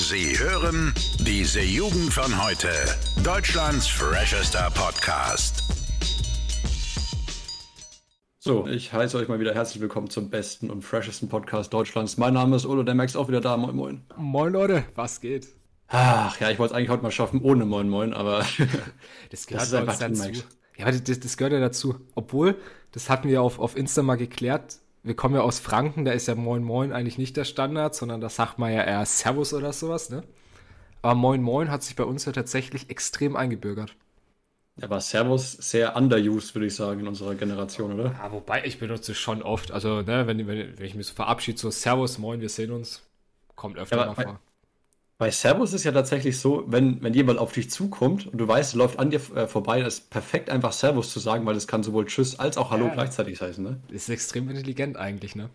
Sie 0.00 0.38
hören 0.38 0.94
diese 1.18 1.60
Jugend 1.60 2.10
von 2.10 2.42
heute. 2.42 2.70
Deutschlands 3.22 3.86
freshester 3.86 4.70
Podcast. 4.70 5.62
So, 8.38 8.66
ich 8.66 8.94
heiße 8.94 9.18
euch 9.18 9.28
mal 9.28 9.40
wieder 9.40 9.54
herzlich 9.54 9.82
willkommen 9.82 10.08
zum 10.08 10.30
besten 10.30 10.70
und 10.70 10.80
freshesten 10.80 11.28
Podcast 11.28 11.74
Deutschlands. 11.74 12.16
Mein 12.16 12.32
Name 12.32 12.56
ist 12.56 12.64
Ulo, 12.64 12.82
der 12.82 12.94
Max 12.94 13.14
auch 13.14 13.28
wieder 13.28 13.42
da. 13.42 13.58
Moin, 13.58 13.76
moin. 13.76 14.02
Moin, 14.16 14.54
Leute, 14.54 14.84
was 14.94 15.20
geht? 15.20 15.48
Ach 15.88 16.40
ja, 16.40 16.50
ich 16.50 16.58
wollte 16.58 16.72
es 16.72 16.78
eigentlich 16.78 16.88
heute 16.88 17.02
mal 17.02 17.10
schaffen 17.10 17.42
ohne 17.42 17.66
Moin, 17.66 17.90
moin, 17.90 18.14
aber 18.14 18.46
das 19.30 19.46
gehört 19.46 19.64
das 19.70 19.74
einfach 19.74 19.98
dazu. 19.98 20.22
Max. 20.22 20.46
Ja, 20.78 20.86
aber 20.86 20.96
das, 20.96 21.20
das, 21.20 21.36
gehört 21.36 21.52
ja 21.52 21.60
dazu. 21.60 21.96
Obwohl, 22.14 22.56
das 22.92 23.10
hatten 23.10 23.28
wir 23.28 23.42
auf, 23.42 23.58
auf 23.58 23.76
Insta 23.76 24.02
mal 24.02 24.16
geklärt. 24.16 24.78
Wir 25.02 25.14
kommen 25.16 25.34
ja 25.34 25.40
aus 25.40 25.60
Franken, 25.60 26.04
da 26.04 26.12
ist 26.12 26.28
ja 26.28 26.34
Moin 26.34 26.62
Moin 26.62 26.92
eigentlich 26.92 27.18
nicht 27.18 27.36
der 27.36 27.44
Standard, 27.44 27.94
sondern 27.94 28.20
da 28.20 28.28
sagt 28.28 28.58
man 28.58 28.72
ja 28.72 28.82
eher 28.84 29.04
Servus 29.06 29.54
oder 29.54 29.72
sowas, 29.72 30.10
ne? 30.10 30.22
Aber 31.02 31.14
Moin 31.14 31.42
Moin 31.42 31.70
hat 31.70 31.82
sich 31.82 31.96
bei 31.96 32.04
uns 32.04 32.26
ja 32.26 32.32
tatsächlich 32.32 32.90
extrem 32.90 33.36
eingebürgert. 33.36 33.96
Aber 34.82 35.00
Servus 35.00 35.52
sehr 35.52 35.96
underused, 35.96 36.54
würde 36.54 36.66
ich 36.66 36.74
sagen, 36.74 37.00
in 37.00 37.08
unserer 37.08 37.34
Generation, 37.34 37.98
oder? 37.98 38.12
Ja, 38.12 38.32
wobei 38.32 38.64
ich 38.64 38.78
benutze 38.78 39.12
es 39.12 39.18
schon 39.18 39.42
oft. 39.42 39.72
Also, 39.72 40.02
ne, 40.02 40.26
wenn, 40.26 40.46
wenn, 40.46 40.78
wenn 40.78 40.86
ich 40.86 40.94
mich 40.94 41.06
so 41.06 41.14
verabschiede, 41.14 41.58
so 41.58 41.70
Servus, 41.70 42.18
Moin, 42.18 42.40
wir 42.40 42.48
sehen 42.48 42.70
uns, 42.70 43.02
kommt 43.56 43.78
öfter 43.78 43.98
ja, 43.98 44.06
mal 44.06 44.14
bei, 44.14 44.24
vor. 44.24 44.40
Bei 45.20 45.30
Servus 45.30 45.74
ist 45.74 45.84
ja 45.84 45.92
tatsächlich 45.92 46.38
so, 46.38 46.64
wenn, 46.66 47.02
wenn 47.02 47.12
jemand 47.12 47.38
auf 47.38 47.52
dich 47.52 47.70
zukommt 47.70 48.26
und 48.26 48.38
du 48.38 48.48
weißt, 48.48 48.74
er 48.74 48.78
läuft 48.78 48.98
an 48.98 49.10
dir 49.10 49.20
äh, 49.36 49.46
vorbei, 49.46 49.82
ist 49.82 50.08
perfekt 50.08 50.48
einfach 50.48 50.72
Servus 50.72 51.12
zu 51.12 51.20
sagen, 51.20 51.44
weil 51.44 51.52
das 51.52 51.66
kann 51.66 51.82
sowohl 51.82 52.06
Tschüss 52.06 52.38
als 52.38 52.56
auch 52.56 52.70
Hallo 52.70 52.86
ja, 52.86 52.94
gleichzeitig 52.94 53.38
heißen, 53.38 53.62
ne? 53.62 53.80
Ist 53.90 54.08
extrem 54.08 54.48
intelligent 54.48 54.96
eigentlich, 54.96 55.36
ne? 55.36 55.50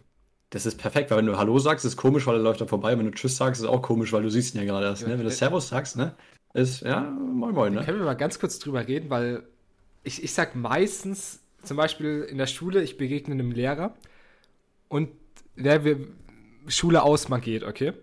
Das 0.51 0.67
ist 0.67 0.77
perfekt, 0.77 1.09
weil 1.09 1.17
wenn 1.17 1.25
du 1.25 1.39
Hallo 1.39 1.57
sagst, 1.57 1.83
ist 1.83 1.97
komisch, 1.97 2.27
weil 2.27 2.35
er 2.35 2.41
läuft 2.43 2.61
da 2.61 2.67
vorbei. 2.67 2.95
Wenn 2.95 3.07
du 3.07 3.11
Tschüss 3.11 3.37
sagst, 3.37 3.59
ist 3.59 3.67
auch 3.67 3.81
komisch, 3.81 4.13
weil 4.13 4.21
du 4.21 4.29
siehst 4.29 4.53
ihn 4.53 4.59
ja 4.61 4.65
gerade 4.65 4.85
erst. 4.85 5.07
Ne? 5.07 5.17
Wenn 5.17 5.25
du 5.25 5.31
Servus 5.31 5.69
sagst, 5.69 5.97
ne? 5.97 6.13
Ist, 6.53 6.81
ja, 6.81 7.01
moin 7.01 7.55
moin, 7.55 7.73
ne? 7.73 7.83
Können 7.83 7.97
wir 7.97 8.05
mal 8.05 8.13
ganz 8.13 8.37
kurz 8.37 8.59
drüber 8.59 8.87
reden, 8.87 9.09
weil 9.09 9.41
ich, 10.03 10.23
ich 10.23 10.31
sag 10.31 10.53
meistens, 10.55 11.39
zum 11.63 11.75
Beispiel 11.75 12.21
in 12.29 12.37
der 12.37 12.45
Schule, 12.45 12.83
ich 12.83 12.97
begegne 12.97 13.33
einem 13.33 13.49
Lehrer 13.49 13.95
und 14.89 15.09
der 15.55 15.83
wir 15.83 15.97
Schule 16.67 17.01
aus 17.01 17.29
man 17.29 17.41
geht, 17.41 17.63
okay? 17.63 17.93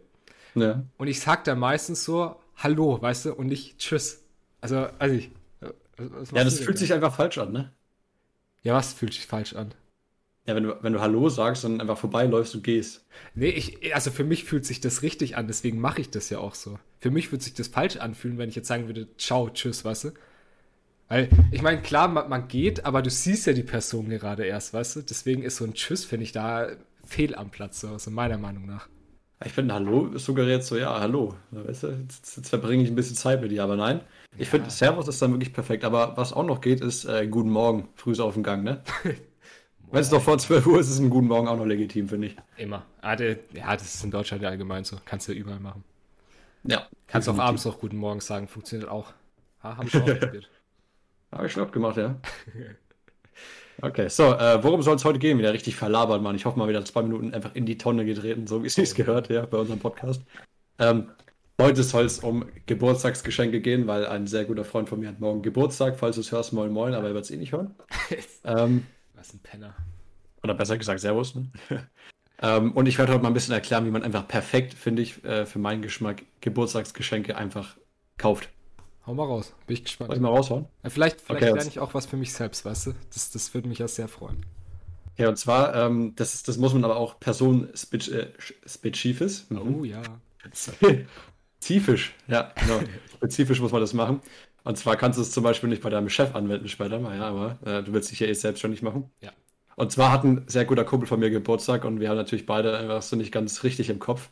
Ja. 0.55 0.85
Und 0.99 1.09
ich 1.09 1.21
sag 1.21 1.45
da 1.45 1.55
meistens 1.55 2.05
so 2.05 2.37
Hallo, 2.57 3.01
weißt 3.01 3.27
du, 3.27 3.35
und 3.35 3.47
nicht 3.47 3.79
Tschüss. 3.79 4.23
Also, 4.61 4.87
also 4.99 5.15
ich. 5.15 5.31
Ja, 6.33 6.45
das 6.45 6.61
fühlt 6.61 6.79
sich 6.79 6.93
einfach 6.93 7.15
falsch 7.15 7.39
an, 7.39 7.53
ne? 7.53 7.73
Ja, 8.63 8.75
was 8.75 8.93
fühlt 8.93 9.13
sich 9.13 9.27
falsch 9.27 9.55
an? 9.55 9.75
Ja, 10.47 10.57
wenn 10.57 10.65
du, 10.65 10.77
wenn 10.83 10.93
du 10.93 11.01
Hallo 11.01 11.29
sagst 11.29 11.65
und 11.65 11.81
einfach 11.81 11.99
vorbeiläufst 11.99 12.55
und 12.55 12.65
gehst. 12.65 13.05
Nee, 13.35 13.51
ich, 13.51 13.95
also 13.95 14.11
für 14.11 14.25
mich 14.25 14.45
fühlt 14.45 14.65
sich 14.65 14.81
das 14.81 15.03
richtig 15.03 15.37
an, 15.37 15.47
deswegen 15.47 15.81
mache 15.81 16.01
ich 16.01 16.11
das 16.11 16.31
ja 16.31 16.39
auch 16.39 16.55
so. 16.55 16.79
Für 16.99 17.11
mich 17.11 17.31
würde 17.31 17.45
sich 17.45 17.55
das 17.55 17.69
falsch 17.69 17.97
anfühlen, 17.97 18.39
wenn 18.39 18.49
ich 18.49 18.57
jetzt 18.57 18.67
sagen 18.67 18.89
würde, 18.89 19.09
ciao, 19.17 19.51
tschüss, 19.51 19.85
weißt 19.85 20.05
du? 20.05 20.11
Weil, 21.09 21.29
ich 21.53 21.63
meine, 21.63 21.83
klar, 21.83 22.09
man, 22.09 22.29
man, 22.29 22.49
geht, 22.49 22.85
aber 22.85 23.03
du 23.03 23.11
siehst 23.11 23.47
ja 23.47 23.53
die 23.53 23.63
Person 23.63 24.09
gerade 24.09 24.45
erst, 24.45 24.73
weißt 24.75 24.97
du? 24.97 25.03
Deswegen 25.03 25.43
ist 25.43 25.57
so 25.57 25.65
ein 25.65 25.75
Tschüss, 25.75 26.05
finde 26.05 26.25
ich, 26.25 26.33
da 26.33 26.69
fehl 27.05 27.35
am 27.35 27.51
Platz, 27.51 27.81
so, 27.81 27.89
also 27.89 28.11
meiner 28.11 28.39
Meinung 28.39 28.67
nach. 28.67 28.89
Ich 29.45 29.53
finde, 29.53 29.75
Hallo 29.75 30.17
suggeriert 30.19 30.65
so, 30.65 30.77
ja, 30.77 31.01
Hallo. 31.01 31.35
Weißt 31.51 31.85
du, 31.85 31.89
jetzt, 31.89 32.37
jetzt 32.37 32.49
verbringe 32.49 32.83
ich 32.83 32.89
ein 32.89 32.95
bisschen 32.95 33.17
Zeit 33.17 33.41
mit 33.41 33.51
dir, 33.51 33.65
aber 33.65 33.77
nein. 33.77 34.01
Ich 34.37 34.47
ja. 34.47 34.51
finde, 34.51 34.71
Servus 34.71 35.09
ist 35.09 35.21
dann 35.21 35.33
wirklich 35.33 35.53
perfekt. 35.53 35.85
Aber 35.85 36.17
was 36.17 36.33
auch 36.33 36.45
noch 36.45 36.61
geht, 36.61 36.81
ist 36.81 37.05
äh, 37.05 37.27
Guten 37.27 37.51
Morgen, 37.51 37.89
früh 37.97 38.19
auf 38.21 38.35
dem 38.35 38.43
Gang, 38.43 38.63
ne? 38.65 38.83
Wenn 39.91 40.01
es 40.01 40.09
doch 40.09 40.23
vor 40.23 40.39
12 40.39 40.67
Uhr 40.67 40.81
ist, 40.81 40.89
ist 40.89 41.01
ein 41.01 41.11
Guten 41.11 41.27
Morgen 41.27 41.49
auch 41.49 41.57
noch 41.57 41.67
legitim, 41.67 42.09
finde 42.09 42.29
ich. 42.29 42.37
Immer. 42.57 42.87
Ah, 43.03 43.15
der, 43.15 43.39
ja, 43.53 43.73
das 43.75 43.95
ist 43.95 44.05
in 44.05 44.11
Deutschland 44.11 44.43
ja 44.43 44.49
allgemein 44.49 44.85
so. 44.85 44.97
Kannst 45.05 45.29
du 45.29 45.33
überall 45.33 45.61
machen. 45.61 45.85
Ja. 46.65 46.87
Kannst 47.07 47.29
definitiv. 47.29 47.43
auch 47.43 47.49
abends 47.49 47.65
noch 47.67 47.79
Guten 47.79 47.97
Morgen 47.99 48.21
sagen, 48.21 48.49
funktioniert 48.49 48.89
auch. 48.89 49.13
Ha, 49.63 49.77
haben 49.77 49.89
schon 49.89 50.03
ausprobiert. 50.11 50.49
Habe 51.31 51.47
ich 51.47 51.53
schon 51.53 51.71
gemacht, 51.71 51.97
ja. 51.99 52.17
Okay, 53.81 54.09
so, 54.09 54.35
äh, 54.35 54.63
worum 54.63 54.83
soll 54.83 54.97
es 54.97 55.05
heute 55.05 55.19
gehen? 55.19 55.39
Wieder 55.39 55.53
richtig 55.53 55.77
verlabert, 55.77 56.23
Mann. 56.23 56.37
Ich 56.37 56.45
hoffe 56.45 56.59
mal 56.59 56.69
wieder 56.69 56.85
zwei 56.85 57.03
Minuten 57.03 57.33
einfach 57.35 57.55
in 57.55 57.67
die 57.67 57.79
Tonne 57.79 58.05
getreten, 58.05 58.47
so 58.47 58.63
wie 58.63 58.67
es 58.67 58.75
sich 58.75 58.95
gehört, 58.95 59.29
ja, 59.29 59.45
bei 59.47 59.59
unserem 59.59 59.81
Podcast. 59.81 60.23
Ähm, 60.79 61.11
heute 61.61 61.83
soll 61.83 62.05
es 62.05 62.19
um 62.21 62.45
Geburtstagsgeschenke 62.67 63.61
gehen, 63.61 63.87
weil 63.87 64.07
ein 64.07 64.27
sehr 64.27 64.45
guter 64.45 64.65
Freund 64.65 64.89
von 64.89 65.01
mir 65.01 65.09
hat 65.09 65.21
morgen 65.21 65.43
Geburtstag. 65.43 65.99
Falls 65.99 66.17
du 66.17 66.21
es 66.21 66.33
hörst, 66.33 66.53
moin 66.53 66.73
moin, 66.73 66.95
aber 66.95 67.09
er 67.09 67.15
wird 67.15 67.25
es 67.25 67.31
eh 67.31 67.37
nicht 67.37 67.53
hören. 67.53 67.75
ähm, 68.45 68.87
Was 69.15 69.33
ein 69.33 69.41
Penner. 69.41 69.75
Oder 70.43 70.55
besser 70.55 70.77
gesagt, 70.77 71.01
Servus, 71.01 71.35
ne? 71.35 71.51
ähm, 72.43 72.73
und 72.73 72.87
ich 72.87 72.99
werde 72.99 73.13
heute 73.13 73.23
mal 73.23 73.31
ein 73.31 73.35
bisschen 73.35 73.55
erklären, 73.55 73.87
wie 73.87 73.91
man 73.91 74.03
einfach 74.03 74.29
perfekt, 74.29 74.75
finde 74.75 75.03
ich, 75.03 75.25
äh, 75.25 75.47
für 75.47 75.59
meinen 75.59 75.83
Geschmack 75.83 76.23
Geburtstagsgeschenke 76.41 77.37
einfach 77.37 77.77
kauft. 78.19 78.49
Hau 79.07 79.15
mal 79.15 79.25
raus, 79.25 79.53
bin 79.67 79.75
ich 79.75 79.85
gespannt. 79.85 80.09
Soll 80.09 80.17
ich 80.17 80.23
mal 80.23 80.29
raushauen? 80.29 80.67
Ja, 80.85 80.91
vielleicht 80.91 81.21
vielleicht 81.21 81.43
okay, 81.43 81.55
lerne 81.55 81.69
ich 81.69 81.81
auch 81.81 81.95
was 81.95 82.07
für 82.07 82.17
mich 82.17 82.33
selbst, 82.33 82.65
weißt 82.65 82.87
du? 82.87 82.95
Das, 83.13 83.31
das 83.31 83.53
würde 83.53 83.69
mich 83.69 83.79
ja 83.79 83.89
sehr 83.89 84.09
freuen. 84.09 84.47
Ja, 85.19 85.29
und 85.29 85.37
zwar, 85.37 85.75
ähm, 85.75 86.15
das, 86.17 86.35
ist, 86.35 86.49
das 86.49 86.57
muss 86.57 86.73
man 86.73 86.85
aber 86.85 86.97
auch 86.97 87.21
personenspezifisch. 87.21 89.45
Äh, 89.51 89.55
mhm. 89.55 89.81
Oh 89.81 89.85
ja. 89.85 90.03
Spezifisch, 91.61 92.15
ja, 92.29 92.53
genau. 92.61 92.81
Spezifisch 93.17 93.61
muss 93.61 93.73
man 93.73 93.81
das 93.81 93.93
machen. 93.93 94.21
Und 94.65 94.79
zwar 94.79 94.97
kannst 94.97 95.19
du 95.19 95.23
es 95.23 95.33
zum 95.33 95.43
Beispiel 95.43 95.69
nicht 95.69 95.83
bei 95.83 95.91
deinem 95.91 96.09
Chef 96.09 96.35
anwenden 96.35 96.69
später 96.69 97.01
mal, 97.01 97.17
ja, 97.17 97.29
aber 97.29 97.59
äh, 97.65 97.83
du 97.83 97.93
willst 97.93 98.11
dich 98.11 98.21
ja 98.21 98.29
eh 98.29 98.33
selbst 98.33 98.61
schon 98.61 98.71
nicht 98.71 98.83
machen. 98.83 99.11
Ja. 99.21 99.33
Und 99.77 99.91
zwar 99.91 100.13
hat 100.13 100.25
ein 100.25 100.45
sehr 100.47 100.65
guter 100.65 100.85
Kumpel 100.85 101.09
von 101.09 101.19
mir 101.19 101.31
Geburtstag 101.31 101.85
und 101.85 102.01
wir 102.01 102.09
haben 102.09 102.17
natürlich 102.17 102.47
beide 102.47 102.77
einfach 102.77 103.03
so 103.03 103.17
nicht 103.17 103.33
ganz 103.33 103.65
richtig 103.65 103.91
im 103.91 103.99
Kopf. 103.99 104.29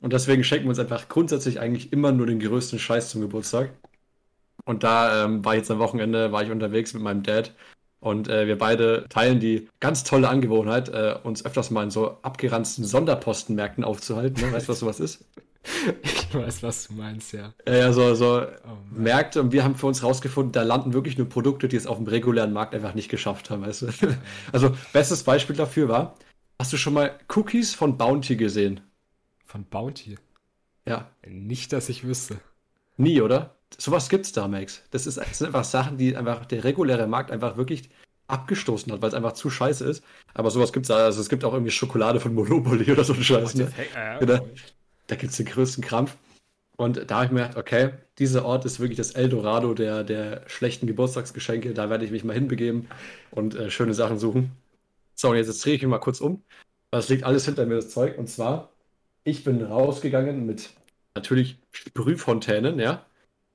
Und 0.00 0.12
deswegen 0.12 0.44
schenken 0.44 0.66
wir 0.66 0.70
uns 0.70 0.78
einfach 0.78 1.08
grundsätzlich 1.08 1.58
eigentlich 1.58 1.92
immer 1.92 2.12
nur 2.12 2.26
den 2.26 2.38
größten 2.38 2.78
Scheiß 2.78 3.10
zum 3.10 3.22
Geburtstag. 3.22 3.70
Und 4.64 4.82
da 4.82 5.24
ähm, 5.24 5.44
war 5.44 5.54
jetzt 5.54 5.70
am 5.70 5.78
Wochenende, 5.78 6.32
war 6.32 6.42
ich 6.42 6.50
unterwegs 6.50 6.94
mit 6.94 7.02
meinem 7.02 7.22
Dad 7.22 7.52
und 8.00 8.28
äh, 8.28 8.46
wir 8.46 8.56
beide 8.56 9.06
teilen 9.08 9.40
die 9.40 9.68
ganz 9.80 10.04
tolle 10.04 10.28
Angewohnheit, 10.28 10.88
äh, 10.90 11.16
uns 11.22 11.44
öfters 11.44 11.70
mal 11.70 11.82
in 11.82 11.90
so 11.90 12.18
abgeranzten 12.22 12.84
Sonderpostenmärkten 12.84 13.84
aufzuhalten. 13.84 14.40
Ne? 14.40 14.52
Weißt 14.52 14.68
du, 14.68 14.72
was 14.72 14.80
sowas 14.80 15.00
ist? 15.00 15.24
Ich 16.02 16.34
weiß, 16.34 16.62
was 16.62 16.88
du 16.88 16.94
meinst, 16.94 17.32
ja. 17.32 17.52
Ja, 17.66 17.92
so, 17.92 18.14
so 18.14 18.42
oh 18.42 18.76
Märkte 18.90 19.40
und 19.40 19.52
wir 19.52 19.64
haben 19.64 19.74
für 19.74 19.86
uns 19.86 20.02
rausgefunden, 20.02 20.52
da 20.52 20.62
landen 20.62 20.92
wirklich 20.92 21.18
nur 21.18 21.28
Produkte, 21.28 21.66
die 21.66 21.76
es 21.76 21.86
auf 21.86 21.96
dem 21.96 22.06
regulären 22.06 22.52
Markt 22.52 22.74
einfach 22.74 22.94
nicht 22.94 23.08
geschafft 23.08 23.50
haben, 23.50 23.62
weißt 23.62 23.82
du? 23.82 23.88
Also, 24.52 24.76
bestes 24.92 25.22
Beispiel 25.22 25.56
dafür 25.56 25.88
war, 25.88 26.14
hast 26.58 26.72
du 26.72 26.76
schon 26.76 26.94
mal 26.94 27.18
Cookies 27.34 27.74
von 27.74 27.96
Bounty 27.96 28.36
gesehen? 28.36 28.80
Von 29.44 29.64
Bounty? 29.64 30.16
Ja. 30.84 31.10
Nicht, 31.26 31.72
dass 31.72 31.88
ich 31.88 32.04
wüsste. 32.04 32.38
Nie, 32.96 33.20
oder? 33.20 33.55
Sowas 33.78 34.08
gibt's 34.08 34.32
da, 34.32 34.48
Max. 34.48 34.82
Das, 34.90 35.06
ist, 35.06 35.18
das 35.18 35.38
sind 35.38 35.48
einfach 35.48 35.64
Sachen, 35.64 35.98
die 35.98 36.16
einfach 36.16 36.46
der 36.46 36.64
reguläre 36.64 37.06
Markt 37.06 37.30
einfach 37.30 37.56
wirklich 37.56 37.90
abgestoßen 38.28 38.92
hat, 38.92 39.02
weil 39.02 39.08
es 39.08 39.14
einfach 39.14 39.32
zu 39.32 39.50
scheiße 39.50 39.84
ist. 39.84 40.02
Aber 40.34 40.50
sowas 40.50 40.72
gibt's 40.72 40.88
da. 40.88 40.96
Also 40.96 41.20
es 41.20 41.28
gibt 41.28 41.44
auch 41.44 41.52
irgendwie 41.52 41.70
Schokolade 41.70 42.20
von 42.20 42.34
Monopoly 42.34 42.90
oder 42.90 43.04
so 43.04 43.12
ein 43.12 43.22
Scheiß. 43.22 43.54
Ne? 43.54 43.72
Äh, 43.94 44.24
da, 44.26 44.40
da 45.06 45.16
gibt's 45.16 45.36
den 45.36 45.46
größten 45.46 45.84
Krampf. 45.84 46.16
Und 46.76 47.10
da 47.10 47.16
habe 47.16 47.26
ich 47.26 47.30
mir 47.30 47.42
gedacht, 47.42 47.56
okay, 47.56 47.90
dieser 48.18 48.44
Ort 48.44 48.64
ist 48.66 48.80
wirklich 48.80 48.98
das 48.98 49.12
Eldorado 49.12 49.72
der, 49.72 50.04
der 50.04 50.42
schlechten 50.46 50.86
Geburtstagsgeschenke. 50.86 51.72
Da 51.72 51.88
werde 51.88 52.04
ich 52.04 52.10
mich 52.10 52.24
mal 52.24 52.34
hinbegeben 52.34 52.88
und 53.30 53.54
äh, 53.54 53.70
schöne 53.70 53.94
Sachen 53.94 54.18
suchen. 54.18 54.50
So, 55.14 55.30
und 55.30 55.36
jetzt, 55.36 55.46
jetzt 55.46 55.64
drehe 55.64 55.74
ich 55.74 55.82
mich 55.82 55.90
mal 55.90 55.98
kurz 55.98 56.20
um. 56.20 56.42
Es 56.90 57.08
liegt 57.08 57.24
alles 57.24 57.46
hinter 57.46 57.64
mir, 57.64 57.76
das 57.76 57.90
Zeug. 57.90 58.18
Und 58.18 58.28
zwar, 58.28 58.70
ich 59.24 59.44
bin 59.44 59.62
rausgegangen 59.62 60.44
mit 60.44 60.70
natürlich 61.14 61.56
Sprühfontänen, 61.72 62.78
ja 62.78 63.06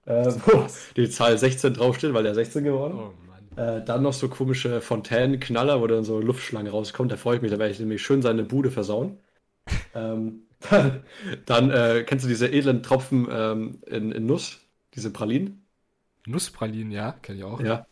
äh, 0.05 0.31
wo 0.45 0.65
die 0.95 1.09
Zahl 1.09 1.37
16 1.37 1.73
draufsteht, 1.73 2.13
weil 2.13 2.23
der 2.23 2.35
16 2.35 2.63
geworden. 2.63 2.95
Oh 2.97 3.13
äh, 3.55 3.83
dann 3.83 4.03
noch 4.03 4.13
so 4.13 4.29
komische 4.29 4.81
Fontänenknaller, 4.81 5.81
wo 5.81 5.87
dann 5.87 6.03
so 6.03 6.19
Luftschlange 6.19 6.69
rauskommt. 6.69 7.11
Da 7.11 7.17
freue 7.17 7.37
ich 7.37 7.41
mich, 7.41 7.51
da 7.51 7.59
werde 7.59 7.71
ich 7.71 7.79
nämlich 7.79 8.01
schön 8.01 8.21
seine 8.21 8.43
Bude 8.43 8.71
versauen. 8.71 9.17
ähm, 9.95 10.43
dann, 10.69 11.03
dann 11.45 11.71
äh, 11.71 12.03
kennst 12.05 12.25
du 12.25 12.29
diese 12.29 12.51
edlen 12.51 12.83
Tropfen 12.83 13.27
ähm, 13.29 13.79
in, 13.85 14.11
in, 14.11 14.25
Nuss, 14.25 14.59
diese 14.95 15.11
Pralinen? 15.11 15.65
Nusspralinen, 16.25 16.91
ja, 16.91 17.13
kenne 17.21 17.39
ich 17.39 17.43
auch. 17.43 17.59
Ja. 17.59 17.85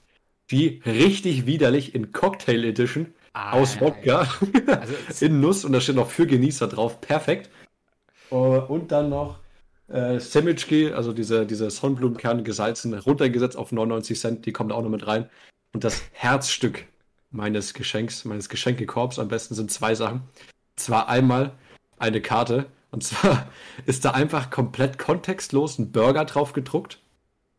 Die 0.51 0.81
richtig 0.85 1.45
widerlich 1.45 1.93
in 1.93 2.11
Cocktail 2.11 2.63
Edition 2.63 3.13
ah, 3.33 3.51
aus 3.51 3.79
Wodka 3.81 4.27
also, 4.67 4.93
in 5.25 5.41
Nuss 5.41 5.65
und 5.65 5.73
da 5.73 5.81
steht 5.81 5.95
noch 5.95 6.09
für 6.09 6.25
Genießer 6.25 6.67
drauf. 6.67 7.01
Perfekt. 7.01 7.49
Uh, 8.31 8.61
und 8.67 8.91
dann 8.91 9.09
noch 9.09 9.39
äh, 9.89 10.19
Semichki, 10.19 10.91
also 10.91 11.13
diese, 11.13 11.45
diese 11.45 11.69
Sonnenblumenkerne 11.69 12.43
gesalzen, 12.43 12.93
runtergesetzt 12.93 13.57
auf 13.57 13.71
99 13.71 14.19
Cent, 14.19 14.45
die 14.45 14.53
kommen 14.53 14.69
da 14.69 14.75
auch 14.75 14.83
noch 14.83 14.89
mit 14.89 15.07
rein. 15.07 15.29
Und 15.73 15.83
das 15.83 16.03
Herzstück 16.11 16.85
meines 17.31 17.73
Geschenks, 17.73 18.25
meines 18.25 18.49
Geschenkekorbs 18.49 19.19
am 19.19 19.27
besten 19.27 19.55
sind 19.55 19.71
zwei 19.71 19.95
Sachen. 19.95 20.21
Zwar 20.75 21.09
einmal 21.09 21.51
eine 21.97 22.21
Karte, 22.21 22.65
und 22.91 23.03
zwar 23.03 23.49
ist 23.85 24.05
da 24.05 24.11
einfach 24.11 24.49
komplett 24.49 24.97
kontextlos 24.97 25.77
ein 25.77 25.91
Burger 25.91 26.25
drauf 26.25 26.53
gedruckt 26.53 26.99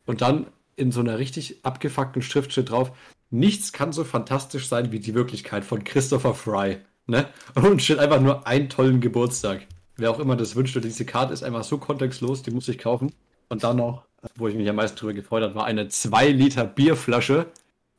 und 0.05 0.21
dann 0.21 0.47
in 0.75 0.91
so 0.91 0.99
einer 0.99 1.19
richtig 1.19 1.63
abgefuckten 1.63 2.21
Schrift 2.21 2.51
steht 2.51 2.71
drauf, 2.71 2.91
nichts 3.29 3.71
kann 3.71 3.93
so 3.93 4.03
fantastisch 4.03 4.67
sein 4.67 4.91
wie 4.91 4.99
die 4.99 5.13
Wirklichkeit 5.13 5.63
von 5.63 5.83
Christopher 5.83 6.33
Fry. 6.33 6.77
Ne? 7.07 7.27
Und 7.55 7.81
steht 7.81 7.99
einfach 7.99 8.21
nur 8.21 8.47
einen 8.47 8.69
tollen 8.69 9.01
Geburtstag. 9.01 9.67
Wer 10.01 10.11
auch 10.11 10.19
immer 10.19 10.35
das 10.35 10.55
wünscht, 10.55 10.77
diese 10.83 11.05
Karte 11.05 11.33
ist 11.33 11.43
einfach 11.43 11.63
so 11.63 11.77
kontextlos, 11.77 12.41
die 12.41 12.51
muss 12.51 12.67
ich 12.67 12.77
kaufen. 12.77 13.13
Und 13.49 13.63
dann 13.63 13.77
noch, 13.77 14.03
wo 14.35 14.47
ich 14.47 14.55
mich 14.55 14.69
am 14.69 14.75
meisten 14.75 14.97
drüber 14.97 15.13
gefreut 15.13 15.43
habe, 15.43 15.55
war 15.55 15.65
eine 15.65 15.87
2 15.87 16.29
Liter 16.29 16.65
Bierflasche 16.65 17.47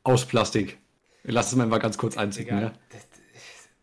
aus 0.02 0.25
Plastik. 0.25 0.78
Lass 1.25 1.49
es 1.49 1.56
mal 1.56 1.66
mal 1.66 1.78
ganz 1.78 1.99
kurz 1.99 2.16
einziehen. 2.16 2.49
Ja. 2.49 2.72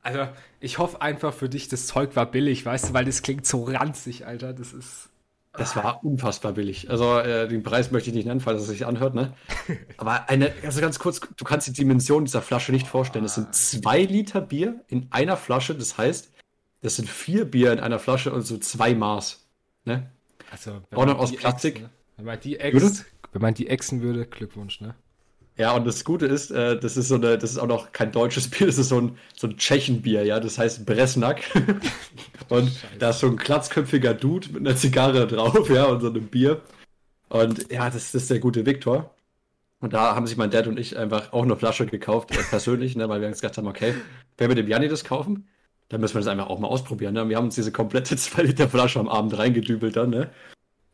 Also, 0.02 0.28
ich 0.60 0.78
hoffe 0.78 1.02
einfach 1.02 1.34
für 1.34 1.50
dich, 1.50 1.68
das 1.68 1.88
Zeug 1.88 2.16
war 2.16 2.26
billig, 2.26 2.66
weißt 2.66 2.90
du, 2.90 2.94
weil 2.94 3.06
das 3.06 3.22
klingt 3.22 3.46
so 3.46 3.64
ranzig, 3.64 4.26
Alter. 4.26 4.54
Das 4.54 4.74
ist. 4.74 5.10
Das 5.54 5.76
war 5.76 6.04
unfassbar 6.06 6.54
billig. 6.54 6.90
Also 6.90 7.18
äh, 7.18 7.48
den 7.48 7.64
Preis 7.64 7.92
möchte 7.92 8.10
ich 8.12 8.16
nicht 8.16 8.28
nennen, 8.28 8.40
falls 8.40 8.62
es 8.62 8.68
sich 8.68 8.86
anhört, 8.86 9.16
ne? 9.16 9.34
Aber 9.98 10.30
eine, 10.30 10.54
also 10.64 10.80
ganz 10.80 11.00
kurz, 11.00 11.20
du 11.20 11.44
kannst 11.44 11.68
die 11.68 11.74
Dimension 11.74 12.24
dieser 12.24 12.42
Flasche 12.42 12.72
nicht 12.72 12.88
vorstellen. 12.88 13.26
Das 13.26 13.36
sind 13.36 13.54
zwei 13.54 14.04
Liter 14.04 14.42
Bier 14.42 14.80
in 14.88 15.08
einer 15.10 15.38
Flasche. 15.38 15.74
Das 15.76 15.98
heißt, 15.98 16.32
das 16.82 16.96
sind 16.96 17.10
vier 17.10 17.46
Bier 17.46 17.74
in 17.74 17.80
einer 17.80 18.00
Flasche 18.00 18.32
und 18.32 18.42
so 18.42 18.58
zwei 18.58 18.96
Maß. 18.96 19.46
Ne? 19.86 20.10
Also, 20.52 20.82
Auch 20.92 21.06
noch 21.06 21.20
aus 21.20 21.36
Plastik? 21.36 21.82
Ne? 21.82 21.90
Wenn 22.18 22.26
man 22.26 22.40
die 22.40 22.60
äxt, 22.60 23.06
wenn 23.32 23.42
man 23.42 23.54
die 23.54 23.68
ächzen 23.68 24.02
würde, 24.02 24.26
Glückwunsch, 24.26 24.82
ne? 24.82 24.96
Ja, 25.58 25.74
und 25.74 25.86
das 25.86 26.06
Gute 26.06 26.26
ist, 26.26 26.52
äh, 26.52 26.80
das 26.80 26.96
ist 26.96 27.10
so 27.10 27.16
eine, 27.16 27.38
das 27.38 27.52
ist 27.52 27.58
auch 27.58 27.68
noch 27.68 27.92
kein 27.92 28.14
deutsches 28.14 28.48
Bier, 28.50 28.68
das 28.68 28.78
ist 28.78 28.90
so 28.90 29.02
ein, 29.02 29.18
so 29.36 29.48
ein 29.48 29.58
Tschechenbier, 29.58 30.24
ja, 30.24 30.40
das 30.40 30.58
heißt 30.58 30.86
Bresnak. 30.86 31.42
und 32.50 32.72
da 32.98 33.10
ist 33.10 33.20
so 33.20 33.28
ein 33.28 33.36
glatzköpfiger 33.36 34.14
Dude 34.14 34.48
mit 34.54 34.66
einer 34.66 34.78
Zigarre 34.78 35.28
drauf, 35.28 35.70
ja, 35.70 35.86
und 35.86 36.00
so 36.00 36.08
einem 36.08 36.28
Bier. 36.28 36.62
Und 37.28 37.72
ja, 37.72 37.86
das, 37.90 38.12
das 38.12 38.24
ist 38.24 38.30
der 38.30 38.40
gute 38.40 38.66
Viktor. 38.66 39.14
Und 39.82 39.94
da 39.94 40.16
haben 40.16 40.28
sich 40.28 40.38
mein 40.38 40.50
Dad 40.50 40.68
und 40.68 40.80
ich 40.80 40.98
einfach 40.98 41.32
auch 41.34 41.44
eine 41.44 41.56
Flasche 41.56 41.86
gekauft, 41.86 42.32
äh, 42.32 42.44
persönlich, 42.50 42.96
ne, 42.96 43.10
weil 43.10 43.20
wir 43.22 43.28
uns 43.28 43.42
gedacht 43.42 43.58
haben, 43.58 43.68
okay, 43.68 43.94
wenn 44.38 44.50
wir 44.50 44.56
dem 44.56 44.68
Janni 44.68 44.88
das 44.88 45.04
kaufen, 45.04 45.48
dann 45.90 46.02
müssen 46.02 46.16
wir 46.16 46.22
das 46.22 46.28
einfach 46.28 46.48
auch 46.48 46.60
mal 46.60 46.68
ausprobieren. 46.68 47.16
Ne? 47.16 47.28
Wir 47.30 47.38
haben 47.38 47.46
uns 47.46 47.56
diese 47.56 47.72
komplette 47.72 48.16
2 48.18 48.44
Liter 48.44 48.70
Flasche 48.70 49.00
am 49.00 49.10
Abend 49.10 49.38
reingedübelt 49.38 49.96
dann, 49.96 50.12
ne? 50.12 50.30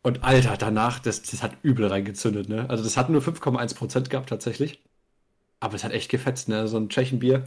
Und 0.01 0.23
Alter, 0.23 0.55
danach, 0.57 0.99
das, 0.99 1.23
das 1.23 1.41
hat 1.41 1.57
übel 1.63 1.87
reingezündet, 1.87 2.47
ne? 2.47 2.69
Also 2.69 2.83
das 2.83 2.95
hat 2.95 3.09
nur 3.09 3.21
5,1% 3.21 4.09
gehabt 4.09 4.29
tatsächlich. 4.29 4.83
Aber 5.59 5.75
es 5.75 5.83
hat 5.83 5.93
echt 5.93 6.11
gefetzt, 6.11 6.47
ne? 6.49 6.67
So 6.67 6.77
ein 6.77 6.89
Tschechenbier. 6.89 7.45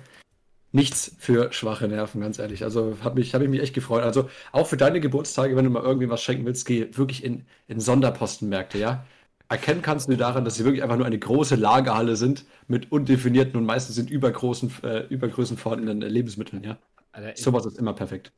Nichts 0.73 1.15
für 1.19 1.53
schwache 1.53 1.89
Nerven, 1.89 2.21
ganz 2.21 2.39
ehrlich. 2.39 2.65
Also 2.65 2.99
hab 3.03 3.15
mich, 3.15 3.33
habe 3.35 3.45
ich 3.45 3.50
mich 3.50 3.61
echt 3.62 3.75
gefreut. 3.75 4.03
Also 4.03 4.29
auch 4.53 4.67
für 4.67 4.77
deine 4.77 5.00
Geburtstage, 5.00 5.56
wenn 5.56 5.65
du 5.65 5.71
mal 5.71 5.83
irgendwie 5.83 6.11
was 6.11 6.23
schenken 6.23 6.45
willst, 6.47 6.67
geh 6.67 6.89
wirklich 6.93 7.25
in, 7.25 7.47
in 7.69 7.81
Sonderpostenmärkte, 7.81 8.79
ja? 8.79 9.06
Erkennen 9.49 9.81
kannst 9.81 10.09
du 10.11 10.17
daran, 10.17 10.45
dass 10.45 10.56
sie 10.56 10.65
wirklich 10.65 10.83
einfach 10.83 10.97
nur 10.97 11.06
eine 11.06 11.19
große 11.19 11.55
Lagerhalle 11.55 12.17
sind 12.17 12.45
mit 12.67 12.93
undefinierten 12.93 13.56
und 13.56 13.65
meistens 13.65 13.95
sind 13.97 14.11
übergroßen, 14.11 14.73
äh, 14.83 15.06
Übergrößen 15.06 15.56
vorhandenen 15.56 16.03
Lebensmitteln, 16.03 16.65
ja? 16.65 16.77
Alter, 17.19 17.32
ich, 17.35 17.43
Sowas 17.43 17.67
ist 17.67 17.79
immer 17.79 17.93
perfekt. 17.94 18.32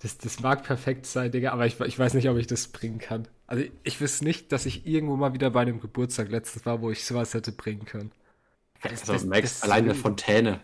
das, 0.00 0.18
das 0.18 0.40
mag 0.40 0.64
perfekt 0.64 1.06
sein, 1.06 1.30
Digga, 1.30 1.52
aber 1.52 1.66
ich, 1.66 1.78
ich 1.80 1.98
weiß 1.98 2.14
nicht, 2.14 2.28
ob 2.28 2.36
ich 2.38 2.46
das 2.46 2.68
bringen 2.68 2.98
kann. 2.98 3.28
Also, 3.46 3.64
ich 3.84 4.00
wüsste 4.00 4.24
nicht, 4.24 4.50
dass 4.52 4.66
ich 4.66 4.86
irgendwo 4.86 5.16
mal 5.16 5.34
wieder 5.34 5.50
bei 5.50 5.60
einem 5.62 5.80
Geburtstag 5.80 6.30
letztes 6.30 6.64
war, 6.66 6.80
wo 6.82 6.90
ich 6.90 7.04
sowas 7.04 7.34
hätte 7.34 7.52
bringen 7.52 7.84
können. 7.84 8.10
Das- 8.82 9.02
Also 9.02 9.12
das- 9.12 9.24
Max, 9.24 9.60
das- 9.60 9.62
allein 9.62 9.84
eine 9.84 9.94
Fontäne. 9.94 10.60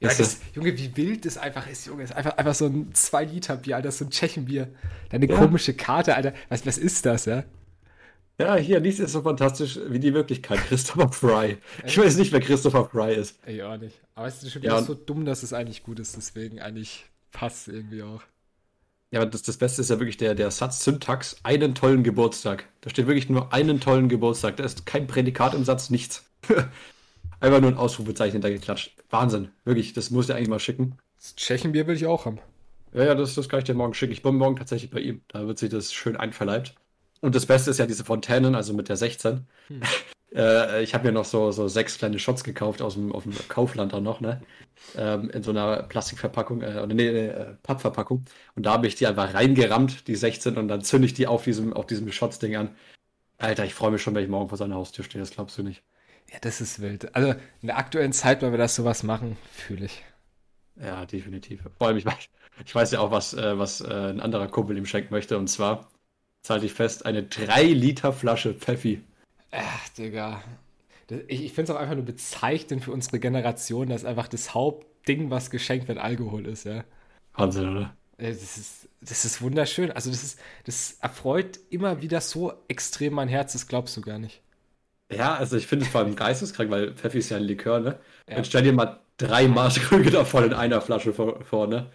Ja, 0.00 0.08
Das 0.08 0.38
Junge, 0.54 0.76
wie 0.78 0.96
wild 0.96 1.26
das 1.26 1.36
einfach 1.36 1.66
ist, 1.68 1.86
Junge. 1.86 2.02
Das 2.02 2.10
ist 2.12 2.16
einfach, 2.16 2.38
einfach 2.38 2.54
so 2.54 2.64
ein 2.64 2.90
2-Liter-Bier, 2.94 3.76
Alter, 3.76 3.92
so 3.92 4.06
ein 4.06 4.10
Tschechenbier. 4.10 4.72
Deine 5.10 5.26
Ja. 5.28 5.36
komische 5.36 5.74
Karte, 5.74 6.16
Alter. 6.16 6.32
Was, 6.48 6.64
was 6.64 6.78
ist 6.78 7.04
das, 7.04 7.26
ja? 7.26 7.44
Ja, 8.38 8.56
hier, 8.56 8.80
nichts 8.80 8.98
ist 8.98 9.12
so 9.12 9.20
fantastisch 9.20 9.78
wie 9.88 9.98
die 9.98 10.14
Wirklichkeit. 10.14 10.58
Christopher 10.68 11.12
Fry. 11.12 11.58
Ich 11.84 11.98
weiß 11.98 12.16
nicht, 12.16 12.32
wer 12.32 12.40
Christopher 12.40 12.86
Fry 12.86 13.14
ist. 13.14 13.38
Ich 13.46 13.62
auch 13.62 13.76
nicht. 13.76 14.00
Aber 14.14 14.26
es 14.26 14.42
ist 14.42 14.50
schon 14.52 14.62
Ja, 14.62 14.70
wieder 14.70 14.78
und- 14.78 14.86
so 14.86 14.94
dumm, 14.94 15.26
dass 15.26 15.42
es 15.42 15.52
eigentlich 15.52 15.82
gut 15.82 15.98
ist. 16.00 16.16
Deswegen 16.16 16.60
eigentlich 16.60 17.04
passt 17.30 17.68
irgendwie 17.68 18.02
auch. 18.02 18.22
Ja, 19.12 19.20
aber 19.20 19.30
das, 19.30 19.42
das 19.42 19.56
Beste 19.56 19.82
ist 19.82 19.90
ja 19.90 19.98
wirklich 19.98 20.18
der, 20.18 20.34
der 20.34 20.50
Satz 20.50 20.84
Syntax, 20.84 21.36
einen 21.42 21.74
tollen 21.74 22.04
Geburtstag. 22.04 22.68
Da 22.80 22.90
steht 22.90 23.08
wirklich 23.08 23.28
nur 23.28 23.52
einen 23.52 23.80
tollen 23.80 24.08
Geburtstag. 24.08 24.56
Da 24.56 24.64
ist 24.64 24.86
kein 24.86 25.06
Prädikat 25.08 25.54
im 25.54 25.64
Satz, 25.64 25.90
nichts. 25.90 26.24
Einfach 27.40 27.60
nur 27.60 27.70
ein 27.70 27.76
Ausrufezeichen 27.76 28.40
da 28.40 28.50
geklatscht. 28.50 28.94
Wahnsinn. 29.08 29.48
Wirklich, 29.64 29.94
das 29.94 30.10
muss 30.10 30.28
ich 30.28 30.34
eigentlich 30.34 30.48
mal 30.48 30.60
schicken. 30.60 30.96
Das 31.16 31.34
Tschechenbier 31.34 31.86
will 31.86 31.96
ich 31.96 32.06
auch 32.06 32.26
haben. 32.26 32.38
Ja, 32.92 33.04
ja, 33.04 33.14
das, 33.14 33.34
das 33.34 33.48
kann 33.48 33.58
ich 33.58 33.64
dir 33.64 33.74
morgen 33.74 33.94
schicken. 33.94 34.12
Ich 34.12 34.22
bin 34.22 34.36
morgen 34.36 34.56
tatsächlich 34.56 34.90
bei 34.90 35.00
ihm. 35.00 35.22
Da 35.28 35.46
wird 35.46 35.58
sich 35.58 35.70
das 35.70 35.92
schön 35.92 36.16
einverleibt. 36.16 36.74
Und 37.20 37.34
das 37.34 37.46
Beste 37.46 37.70
ist 37.70 37.78
ja 37.78 37.86
diese 37.86 38.04
Fontänen, 38.04 38.54
also 38.54 38.74
mit 38.74 38.88
der 38.88 38.96
16. 38.96 39.46
äh, 40.34 40.82
ich 40.82 40.94
habe 40.94 41.06
mir 41.06 41.12
noch 41.12 41.24
so, 41.24 41.50
so 41.52 41.68
sechs 41.68 41.98
kleine 41.98 42.18
Shots 42.18 42.44
gekauft 42.44 42.82
aus 42.82 42.94
dem, 42.94 43.12
aus 43.12 43.24
dem 43.24 43.34
Kaufland 43.48 43.94
auch 43.94 44.00
noch, 44.00 44.20
ne? 44.20 44.40
Ähm, 44.96 45.30
in 45.30 45.42
so 45.42 45.50
einer 45.50 45.82
Plastikverpackung, 45.84 46.62
äh, 46.62 46.80
oder 46.82 46.94
nee, 46.94 47.08
äh, 47.08 47.54
Pappverpackung. 47.62 48.24
Und 48.54 48.66
da 48.66 48.72
habe 48.72 48.86
ich 48.86 48.94
die 48.94 49.06
einfach 49.06 49.34
reingerammt, 49.34 50.08
die 50.08 50.16
16, 50.16 50.56
und 50.56 50.68
dann 50.68 50.82
zünde 50.82 51.06
ich 51.06 51.14
die 51.14 51.26
auf 51.26 51.44
diesem, 51.44 51.72
auf 51.72 51.86
diesem 51.86 52.10
Shots-Ding 52.10 52.56
an. 52.56 52.70
Alter, 53.38 53.64
ich 53.64 53.74
freue 53.74 53.90
mich 53.90 54.02
schon, 54.02 54.14
wenn 54.14 54.24
ich 54.24 54.30
morgen 54.30 54.48
vor 54.48 54.58
seiner 54.58 54.76
Haustür 54.76 55.04
stehe, 55.04 55.22
das 55.22 55.32
glaubst 55.32 55.58
du 55.58 55.62
nicht. 55.62 55.82
Ja, 56.32 56.38
das 56.40 56.60
ist 56.60 56.80
wild. 56.80 57.14
Also 57.14 57.32
in 57.60 57.66
der 57.66 57.78
aktuellen 57.78 58.12
Zeit, 58.12 58.42
weil 58.42 58.52
wir 58.52 58.58
das 58.58 58.76
sowas 58.76 59.02
machen, 59.02 59.36
fühle 59.52 59.86
ich. 59.86 60.04
Ja, 60.80 61.04
definitiv. 61.06 61.62
Vor 61.78 61.88
allem, 61.88 61.96
ich 61.96 62.06
weiß, 62.06 62.28
ich 62.64 62.74
weiß 62.74 62.90
ja 62.92 63.00
auch, 63.00 63.10
was, 63.10 63.34
äh, 63.34 63.58
was 63.58 63.80
äh, 63.80 63.86
ein 63.92 64.20
anderer 64.20 64.48
Kumpel 64.48 64.76
ihm 64.76 64.86
schenken 64.86 65.12
möchte. 65.12 65.38
Und 65.38 65.48
zwar, 65.48 65.90
zahlte 66.42 66.66
ich 66.66 66.72
fest, 66.72 67.06
eine 67.06 67.22
3 67.24 67.64
Liter 67.64 68.12
Flasche 68.12 68.54
Pfeffi. 68.54 69.02
Ach, 69.52 69.88
Digga. 69.90 70.42
Ich 71.28 71.42
ich 71.44 71.52
finde 71.52 71.72
es 71.72 71.76
auch 71.76 71.80
einfach 71.80 71.96
nur 71.96 72.04
bezeichnend 72.04 72.84
für 72.84 72.92
unsere 72.92 73.18
Generation, 73.20 73.88
dass 73.88 74.04
einfach 74.04 74.28
das 74.28 74.54
Hauptding, 74.54 75.30
was 75.30 75.50
geschenkt 75.50 75.88
wird, 75.88 75.98
Alkohol 75.98 76.46
ist, 76.46 76.64
ja. 76.64 76.84
Wahnsinn, 77.34 77.68
oder? 77.76 77.96
Äh, 78.18 78.30
Das 78.32 78.56
ist, 78.58 78.88
das 79.00 79.24
ist 79.24 79.42
wunderschön. 79.42 79.90
Also 79.92 80.10
das 80.10 80.22
ist, 80.22 80.40
das 80.64 80.92
erfreut 81.00 81.58
immer 81.70 82.02
wieder 82.02 82.20
so 82.20 82.52
extrem 82.68 83.14
mein 83.14 83.28
Herz, 83.28 83.52
das 83.52 83.66
glaubst 83.66 83.96
du 83.96 84.00
gar 84.02 84.18
nicht. 84.18 84.42
Ja, 85.12 85.34
also 85.34 85.56
ich 85.56 85.66
finde 85.66 85.84
es 85.84 85.90
vor 85.90 86.00
allem 86.02 86.14
geisteskrank, 86.14 86.70
weil 86.70 86.94
Pfeffi 86.94 87.18
ist 87.18 87.30
ja 87.30 87.36
ein 87.36 87.42
Likör, 87.42 87.80
ne? 87.80 87.98
Ja. 88.26 88.36
Jetzt 88.36 88.46
stell 88.48 88.62
dir 88.62 88.72
mal 88.72 89.00
drei 89.16 89.48
Maßkrüge 89.48 90.10
davon 90.10 90.44
in 90.44 90.54
einer 90.54 90.80
Flasche 90.80 91.12
vor, 91.12 91.42
vor 91.44 91.66
ne? 91.66 91.90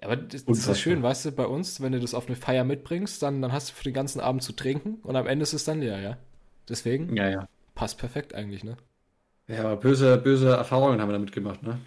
Ja, 0.00 0.06
aber 0.08 0.16
das, 0.16 0.46
das 0.50 0.66
ist 0.68 0.78
schön, 0.80 1.02
weißt 1.02 1.24
du, 1.26 1.32
bei 1.32 1.46
uns, 1.46 1.80
wenn 1.80 1.92
du 1.92 2.00
das 2.00 2.14
auf 2.14 2.26
eine 2.26 2.36
Feier 2.36 2.64
mitbringst, 2.64 3.22
dann, 3.22 3.40
dann 3.42 3.52
hast 3.52 3.70
du 3.70 3.74
für 3.74 3.84
den 3.84 3.94
ganzen 3.94 4.20
Abend 4.20 4.42
zu 4.42 4.52
trinken 4.52 4.96
und 5.02 5.16
am 5.16 5.26
Ende 5.26 5.42
ist 5.42 5.52
es 5.54 5.64
dann 5.64 5.80
leer, 5.80 6.00
ja. 6.00 6.18
Deswegen 6.68 7.16
Ja, 7.16 7.28
ja. 7.28 7.48
passt 7.74 7.98
perfekt 7.98 8.34
eigentlich, 8.34 8.64
ne? 8.64 8.76
Ja, 9.48 9.60
aber 9.60 9.76
böse, 9.76 10.16
böse 10.18 10.50
Erfahrungen 10.50 11.00
haben 11.00 11.08
wir 11.08 11.12
damit 11.12 11.32
gemacht, 11.32 11.62
ne? 11.62 11.78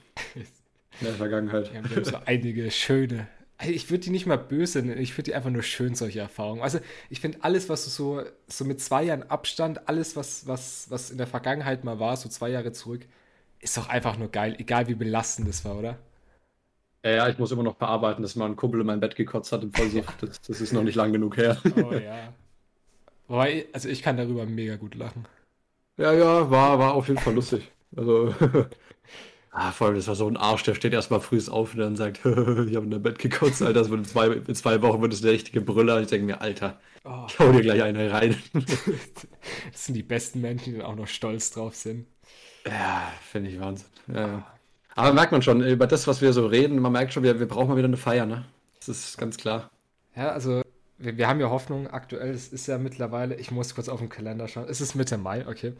In 0.99 1.05
der 1.07 1.13
Vergangenheit. 1.15 1.71
Wir 1.71 1.79
haben, 1.79 1.89
wir 1.89 1.95
haben 1.97 2.05
so 2.05 2.17
einige 2.25 2.71
schöne. 2.71 3.27
Also 3.57 3.73
Ich 3.73 3.89
würde 3.89 4.03
die 4.05 4.09
nicht 4.11 4.25
mal 4.25 4.37
böse 4.37 4.81
nennen, 4.81 5.01
ich 5.01 5.13
finde 5.13 5.31
die 5.31 5.35
einfach 5.35 5.49
nur 5.49 5.63
schön, 5.63 5.93
solche 5.95 6.19
Erfahrungen. 6.21 6.61
Also 6.61 6.79
ich 7.09 7.19
finde 7.19 7.39
alles, 7.41 7.67
was 7.67 7.83
du 7.83 7.89
so, 7.89 8.23
so 8.47 8.63
mit 8.65 8.79
zwei 8.81 9.03
Jahren 9.03 9.23
Abstand, 9.23 9.87
alles, 9.89 10.15
was, 10.15 10.47
was, 10.47 10.89
was 10.89 11.11
in 11.11 11.17
der 11.17 11.27
Vergangenheit 11.27 11.83
mal 11.83 11.99
war, 11.99 12.15
so 12.15 12.29
zwei 12.29 12.49
Jahre 12.49 12.71
zurück, 12.71 13.05
ist 13.59 13.75
doch 13.77 13.89
einfach 13.89 14.17
nur 14.17 14.29
geil, 14.29 14.55
egal 14.59 14.87
wie 14.87 14.95
belastend 14.95 15.47
das 15.49 15.65
war, 15.65 15.77
oder? 15.77 15.99
Ja, 17.03 17.11
ja, 17.11 17.29
ich 17.29 17.37
muss 17.37 17.51
immer 17.51 17.63
noch 17.63 17.77
verarbeiten, 17.77 18.21
dass 18.23 18.35
mal 18.35 18.45
ein 18.45 18.55
Kumpel 18.57 18.81
in 18.81 18.87
mein 18.87 18.99
Bett 18.99 19.15
gekotzt 19.15 19.51
hat 19.51 19.63
im 19.63 19.71
Vollsuff. 19.73 20.15
Das, 20.17 20.41
das 20.41 20.61
ist 20.61 20.73
noch 20.73 20.83
nicht 20.83 20.95
lang 20.95 21.13
genug 21.13 21.37
her. 21.37 21.57
Oh 21.75 21.93
ja. 21.93 22.33
Wobei, 23.29 23.67
also 23.71 23.87
ich 23.87 24.01
kann 24.01 24.17
darüber 24.17 24.45
mega 24.45 24.75
gut 24.75 24.95
lachen. 24.95 25.25
Ja, 25.97 26.11
ja, 26.13 26.51
war, 26.51 26.79
war 26.79 26.93
auf 26.93 27.07
jeden 27.07 27.19
Fall 27.19 27.33
lustig. 27.33 27.71
Also, 27.95 28.35
ah, 29.51 29.71
vor 29.71 29.87
allem, 29.87 29.95
das 29.95 30.07
war 30.07 30.15
so 30.15 30.27
ein 30.27 30.35
Arsch, 30.37 30.63
der 30.63 30.75
steht 30.75 30.93
erstmal 30.93 31.21
früh 31.21 31.39
auf 31.49 31.73
und 31.73 31.79
dann 31.79 31.95
sagt, 31.95 32.17
ich 32.25 32.25
habe 32.25 32.67
in 32.85 32.91
der 32.91 32.99
Bett 32.99 33.19
gekotzt, 33.19 33.61
Alter, 33.61 33.79
das 33.79 33.89
wird 33.89 33.99
in 33.99 34.05
zwei, 34.05 34.27
in 34.27 34.55
zwei 34.55 34.81
Wochen 34.81 35.01
wird 35.01 35.13
es 35.13 35.21
der 35.21 35.31
richtige 35.31 35.61
Brüller. 35.61 36.01
Ich 36.01 36.07
denke 36.09 36.25
mir, 36.25 36.41
Alter, 36.41 36.79
Oh, 37.05 37.25
ich 37.27 37.39
hau 37.39 37.51
dir 37.51 37.61
gleich 37.61 37.81
eine 37.81 38.11
rein. 38.11 38.35
das 38.53 39.85
sind 39.85 39.93
die 39.95 40.03
besten 40.03 40.41
Menschen, 40.41 40.73
die 40.73 40.79
dann 40.79 40.85
auch 40.85 40.95
noch 40.95 41.07
stolz 41.07 41.51
drauf 41.51 41.75
sind. 41.75 42.07
Ja, 42.65 43.11
finde 43.31 43.49
ich 43.49 43.59
Wahnsinn. 43.59 43.87
Ja, 44.07 44.27
ja. 44.27 44.47
Aber 44.95 45.13
merkt 45.13 45.31
man 45.31 45.41
schon, 45.41 45.63
über 45.63 45.87
das, 45.87 46.07
was 46.07 46.21
wir 46.21 46.33
so 46.33 46.45
reden, 46.45 46.79
man 46.79 46.91
merkt 46.91 47.13
schon, 47.13 47.23
wir, 47.23 47.39
wir 47.39 47.47
brauchen 47.47 47.69
mal 47.69 47.77
wieder 47.77 47.87
eine 47.87 47.97
Feier, 47.97 48.25
ne? 48.25 48.45
Das 48.79 48.89
ist 48.89 49.17
ganz 49.17 49.37
klar. 49.37 49.69
Ja, 50.15 50.31
also 50.31 50.61
wir, 50.99 51.17
wir 51.17 51.27
haben 51.27 51.39
ja 51.39 51.49
Hoffnung 51.49 51.87
aktuell. 51.87 52.31
Es 52.31 52.49
ist 52.49 52.67
ja 52.67 52.77
mittlerweile, 52.77 53.35
ich 53.35 53.51
muss 53.51 53.73
kurz 53.75 53.89
auf 53.89 53.99
den 53.99 54.09
Kalender 54.09 54.47
schauen. 54.47 54.67
Es 54.69 54.81
ist 54.81 54.95
Mitte 54.95 55.17
Mai, 55.17 55.47
okay. 55.47 55.73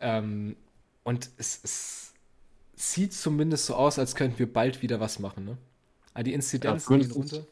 Ähm, 0.00 0.56
und 1.04 1.30
es, 1.38 1.60
es 1.64 2.12
sieht 2.74 3.14
zumindest 3.14 3.66
so 3.66 3.74
aus, 3.74 3.98
als 3.98 4.14
könnten 4.14 4.38
wir 4.38 4.52
bald 4.52 4.82
wieder 4.82 5.00
was 5.00 5.18
machen, 5.18 5.44
ne? 5.44 5.56
Ah, 6.14 6.22
die 6.22 6.34
Inzidenzen 6.34 6.92
Ja, 6.92 6.98
gehen 6.98 7.10
zumindest- 7.10 7.34
runter. 7.42 7.46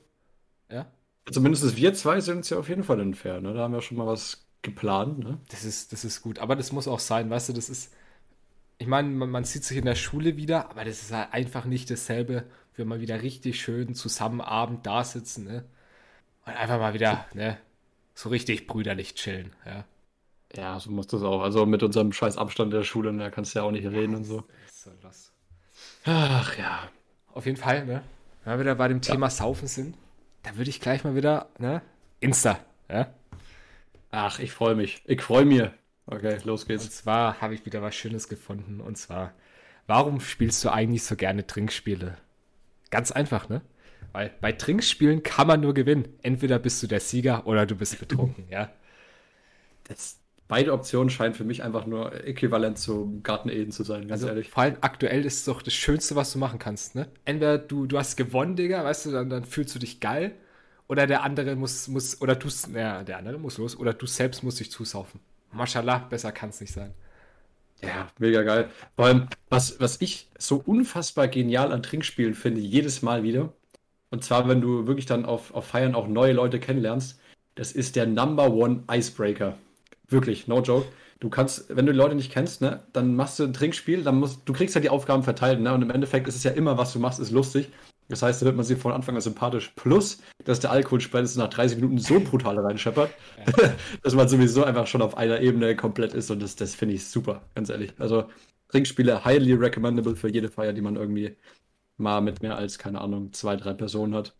Ja, 0.71 0.87
Zumindest 1.30 1.76
wir 1.76 1.94
zwei 1.94 2.21
sind 2.21 2.38
uns 2.38 2.50
ja 2.50 2.59
auf 2.59 2.68
jeden 2.68 2.85
Fall 2.85 3.00
entfernt, 3.00 3.44
ne? 3.44 3.54
Da 3.54 3.61
haben 3.62 3.73
wir 3.73 3.80
schon 3.80 3.97
mal 3.97 4.06
was 4.06 4.44
geplant, 4.62 5.18
ne? 5.21 5.38
das 5.50 5.64
ist, 5.64 5.92
das 5.92 6.04
ist 6.04 6.21
gut. 6.23 6.38
Aber 6.38 6.56
das 6.56 6.73
muss 6.73 6.88
auch 6.88 7.00
sein, 7.00 7.30
weißt 7.30 7.50
du, 7.50 7.52
das 7.54 7.68
ist. 7.71 7.92
Ich 8.78 8.87
meine, 8.87 9.09
man, 9.09 9.30
man 9.30 9.44
sieht 9.44 9.64
sich 9.64 9.76
in 9.78 9.85
der 9.85 9.94
Schule 9.94 10.37
wieder, 10.37 10.71
aber 10.71 10.85
das 10.85 11.00
ist 11.02 11.12
halt 11.12 11.33
einfach 11.33 11.64
nicht 11.64 11.90
dasselbe, 11.90 12.44
wenn 12.76 12.88
man 12.88 13.00
wieder 13.00 13.23
richtig 13.23 13.61
schön 13.61 13.94
zusammen 13.94 14.40
Abend 14.40 14.85
da 14.87 15.04
sitzen, 15.04 15.44
ne? 15.44 15.64
Und 16.46 16.52
einfach 16.54 16.78
mal 16.78 16.94
wieder, 16.94 17.26
ne? 17.34 17.58
So 18.14 18.28
richtig 18.28 18.66
brüderlich 18.66 19.14
chillen, 19.14 19.52
ja. 19.66 19.84
Ja, 20.54 20.78
so 20.78 20.90
muss 20.90 21.08
das 21.08 21.22
auch. 21.22 21.42
Also 21.42 21.66
mit 21.66 21.82
unserem 21.82 22.12
scheiß 22.12 22.36
Abstand 22.38 22.72
der 22.72 22.84
Schule, 22.84 23.12
da 23.16 23.30
kannst 23.30 23.54
du 23.54 23.58
ja 23.58 23.64
auch 23.64 23.72
nicht 23.72 23.86
reden 23.86 24.14
und 24.14 24.24
so. 24.24 24.44
Ist 24.66 24.84
so 24.84 24.90
los. 25.02 25.32
Ach 26.04 26.56
ja. 26.56 26.88
Auf 27.32 27.46
jeden 27.46 27.56
Fall, 27.56 27.84
ne? 27.86 28.02
Wenn 28.44 28.54
wir 28.54 28.60
wieder 28.60 28.74
bei 28.76 28.86
dem 28.88 29.00
Thema 29.00 29.30
Saufen 29.30 29.66
sind. 29.66 29.96
da 30.42 30.56
würde 30.56 30.70
ich 30.70 30.80
gleich 30.80 31.02
mal 31.02 31.16
wieder, 31.16 31.48
ne? 31.58 31.82
Insta, 32.20 32.60
ja? 32.88 33.08
Ach, 34.12 34.38
ich 34.38 34.52
freue 34.52 34.76
mich. 34.76 35.02
Ich 35.06 35.22
freue 35.22 35.44
mich. 35.44 35.62
Okay, 36.06 36.38
los 36.44 36.62
Und 36.62 36.68
geht's. 36.68 36.88
zwar 36.90 37.40
habe 37.40 37.54
ich 37.54 37.66
wieder 37.66 37.82
was 37.82 37.94
Schönes 37.96 38.28
gefunden. 38.28 38.80
Und 38.80 38.96
zwar, 38.96 39.32
warum 39.88 40.20
spielst 40.20 40.62
du 40.64 40.70
eigentlich 40.70 41.02
so 41.02 41.16
gerne 41.16 41.46
Trinkspiele? 41.46 42.16
Ganz 42.90 43.10
einfach, 43.10 43.48
ne? 43.48 43.62
Weil 44.14 44.33
bei 44.40 44.52
Trinkspielen 44.52 45.23
kann 45.25 45.49
man 45.49 45.61
nur 45.61 45.75
gewinnen. 45.75 46.09
Entweder 46.23 46.59
bist 46.59 46.83
du 46.83 46.87
der 46.87 47.00
Sieger 47.00 47.47
oder 47.47 47.66
du 47.66 47.76
bist 47.76 47.99
betrunken, 48.00 48.47
ja? 48.50 48.73
Das, 49.85 50.21
beide 50.49 50.73
Optionen 50.73 51.11
scheinen 51.11 51.35
für 51.35 51.44
mich 51.44 51.62
einfach 51.62 51.87
nur 51.87 52.12
äquivalent 52.25 52.78
zu 52.78 53.21
Garten 53.23 53.49
Eden 53.49 53.73
zu 53.73 53.85
sein, 53.85 54.09
ganz 54.09 54.23
Also 54.23 54.28
ehrlich. 54.28 54.50
vor 54.50 54.62
allem 54.64 54.76
aktuell 54.80 55.25
ist 55.25 55.38
es 55.38 55.44
doch 55.44 55.62
das 55.62 55.75
Schönste, 55.75 56.16
was 56.16 56.33
du 56.33 56.38
machen 56.38 56.59
kannst, 56.59 56.94
ne? 56.94 57.09
Entweder 57.25 57.59
du, 57.59 57.87
du 57.87 57.99
hast 57.99 58.16
gewonnen, 58.16 58.56
Digga, 58.56 58.85
weißt 58.85 59.06
du, 59.06 59.11
dann, 59.12 59.30
dann 59.30 59.44
fühlst 59.44 59.75
du 59.75 59.78
dich 59.78 60.00
geil. 60.00 60.35
Oder 60.87 61.06
der 61.06 61.23
andere 61.23 61.56
muss, 61.56 61.88
muss, 61.88 62.21
oder 62.21 62.37
du, 62.37 62.49
ja, 62.75 63.02
der 63.04 63.18
andere 63.18 63.38
muss 63.38 63.59
los, 63.59 63.76
oder 63.78 63.94
du 63.94 64.06
selbst 64.06 64.42
musst 64.42 64.61
dich 64.61 64.71
zusaufen. 64.71 65.21
Mashallah, 65.52 65.99
besser 65.99 66.33
kann 66.33 66.50
es 66.50 66.61
nicht 66.61 66.73
sein. 66.73 66.94
Ja, 67.83 68.09
mega 68.18 68.42
geil. 68.42 68.71
Vor 68.97 69.06
allem, 69.06 69.28
was, 69.50 69.78
was 69.80 70.00
ich 70.00 70.30
so 70.38 70.56
unfassbar 70.64 71.28
genial 71.28 71.73
an 71.73 71.83
Trinkspielen 71.83 72.35
finde, 72.35 72.61
jedes 72.61 73.02
Mal 73.02 73.23
wieder, 73.23 73.52
und 74.14 74.23
zwar, 74.23 74.49
wenn 74.49 74.61
du 74.61 74.87
wirklich 74.87 75.06
dann 75.06 75.25
auf, 75.25 75.52
auf 75.54 75.66
Feiern 75.66 75.97
auch 75.97 76.06
neue 76.06 76.33
Leute 76.33 76.61
kennenlernst, 76.61 77.18
das 77.56 77.73
ist 77.73 77.97
der 77.97 78.06
Number 78.06 78.52
One 78.52 78.85
Icebreaker. 78.88 79.59
Wirklich, 80.09 80.47
no 80.47 80.62
joke. 80.62 80.87
Du 81.18 81.28
kannst, 81.30 81.75
wenn 81.75 81.85
du 81.85 81.90
die 81.90 81.99
Leute 81.99 82.14
nicht 82.14 82.30
kennst, 82.30 82.61
ne, 82.61 82.85
dann 82.92 83.16
machst 83.16 83.40
du 83.40 83.42
ein 83.42 83.52
Trinkspiel, 83.52 84.04
dann 84.04 84.21
musst 84.21 84.42
du 84.44 84.52
kriegst 84.52 84.76
ja 84.76 84.80
die 84.80 84.88
Aufgaben 84.88 85.25
verteilt, 85.25 85.61
ne, 85.61 85.75
und 85.75 85.83
im 85.83 85.90
Endeffekt 85.90 86.28
ist 86.28 86.37
es 86.37 86.44
ja 86.44 86.52
immer, 86.52 86.78
was 86.78 86.92
du 86.92 87.00
machst, 87.00 87.18
ist 87.18 87.33
lustig. 87.33 87.73
Das 88.09 88.23
heißt, 88.23 88.40
da 88.40 88.47
wird 88.47 88.54
man 88.54 88.64
sie 88.64 88.76
von 88.76 88.92
Anfang 88.92 89.16
an 89.16 89.21
sympathisch. 89.21 89.73
Plus, 89.75 90.23
dass 90.44 90.61
der 90.61 90.71
Alkohol 90.71 91.00
spätestens 91.00 91.42
nach 91.42 91.50
30 91.50 91.78
Minuten 91.78 91.99
so 91.99 92.21
brutal 92.21 92.56
reinscheppert, 92.61 93.11
dass 94.04 94.14
man 94.14 94.28
sowieso 94.28 94.62
einfach 94.62 94.87
schon 94.87 95.02
auf 95.02 95.16
einer 95.16 95.40
Ebene 95.40 95.75
komplett 95.75 96.14
ist 96.14 96.30
und 96.30 96.40
das, 96.40 96.54
das 96.54 96.76
finde 96.76 96.94
ich 96.94 97.04
super, 97.04 97.42
ganz 97.56 97.68
ehrlich. 97.68 97.94
Also 97.99 98.28
Trinkspiele 98.68 99.25
highly 99.25 99.54
recommendable 99.54 100.14
für 100.14 100.28
jede 100.28 100.50
Feier, 100.50 100.73
die 100.73 100.83
man 100.83 100.94
irgendwie 100.94 101.37
mal 101.98 102.20
mit 102.20 102.42
mehr 102.42 102.56
als, 102.56 102.78
keine 102.78 103.00
Ahnung, 103.00 103.32
zwei, 103.32 103.56
drei 103.56 103.74
Personen 103.74 104.14
hat. 104.14 104.34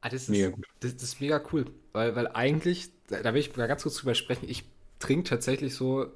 Ah, 0.00 0.08
das 0.08 0.28
ist, 0.28 0.28
Mega 0.28 0.50
gut. 0.50 0.66
Das, 0.80 0.94
das 0.94 1.02
ist 1.04 1.20
mega 1.20 1.42
cool, 1.52 1.66
weil, 1.92 2.14
weil 2.16 2.28
eigentlich, 2.28 2.90
da, 3.08 3.24
will 3.34 3.40
ich 3.40 3.56
mal 3.56 3.66
ganz 3.68 3.82
kurz 3.82 3.96
drüber 3.96 4.14
sprechen, 4.14 4.48
ich 4.48 4.64
trinke 4.98 5.28
tatsächlich 5.28 5.74
so 5.74 6.06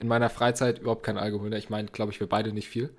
in 0.00 0.08
meiner 0.08 0.30
Freizeit 0.30 0.78
überhaupt 0.80 1.02
keinen 1.04 1.18
Alkohol. 1.18 1.50
Ne? 1.50 1.58
Ich 1.58 1.70
meine, 1.70 1.88
glaube 1.88 2.12
ich, 2.12 2.20
wir 2.20 2.28
beide 2.28 2.52
nicht 2.52 2.68
viel. 2.68 2.90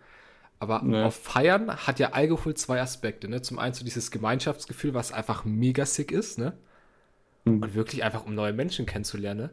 Aber 0.60 0.84
Nee. 0.84 0.98
auf 1.02 1.16
Feiern 1.16 1.76
hat 1.88 2.00
ja 2.00 2.12
Alkohol 2.14 2.56
zwei 2.56 2.82
Aspekte. 2.82 3.30
Ne? 3.30 3.42
Zum 3.42 3.60
einen 3.60 3.74
so 3.76 3.86
dieses 3.86 4.12
Gemeinschaftsgefühl, 4.12 4.94
was 4.94 5.12
einfach 5.14 5.46
mega 5.46 5.86
sick 5.86 6.12
ist, 6.12 6.40
ne? 6.40 6.58
Mhm. 7.46 7.62
Und 7.62 7.74
wirklich 7.76 8.04
einfach, 8.04 8.26
um 8.26 8.36
neue 8.36 8.54
Menschen 8.54 8.86
kennenzulernen. 8.86 9.40
Ne? 9.42 9.50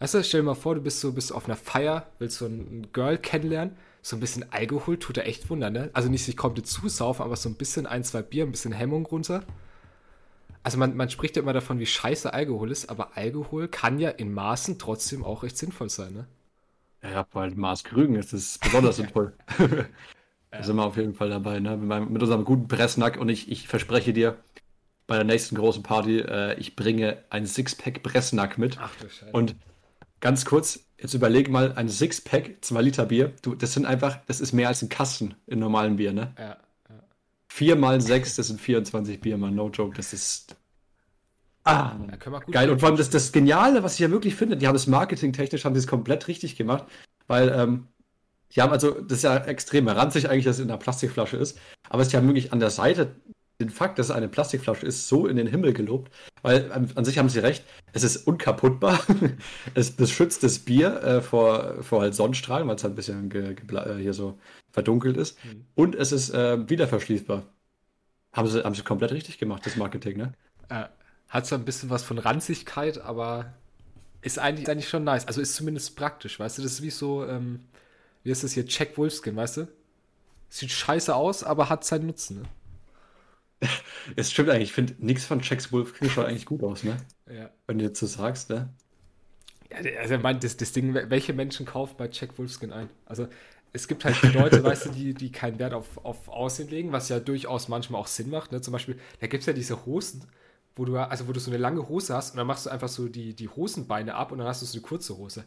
Weißt 0.00 0.14
du, 0.14 0.24
stell 0.24 0.40
dir 0.42 0.46
mal 0.46 0.54
vor, 0.54 0.74
du 0.76 0.82
bist 0.82 1.00
so 1.00 1.12
bist 1.12 1.32
auf 1.32 1.46
einer 1.46 1.56
Feier, 1.56 2.08
willst 2.18 2.38
so 2.38 2.46
ein 2.46 2.88
Girl 2.92 3.18
kennenlernen. 3.18 3.76
So 4.06 4.14
ein 4.14 4.20
bisschen 4.20 4.52
Alkohol 4.52 5.00
tut 5.00 5.16
da 5.16 5.22
echt 5.22 5.50
Wunder, 5.50 5.68
ne? 5.68 5.90
Also 5.92 6.08
nicht 6.08 6.24
sich 6.24 6.36
komplett 6.36 6.68
zusaufen, 6.68 7.24
aber 7.24 7.34
so 7.34 7.48
ein 7.48 7.56
bisschen 7.56 7.88
ein, 7.88 8.04
zwei 8.04 8.22
Bier, 8.22 8.44
ein 8.44 8.52
bisschen 8.52 8.70
Hemmung 8.70 9.04
runter. 9.04 9.42
Also 10.62 10.78
man, 10.78 10.96
man 10.96 11.10
spricht 11.10 11.34
ja 11.34 11.42
immer 11.42 11.52
davon, 11.52 11.80
wie 11.80 11.86
scheiße 11.86 12.32
Alkohol 12.32 12.70
ist, 12.70 12.88
aber 12.88 13.16
Alkohol 13.16 13.66
kann 13.66 13.98
ja 13.98 14.10
in 14.10 14.32
Maßen 14.32 14.78
trotzdem 14.78 15.24
auch 15.24 15.42
recht 15.42 15.58
sinnvoll 15.58 15.90
sein, 15.90 16.12
ne? 16.12 16.28
Ja, 17.02 17.26
weil 17.32 17.50
Maß 17.56 17.82
Krügen 17.82 18.14
ist 18.14 18.32
das 18.32 18.58
besonders 18.58 18.94
sinnvoll. 18.98 19.32
Da 20.52 20.62
sind 20.62 20.76
wir 20.76 20.84
auf 20.84 20.96
jeden 20.96 21.14
Fall 21.14 21.30
dabei, 21.30 21.58
ne? 21.58 21.76
Mit, 21.76 21.88
meinem, 21.88 22.12
mit 22.12 22.22
unserem 22.22 22.44
guten 22.44 22.68
Pressnack 22.68 23.16
und 23.16 23.28
ich, 23.28 23.50
ich 23.50 23.66
verspreche 23.66 24.12
dir, 24.12 24.36
bei 25.08 25.16
der 25.16 25.24
nächsten 25.24 25.56
großen 25.56 25.82
Party, 25.82 26.20
äh, 26.20 26.54
ich 26.60 26.76
bringe 26.76 27.24
ein 27.30 27.44
Sixpack 27.44 28.04
Pressnack 28.04 28.56
mit. 28.56 28.78
Ach 28.80 28.94
du 29.00 29.08
Scheiße. 29.08 29.32
Und 29.32 29.56
ganz 30.20 30.44
kurz, 30.44 30.80
jetzt 30.98 31.14
überleg 31.14 31.50
mal, 31.50 31.72
ein 31.72 31.88
Sixpack, 31.88 32.58
2 32.60 32.82
Liter 32.82 33.06
Bier, 33.06 33.32
du, 33.42 33.54
das 33.54 33.72
sind 33.72 33.86
einfach, 33.86 34.18
das 34.26 34.40
ist 34.40 34.52
mehr 34.52 34.68
als 34.68 34.82
ein 34.82 34.88
Kasten 34.88 35.34
in 35.46 35.58
normalen 35.58 35.96
Bier, 35.96 36.12
ne? 36.12 36.34
ja, 36.38 36.56
4 37.48 37.76
mal 37.76 38.00
6, 38.00 38.36
das 38.36 38.48
sind 38.48 38.60
24 38.60 39.20
Bier, 39.20 39.38
man, 39.38 39.54
no 39.54 39.70
joke, 39.70 39.96
das 39.96 40.12
ist. 40.12 40.56
Ah, 41.64 41.96
ja, 42.08 42.38
geil. 42.50 42.70
Und 42.70 42.78
vor 42.78 42.90
allem 42.90 42.98
das, 42.98 43.10
das 43.10 43.32
Geniale, 43.32 43.82
was 43.82 43.94
ich 43.94 44.00
ja 44.00 44.10
wirklich 44.10 44.36
finde, 44.36 44.56
die 44.56 44.68
haben 44.68 44.76
es 44.76 44.86
marketingtechnisch, 44.86 45.64
haben 45.64 45.74
sie 45.74 45.80
es 45.80 45.86
komplett 45.86 46.28
richtig 46.28 46.56
gemacht, 46.56 46.84
weil, 47.26 47.48
ähm, 47.48 47.88
die 48.54 48.60
haben 48.60 48.72
also, 48.72 49.00
das 49.00 49.18
ist 49.18 49.24
ja 49.24 49.36
extrem 49.38 49.88
ranzig 49.88 50.28
eigentlich, 50.28 50.44
dass 50.44 50.56
es 50.56 50.62
in 50.62 50.70
einer 50.70 50.78
Plastikflasche 50.78 51.36
ist, 51.38 51.58
aber 51.88 52.04
sie 52.04 52.16
haben 52.16 52.26
wirklich 52.26 52.52
an 52.52 52.60
der 52.60 52.70
Seite 52.70 53.16
den 53.60 53.70
Fakt, 53.70 53.98
dass 53.98 54.06
es 54.06 54.12
eine 54.12 54.28
Plastikflasche 54.28 54.86
ist, 54.86 55.08
so 55.08 55.26
in 55.26 55.36
den 55.36 55.46
Himmel 55.46 55.72
gelobt, 55.72 56.12
weil 56.42 56.70
an, 56.72 56.90
an 56.94 57.04
sich 57.04 57.18
haben 57.18 57.28
sie 57.28 57.38
recht, 57.38 57.64
es 57.92 58.02
ist 58.04 58.26
unkaputtbar, 58.26 59.00
es 59.74 59.90
beschützt 59.92 60.42
das 60.42 60.58
Bier 60.58 61.02
äh, 61.02 61.22
vor, 61.22 61.82
vor 61.82 62.02
halt 62.02 62.14
Sonnenstrahlen, 62.14 62.68
weil 62.68 62.76
es 62.76 62.84
halt 62.84 62.92
ein 62.92 62.96
bisschen 62.96 63.30
äh, 63.32 63.96
hier 64.00 64.12
so 64.14 64.38
verdunkelt 64.72 65.16
ist 65.16 65.38
Mhm. 65.44 65.64
und 65.74 65.94
es 65.94 66.12
ist 66.12 66.30
äh, 66.30 66.68
wieder 66.68 66.86
verschließbar. 66.88 67.44
Haben 68.32 68.48
sie, 68.48 68.62
haben 68.64 68.74
sie 68.74 68.82
komplett 68.82 69.12
richtig 69.12 69.38
gemacht, 69.38 69.64
das 69.64 69.76
Marketing, 69.76 70.18
ne? 70.18 70.32
Äh, 70.68 70.84
hat 71.28 71.46
zwar 71.46 71.58
ein 71.58 71.64
bisschen 71.64 71.90
was 71.90 72.02
von 72.02 72.18
Ranzigkeit, 72.18 72.98
aber 72.98 73.54
ist 74.22 74.38
eigentlich, 74.38 74.64
ist 74.64 74.68
eigentlich 74.70 74.88
schon 74.88 75.04
nice. 75.04 75.26
Also 75.26 75.40
ist 75.40 75.54
zumindest 75.54 75.96
praktisch, 75.96 76.38
weißt 76.38 76.58
du? 76.58 76.62
Das 76.62 76.72
ist 76.72 76.82
wie 76.82 76.90
so, 76.90 77.26
ähm, 77.26 77.60
wie 78.24 78.30
ist 78.30 78.44
das 78.44 78.52
hier, 78.52 78.64
Jack 78.66 78.98
Wolfskin, 78.98 79.36
weißt 79.36 79.58
du? 79.58 79.68
Sieht 80.48 80.70
scheiße 80.70 81.14
aus, 81.14 81.44
aber 81.44 81.68
hat 81.70 81.84
seinen 81.84 82.06
Nutzen, 82.06 82.42
ne? 82.42 82.48
Es 84.16 84.30
stimmt 84.32 84.50
eigentlich, 84.50 84.70
ich 84.70 84.72
finde, 84.72 84.94
nichts 84.98 85.24
von 85.24 85.40
Checks 85.40 85.72
Wolf 85.72 85.94
schaut 86.08 86.26
eigentlich 86.26 86.46
gut 86.46 86.62
aus, 86.62 86.84
ne? 86.84 86.96
Ja. 87.26 87.50
Wenn 87.66 87.78
du 87.78 87.84
jetzt 87.84 88.00
so 88.00 88.06
sagst, 88.06 88.50
ne? 88.50 88.74
Ja, 89.70 89.78
also, 90.00 90.14
ich 90.14 90.22
meine, 90.22 90.38
das, 90.38 90.56
das 90.56 90.72
Ding, 90.72 90.94
welche 90.94 91.32
Menschen 91.32 91.66
kaufen 91.66 91.96
bei 91.98 92.08
Jack 92.10 92.38
Wolfskin 92.38 92.72
ein? 92.72 92.88
Also, 93.04 93.28
es 93.72 93.88
gibt 93.88 94.04
halt 94.04 94.22
die 94.22 94.28
Leute, 94.28 94.62
weißt 94.64 94.86
du, 94.86 94.90
die, 94.90 95.14
die 95.14 95.32
keinen 95.32 95.58
Wert 95.58 95.74
auf, 95.74 95.98
auf 96.04 96.28
Aussehen 96.28 96.68
legen, 96.68 96.92
was 96.92 97.08
ja 97.08 97.18
durchaus 97.20 97.68
manchmal 97.68 98.00
auch 98.00 98.06
Sinn 98.06 98.30
macht. 98.30 98.52
Ne? 98.52 98.60
Zum 98.60 98.72
Beispiel, 98.72 98.98
da 99.20 99.26
gibt 99.26 99.42
es 99.42 99.46
ja 99.46 99.52
diese 99.52 99.84
Hosen, 99.84 100.24
wo 100.76 100.84
du, 100.84 100.96
also 100.98 101.26
wo 101.28 101.32
du 101.32 101.40
so 101.40 101.50
eine 101.50 101.58
lange 101.58 101.88
Hose 101.88 102.14
hast 102.14 102.30
und 102.32 102.36
dann 102.38 102.46
machst 102.46 102.66
du 102.66 102.70
einfach 102.70 102.88
so 102.88 103.08
die, 103.08 103.34
die 103.34 103.48
Hosenbeine 103.48 104.14
ab 104.14 104.30
und 104.32 104.38
dann 104.38 104.46
hast 104.46 104.62
du 104.62 104.66
so 104.66 104.74
eine 104.78 104.82
kurze 104.82 105.16
Hose. 105.16 105.44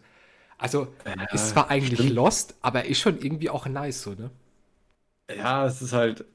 Also, 0.58 0.94
ist 1.32 1.50
zwar 1.50 1.70
eigentlich 1.70 2.08
stimmt. 2.08 2.10
lost, 2.10 2.56
aber 2.62 2.86
ist 2.86 3.00
schon 3.00 3.20
irgendwie 3.20 3.50
auch 3.50 3.68
nice, 3.68 4.04
so, 4.04 4.12
ne? 4.14 4.32
Ja, 5.30 5.66
es 5.66 5.82
ist 5.82 5.94
halt. 5.94 6.26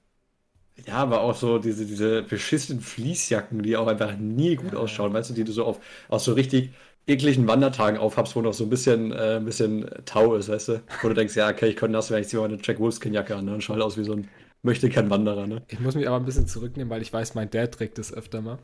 Ja, 0.87 0.95
aber 0.97 1.21
auch 1.21 1.35
so 1.37 1.59
diese, 1.59 1.87
diese 1.87 2.23
beschissenen 2.23 2.83
Fließjacken, 2.83 3.63
die 3.63 3.77
auch 3.77 3.87
einfach 3.87 4.17
nie 4.17 4.57
gut 4.57 4.75
ausschauen, 4.75 5.13
weißt 5.13 5.31
du, 5.31 5.35
die 5.35 5.45
du 5.45 5.53
so 5.53 5.65
auf, 5.65 5.81
aus 6.09 6.25
so 6.25 6.33
richtig 6.33 6.71
ekligen 7.07 7.47
Wandertagen 7.47 7.97
aufhabst, 7.99 8.35
wo 8.35 8.41
noch 8.43 8.53
so 8.55 8.65
ein 8.65 8.71
bisschen, 8.71 9.13
äh, 9.13 9.37
ein 9.37 9.45
bisschen 9.45 9.89
Tau 10.05 10.35
ist, 10.35 10.49
weißt 10.49 10.69
du? 10.69 10.83
Wo 11.01 11.09
du 11.09 11.15
denkst, 11.15 11.37
ja, 11.37 11.49
okay, 11.49 11.69
ich 11.69 11.77
könnte 11.77 11.97
das, 11.97 12.11
wenn 12.11 12.21
ich 12.23 12.29
ziehe 12.29 12.41
mal 12.41 12.49
eine 12.49 12.59
Jack 12.63 12.81
Wolfskin-Jacke 12.81 13.37
an, 13.37 13.45
ne? 13.45 13.55
Und 13.55 13.63
schaut 13.63 13.81
aus 13.81 13.97
wie 13.97 14.05
so 14.05 14.15
ein 14.15 14.29
möchte 14.63 14.89
kein 14.91 15.11
Wanderer, 15.11 15.47
ne? 15.47 15.63
Ich 15.69 15.79
muss 15.81 15.95
mich 15.95 16.07
aber 16.09 16.17
ein 16.17 16.25
bisschen 16.25 16.47
zurücknehmen, 16.47 16.91
weil 16.91 17.03
ich 17.03 17.13
weiß, 17.13 17.35
mein 17.35 17.51
Dad 17.51 17.73
trägt 17.75 17.99
das 17.99 18.13
öfter 18.13 18.41
mal. 18.41 18.59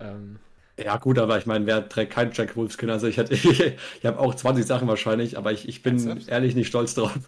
Ähm, 0.00 0.40
Ja, 0.78 0.98
gut, 0.98 1.18
aber 1.18 1.38
ich 1.38 1.46
meine, 1.46 1.64
wer 1.66 1.88
trägt 1.88 2.12
kein 2.12 2.32
Jack 2.32 2.54
Wolfskin? 2.56 2.90
Also 2.90 3.06
ich 3.06 3.16
hätte, 3.16 3.32
ich, 3.34 3.60
ich 3.60 4.04
habe 4.06 4.18
auch 4.18 4.34
20 4.34 4.66
Sachen 4.66 4.86
wahrscheinlich, 4.88 5.38
aber 5.38 5.52
ich, 5.52 5.68
ich 5.68 5.82
bin 5.82 6.26
ehrlich 6.26 6.54
nicht 6.54 6.68
stolz 6.68 6.94
drauf. 6.94 7.18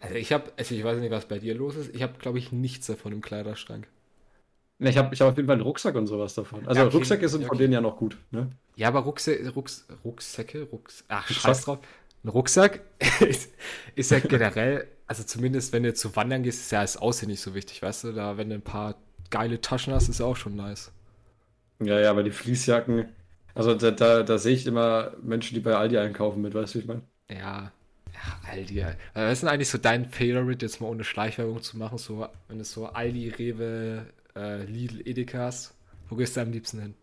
Also 0.00 0.14
ich 0.16 0.32
habe, 0.32 0.52
also 0.56 0.74
ich 0.74 0.84
weiß 0.84 0.98
nicht, 1.00 1.10
was 1.10 1.26
bei 1.28 1.38
dir 1.38 1.54
los 1.54 1.76
ist. 1.76 1.94
Ich 1.94 2.02
habe, 2.02 2.18
glaube 2.18 2.38
ich, 2.38 2.52
nichts 2.52 2.86
davon 2.86 3.12
im 3.12 3.20
Kleiderschrank. 3.22 3.88
Ne, 4.78 4.90
Ich 4.90 4.98
habe 4.98 5.14
ich 5.14 5.20
hab 5.20 5.28
auf 5.30 5.36
jeden 5.36 5.46
Fall 5.46 5.54
einen 5.56 5.62
Rucksack 5.62 5.94
und 5.94 6.06
sowas 6.06 6.34
davon. 6.34 6.66
Also 6.68 6.82
Ja, 6.82 6.84
okay. 6.84 6.92
Rucksäcke 6.92 7.28
sind 7.28 7.42
Ja, 7.42 7.46
von 7.46 7.58
okay. 7.58 7.58
denen 7.58 7.72
ja 7.72 7.80
noch 7.80 7.96
gut, 7.96 8.18
ne? 8.30 8.50
Ja, 8.76 8.88
aber 8.88 9.00
Rucksäcke, 9.00 9.48
Rucks, 9.50 9.86
Rucksäcke, 10.04 10.62
Rucks, 10.64 11.04
ach, 11.08 11.28
Rucksack? 11.30 11.38
scheiß 11.38 11.62
drauf. 11.64 11.78
Ein 12.24 12.28
Rucksack 12.28 12.80
ist, 13.20 13.50
ist 13.94 14.10
ja 14.10 14.20
generell, 14.20 14.88
also 15.06 15.22
zumindest 15.24 15.72
wenn 15.72 15.82
du 15.82 15.94
zu 15.94 16.14
wandern 16.16 16.42
gehst, 16.42 16.60
ist 16.60 16.72
ja 16.72 16.82
das 16.82 16.96
Aussehen 16.96 17.30
nicht 17.30 17.40
so 17.40 17.54
wichtig, 17.54 17.82
weißt 17.82 18.04
du? 18.04 18.12
Da, 18.12 18.36
wenn 18.36 18.48
du 18.50 18.56
ein 18.56 18.62
paar 18.62 18.96
geile 19.30 19.60
Taschen 19.60 19.92
hast, 19.94 20.08
ist 20.08 20.20
auch 20.20 20.36
schon 20.36 20.56
nice. 20.56 20.92
Ja, 21.80 22.00
ja, 22.00 22.10
aber 22.10 22.22
die 22.22 22.30
Fließjacken, 22.30 23.14
also 23.54 23.74
da, 23.74 23.90
da, 23.90 24.22
da 24.22 24.38
sehe 24.38 24.54
ich 24.54 24.66
immer 24.66 25.14
Menschen, 25.22 25.54
die 25.54 25.60
bei 25.60 25.74
Aldi 25.76 25.98
einkaufen 25.98 26.40
mit, 26.42 26.54
weißt 26.54 26.74
du, 26.74 26.78
wie 26.78 26.82
ich 26.82 26.88
meine? 26.88 27.02
Ja, 27.28 27.36
ja, 27.38 27.72
Aldi. 28.48 28.80
äh, 28.80 28.94
Was 29.14 29.34
ist 29.34 29.42
denn 29.42 29.50
eigentlich 29.50 29.68
so 29.68 29.78
dein 29.78 30.06
Favorite, 30.10 30.64
jetzt 30.64 30.80
mal 30.80 30.88
ohne 30.88 31.04
Schleichwerbung 31.04 31.62
zu 31.62 31.76
machen, 31.78 31.98
so, 31.98 32.26
wenn 32.48 32.58
du 32.58 32.64
so 32.64 32.86
Aldi, 32.86 33.30
Rewe, 33.30 34.06
äh, 34.34 34.64
Lidl, 34.64 35.06
Edeka 35.06 35.38
hast? 35.38 35.74
Wo 36.08 36.16
gehst 36.16 36.36
du 36.36 36.40
am 36.40 36.52
liebsten 36.52 36.80
hin? 36.80 36.94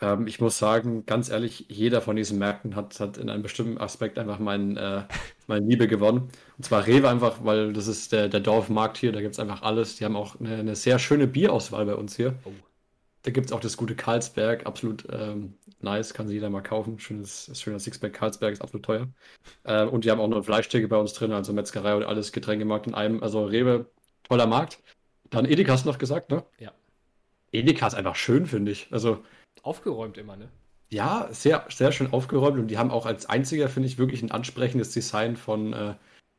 Ähm, 0.00 0.26
ich 0.26 0.40
muss 0.40 0.58
sagen, 0.58 1.04
ganz 1.06 1.28
ehrlich, 1.28 1.66
jeder 1.68 2.00
von 2.00 2.16
diesen 2.16 2.38
Märkten 2.38 2.74
hat, 2.76 2.98
hat 3.00 3.18
in 3.18 3.28
einem 3.30 3.42
bestimmten 3.42 3.78
Aspekt 3.78 4.18
einfach 4.18 4.38
mein, 4.38 4.76
äh, 4.76 5.04
meine 5.46 5.66
Liebe 5.66 5.88
gewonnen. 5.88 6.30
Und 6.56 6.64
zwar 6.64 6.86
Rewe 6.86 7.08
einfach, 7.08 7.44
weil 7.44 7.72
das 7.72 7.86
ist 7.86 8.12
der, 8.12 8.28
der 8.28 8.40
Dorfmarkt 8.40 8.96
hier, 8.98 9.12
da 9.12 9.20
gibt 9.20 9.34
es 9.34 9.40
einfach 9.40 9.62
alles. 9.62 9.96
Die 9.96 10.04
haben 10.04 10.16
auch 10.16 10.40
eine, 10.40 10.56
eine 10.56 10.76
sehr 10.76 10.98
schöne 10.98 11.26
Bierauswahl 11.26 11.86
bei 11.86 11.94
uns 11.94 12.16
hier. 12.16 12.34
Oh. 12.44 12.52
Da 13.22 13.30
gibt 13.30 13.46
es 13.46 13.52
auch 13.52 13.60
das 13.60 13.76
gute 13.76 13.94
Karlsberg, 13.94 14.66
absolut 14.66 15.06
ähm, 15.12 15.54
nice, 15.82 16.14
kann 16.14 16.26
sich 16.26 16.34
jeder 16.34 16.50
mal 16.50 16.62
kaufen. 16.62 16.98
Schönes, 16.98 17.46
das 17.46 17.60
schöne 17.60 17.80
Sixpack 17.80 18.12
Karlsberg 18.12 18.52
ist 18.52 18.62
absolut 18.62 18.84
teuer. 18.84 19.08
Äh, 19.64 19.84
und 19.84 20.04
die 20.04 20.10
haben 20.10 20.20
auch 20.20 20.28
noch 20.28 20.36
eine 20.36 20.44
Fleischtheke 20.44 20.88
bei 20.88 20.96
uns 20.96 21.12
drin, 21.12 21.32
also 21.32 21.52
Metzgerei 21.52 21.94
und 21.94 22.04
alles 22.04 22.32
Getränkemarkt 22.32 22.86
in 22.86 22.94
einem. 22.94 23.22
Also 23.22 23.44
Rewe, 23.44 23.86
toller 24.24 24.46
Markt. 24.46 24.80
Dann 25.30 25.44
Edeka 25.44 25.72
hast 25.72 25.84
du 25.84 25.90
noch 25.90 25.98
gesagt, 25.98 26.30
ne? 26.30 26.44
Ja. 26.58 26.72
Edeka 27.52 27.86
ist 27.86 27.94
einfach 27.94 28.16
schön, 28.16 28.46
finde 28.46 28.72
ich. 28.72 28.88
Also, 28.90 29.24
Aufgeräumt 29.62 30.16
immer, 30.16 30.36
ne? 30.36 30.48
ja, 30.90 31.28
sehr, 31.30 31.64
sehr 31.68 31.92
schön 31.92 32.12
aufgeräumt 32.12 32.58
und 32.58 32.68
die 32.68 32.78
haben 32.78 32.90
auch 32.90 33.06
als 33.06 33.26
einziger, 33.26 33.68
finde 33.68 33.88
ich, 33.88 33.98
wirklich 33.98 34.22
ein 34.22 34.32
ansprechendes 34.32 34.90
Design 34.90 35.36
von, 35.36 35.72
äh, 35.72 35.94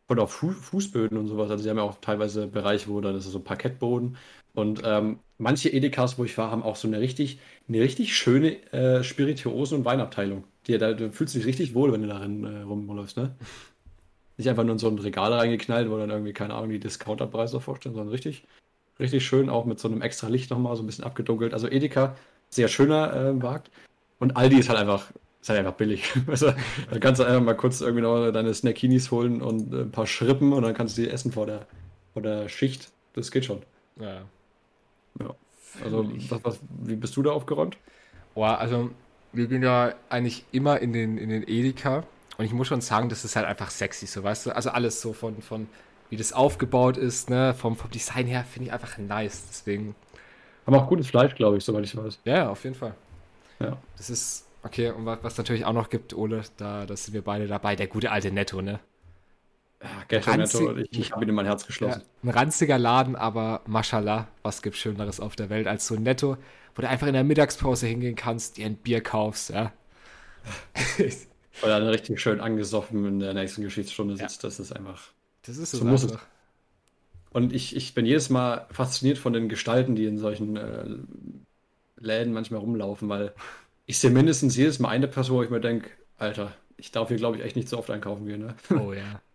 von 0.08 0.20
auch 0.20 0.30
Fu 0.30 0.52
Fußböden 0.52 1.18
und 1.18 1.28
sowas. 1.28 1.50
Also, 1.50 1.64
sie 1.64 1.70
haben 1.70 1.78
ja 1.78 1.84
auch 1.84 2.00
teilweise 2.02 2.48
Bereiche, 2.48 2.90
wo 2.90 3.02
dann 3.02 3.16
ist 3.16 3.26
so 3.26 3.40
Parkettboden. 3.40 4.18
Und 4.54 4.82
ähm, 4.84 5.20
manche 5.38 5.70
Edekas, 5.70 6.18
wo 6.18 6.26
ich 6.26 6.38
war, 6.38 6.52
haben 6.52 6.64
auch 6.64 6.76
so 6.76 6.88
eine 6.88 7.00
richtig, 7.00 7.40
eine 7.68 7.80
richtig 7.80 8.16
schöne 8.16 8.62
äh, 8.74 9.04
Spirituosen- 9.04 9.80
und 9.80 9.86
Weinabteilung. 9.86 10.44
Die, 10.68 10.78
da, 10.78 10.94
du 10.94 11.12
fühlst 11.12 11.36
dich 11.36 11.46
richtig 11.46 11.74
wohl, 11.74 11.92
wenn 11.92 12.02
du 12.02 12.08
darin 12.08 12.44
äh, 12.44 12.62
rumläufst, 12.62 13.18
ne? 13.18 13.36
Nicht 14.38 14.50
einfach 14.50 14.64
nur 14.64 14.74
in 14.74 14.80
so 14.80 14.88
ein 14.88 14.98
Regal 14.98 15.34
reingeknallt, 15.34 15.90
wo 15.90 15.98
dann 15.98 16.10
irgendwie, 16.10 16.34
keine 16.34 16.56
Ahnung, 16.56 16.70
die 16.70 16.80
Discounterpreise 16.80 17.60
vorstellen, 17.60 17.96
sondern 17.96 18.12
richtig, 18.12 18.46
richtig 19.00 19.26
schön, 19.26 19.50
auch 19.50 19.66
mit 19.66 19.80
so 19.80 19.88
einem 19.88 20.02
extra 20.02 20.28
Licht 20.28 20.50
nochmal, 20.50 20.76
so 20.76 20.84
ein 20.84 20.88
bisschen 20.88 21.04
abgedunkelt. 21.04 21.54
Also 21.54 21.70
Edeka, 21.70 22.16
sehr 22.50 22.68
schöner 22.68 23.14
äh, 23.14 23.34
Markt. 23.34 23.70
Und 24.20 24.38
Aldi 24.38 24.58
ist 24.60 24.70
halt 24.70 24.80
einfach, 24.80 25.12
ist 25.42 25.50
halt 25.50 25.60
einfach 25.60 25.74
billig. 25.74 26.12
Also, 26.28 26.54
da 26.92 27.00
kannst 27.00 27.20
du 27.20 27.26
einfach 27.26 27.42
mal 27.42 27.56
kurz 27.56 27.82
irgendwie 27.82 28.04
noch 28.04 28.32
deine 28.32 28.54
Snackinis 28.54 29.12
holen 29.12 29.42
und 29.42 29.74
ein 29.74 29.92
paar 29.92 30.08
Schrippen 30.08 30.54
und 30.54 30.64
dann 30.64 30.74
kannst 30.74 30.98
du 30.98 31.02
die 31.02 31.10
essen 31.10 31.32
vor 31.32 31.46
der, 31.46 31.66
vor 32.14 32.22
der 32.22 32.48
Schicht. 32.48 32.92
Das 33.14 33.32
geht 33.32 33.46
schon. 33.46 33.62
Ja. 34.00 34.22
Ja. 35.20 35.36
Also, 35.84 36.10
was, 36.30 36.44
was, 36.44 36.60
wie 36.84 36.96
bist 36.96 37.16
du 37.16 37.24
da 37.24 37.32
aufgeräumt? 37.32 37.78
Boah, 38.36 38.58
also 38.60 38.92
wir 39.34 39.48
gehen 39.48 39.64
ja 39.64 39.94
eigentlich 40.10 40.46
immer 40.52 40.80
in 40.80 40.94
den, 40.94 41.18
in 41.18 41.30
den 41.30 41.44
Edeka 41.48 42.04
und 42.38 42.46
ich 42.46 42.54
muss 42.54 42.68
schon 42.68 42.82
sagen, 42.82 43.10
das 43.10 43.26
ist 43.26 43.36
halt 43.36 43.46
einfach 43.46 43.70
sexy, 43.72 44.06
so 44.06 44.24
weißt 44.24 44.46
du. 44.48 44.56
Also 44.56 44.70
alles 44.72 45.02
so 45.02 45.14
von, 45.14 45.42
von 45.42 45.68
wie 46.10 46.18
das 46.18 46.34
aufgebaut 46.34 46.98
ist, 46.98 47.30
ne, 47.30 47.54
vom, 47.54 47.76
vom 47.78 47.90
Design 47.90 48.28
her 48.28 48.44
finde 48.44 48.68
ich 48.68 48.74
einfach 48.74 48.98
nice. 48.98 49.46
Deswegen, 49.50 49.96
Haben 50.66 50.76
auch 50.76 50.88
gutes 50.88 51.08
Fleisch, 51.08 51.36
glaube 51.36 51.58
ich, 51.58 51.64
soweit 51.64 51.86
ich 51.86 51.96
weiß. 51.96 52.20
ja, 52.26 52.36
ja, 52.36 52.50
auf 52.50 52.64
jeden 52.64 52.76
Fall. 52.76 52.94
Ja. 53.60 53.78
Das 53.98 54.10
ist, 54.10 54.46
okay, 54.64 54.92
und 54.92 55.06
was, 55.06 55.20
was 55.24 55.38
natürlich 55.38 55.66
auch 55.66 55.74
noch 55.74 55.90
gibt, 55.90 56.14
Ole, 56.14 56.44
da, 56.58 56.86
da 56.86 56.96
sind 56.96 57.14
wir 57.14 57.24
beide 57.24 57.48
dabei, 57.48 57.76
der 57.76 57.88
gute 57.88 58.12
alte 58.12 58.32
Netto, 58.32 58.62
ne? 58.62 58.80
Ja, 59.84 60.04
Ghetto 60.08 60.32
Ranzig- 60.32 60.60
Netto, 60.60 60.78
ich, 60.78 61.00
ich 61.00 61.12
habe 61.12 61.24
ihn 61.26 61.30
in 61.30 61.36
mein 61.36 61.46
Herz 61.46 61.64
Ja, 61.64 61.68
geschlossen. 61.68 62.04
ein 62.24 62.30
ranziger 62.30 62.78
Laden, 62.78 63.16
aber 63.16 63.62
mashallah, 63.66 64.28
was 64.44 64.62
gibt's 64.62 64.80
Schöneres 64.80 65.20
auf 65.20 65.36
der 65.36 65.50
Welt 65.50 65.68
als 65.68 65.88
so 65.88 65.96
ein 65.96 66.04
Netto, 66.04 66.38
wo 66.76 66.82
du 66.82 66.88
einfach 66.88 67.08
in 67.08 67.14
der 67.14 67.24
Mittagspause 67.24 67.88
hingehen 67.88 68.16
kannst, 68.16 68.58
dir 68.58 68.66
ein 68.68 68.76
Bier 68.78 69.02
kaufst, 69.02 69.50
ja. 69.50 69.74
Weil 71.62 71.70
er 71.72 71.80
dann 71.80 71.90
richtig 71.90 72.20
schön 72.20 72.40
angesoffen 72.40 73.06
in 73.06 73.20
der 73.20 73.34
nächsten 73.34 73.62
Geschichtsstunde 73.62 74.18
sitzt. 74.18 74.44
Das 74.44 74.60
ist 74.60 74.72
einfach. 74.76 75.12
Das 75.44 75.58
ist 75.58 75.72
So 75.72 75.86
muss 75.86 76.04
es. 76.04 76.12
einfach. 76.14 76.26
Und 77.32 77.54
ich, 77.54 77.76
ich 77.76 77.94
bin 77.94 78.06
jedes 78.06 78.30
Mal 78.30 78.68
fasziniert 78.72 79.18
von 79.18 79.34
den 79.34 79.48
Gestalten, 79.48 79.96
die 79.96 80.06
in 80.06 80.18
solchen 80.18 80.58
äh, 80.58 80.86
Läden 81.98 82.34
manchmal 82.34 82.60
rumlaufen, 82.60 83.08
weil 83.10 83.34
ich 83.92 84.00
sehe 84.00 84.10
mindestens 84.10 84.56
jedes 84.56 84.80
Mal 84.80 84.88
eine 84.88 85.10
Person, 85.10 85.38
wo 85.38 85.44
ich 85.44 85.50
mir 85.50 85.60
denke, 85.60 85.90
Alter, 86.18 86.54
ich 86.78 86.92
darf 86.92 87.10
hier, 87.10 87.18
glaube 87.18 87.36
ich, 87.38 87.44
echt 87.44 87.58
nicht 87.58 87.68
so 87.68 87.78
oft 87.78 87.90
einkaufen 87.92 88.26
gehen. 88.26 88.40
Ne? 88.46 88.56
Oh 88.80 88.94
ja. 88.94 89.20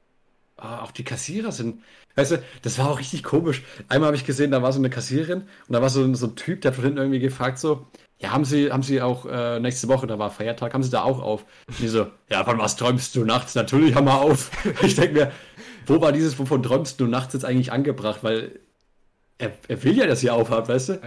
Ah, 0.58 0.80
auch 0.82 0.90
die 0.90 1.04
Kassierer 1.04 1.52
sind, 1.52 1.82
weißt 2.14 2.30
du, 2.30 2.42
das 2.62 2.78
war 2.78 2.88
auch 2.88 2.98
richtig 2.98 3.22
komisch. 3.22 3.62
Einmal 3.90 4.06
habe 4.06 4.16
ich 4.16 4.24
gesehen, 4.24 4.50
da 4.50 4.62
war 4.62 4.72
so 4.72 4.78
eine 4.78 4.88
Kassiererin 4.88 5.42
und 5.42 5.72
da 5.74 5.82
war 5.82 5.90
so, 5.90 6.02
ein- 6.02 6.14
so 6.14 6.28
ein 6.28 6.34
Typ, 6.34 6.62
der 6.62 6.70
hat 6.70 6.76
von 6.76 6.84
hinten 6.84 6.96
irgendwie 6.98 7.18
gefragt 7.18 7.58
so, 7.58 7.86
ja, 8.18 8.30
haben 8.30 8.46
Sie, 8.46 8.72
haben 8.72 8.82
Sie 8.82 9.02
auch 9.02 9.26
äh, 9.26 9.60
nächste 9.60 9.86
Woche, 9.88 10.06
da 10.06 10.18
war 10.18 10.30
Feiertag, 10.30 10.72
haben 10.72 10.82
Sie 10.82 10.88
da 10.88 11.02
auch 11.02 11.20
auf? 11.20 11.44
Und 11.68 11.78
die 11.78 11.88
so, 11.88 12.06
ja, 12.30 12.42
von 12.42 12.58
was 12.58 12.76
träumst 12.76 13.14
du 13.16 13.26
nachts? 13.26 13.54
Natürlich 13.54 13.94
haben 13.94 14.06
wir 14.06 14.18
auf. 14.18 14.50
Ich 14.82 14.94
denke 14.94 15.12
mir, 15.12 15.32
wo 15.84 16.00
war 16.00 16.10
dieses, 16.12 16.38
wovon 16.38 16.62
träumst 16.62 16.98
du 17.00 17.06
nachts 17.06 17.34
jetzt 17.34 17.44
eigentlich 17.44 17.70
angebracht? 17.70 18.20
Weil 18.24 18.58
er, 19.36 19.52
er 19.68 19.84
will 19.84 19.98
ja, 19.98 20.06
dass 20.06 20.22
ihr 20.22 20.32
aufhabt, 20.32 20.70
weißt 20.70 20.88
du? 20.88 20.92
Die 20.94 21.02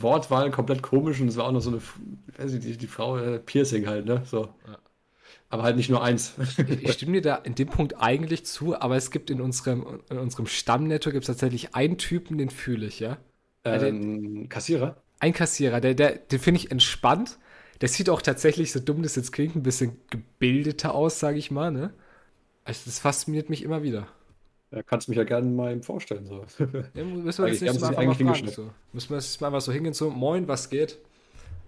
Wortwahl 0.00 0.50
komplett 0.50 0.82
komisch 0.82 1.20
und 1.20 1.28
es 1.28 1.36
war 1.36 1.46
auch 1.46 1.52
noch 1.52 1.60
so 1.60 1.70
eine, 1.70 1.80
weiß 2.38 2.54
ich, 2.54 2.60
die, 2.60 2.76
die 2.76 2.86
Frau, 2.86 3.18
äh, 3.18 3.38
Piercing 3.38 3.86
halt, 3.86 4.06
ne? 4.06 4.22
So. 4.24 4.48
Ja. 4.66 4.78
Aber 5.48 5.64
halt 5.64 5.76
nicht 5.76 5.90
nur 5.90 6.02
eins. 6.02 6.34
ich 6.80 6.92
stimme 6.92 7.12
dir 7.12 7.22
da 7.22 7.34
in 7.36 7.54
dem 7.54 7.68
Punkt 7.68 8.00
eigentlich 8.00 8.46
zu, 8.46 8.74
aber 8.80 8.96
es 8.96 9.10
gibt 9.10 9.28
in 9.30 9.40
unserem, 9.40 10.00
in 10.08 10.18
unserem 10.18 10.46
Stammnetto 10.46 11.10
gibt 11.10 11.24
es 11.24 11.26
tatsächlich 11.26 11.74
einen 11.74 11.98
Typen, 11.98 12.38
den 12.38 12.48
fühle 12.48 12.86
ich, 12.86 13.00
ja. 13.00 13.18
ähm, 13.64 14.48
Kassierer? 14.48 14.96
Ein 15.20 15.34
Kassierer, 15.34 15.80
der, 15.80 15.94
der, 15.94 16.16
den 16.16 16.38
finde 16.38 16.58
ich 16.60 16.70
entspannt. 16.70 17.38
Der 17.82 17.88
sieht 17.88 18.08
auch 18.08 18.22
tatsächlich, 18.22 18.72
so 18.72 18.80
dumm 18.80 19.02
das 19.02 19.16
jetzt 19.16 19.32
klingt, 19.32 19.54
ein 19.54 19.62
bisschen 19.62 19.98
gebildeter 20.08 20.94
aus, 20.94 21.20
sage 21.20 21.38
ich 21.38 21.50
mal, 21.50 21.70
ne? 21.70 21.92
Also 22.64 22.82
das 22.86 22.98
fasziniert 23.00 23.50
mich 23.50 23.62
immer 23.62 23.82
wieder. 23.82 24.08
Ja, 24.72 24.82
kannst 24.82 25.08
mich 25.08 25.18
ja 25.18 25.24
gerne 25.24 25.48
mal 25.48 25.72
ihm 25.72 25.82
vorstellen. 25.82 26.26
So. 26.26 26.44
Ja, 26.94 27.04
müssen 27.04 27.44
wir 27.44 27.50
das 27.50 27.60
nächste 27.60 27.80
Mal 27.80 27.96
einfach 27.96 28.20
mal 28.20 28.34
fragen. 28.34 28.48
So. 28.48 28.70
Müssen 28.92 29.10
wir 29.10 29.16
das 29.16 29.40
mal 29.40 29.48
einfach 29.48 29.60
so 29.60 29.72
hingehen, 29.72 29.92
so, 29.92 30.10
moin, 30.10 30.48
was 30.48 30.70
geht? 30.70 30.98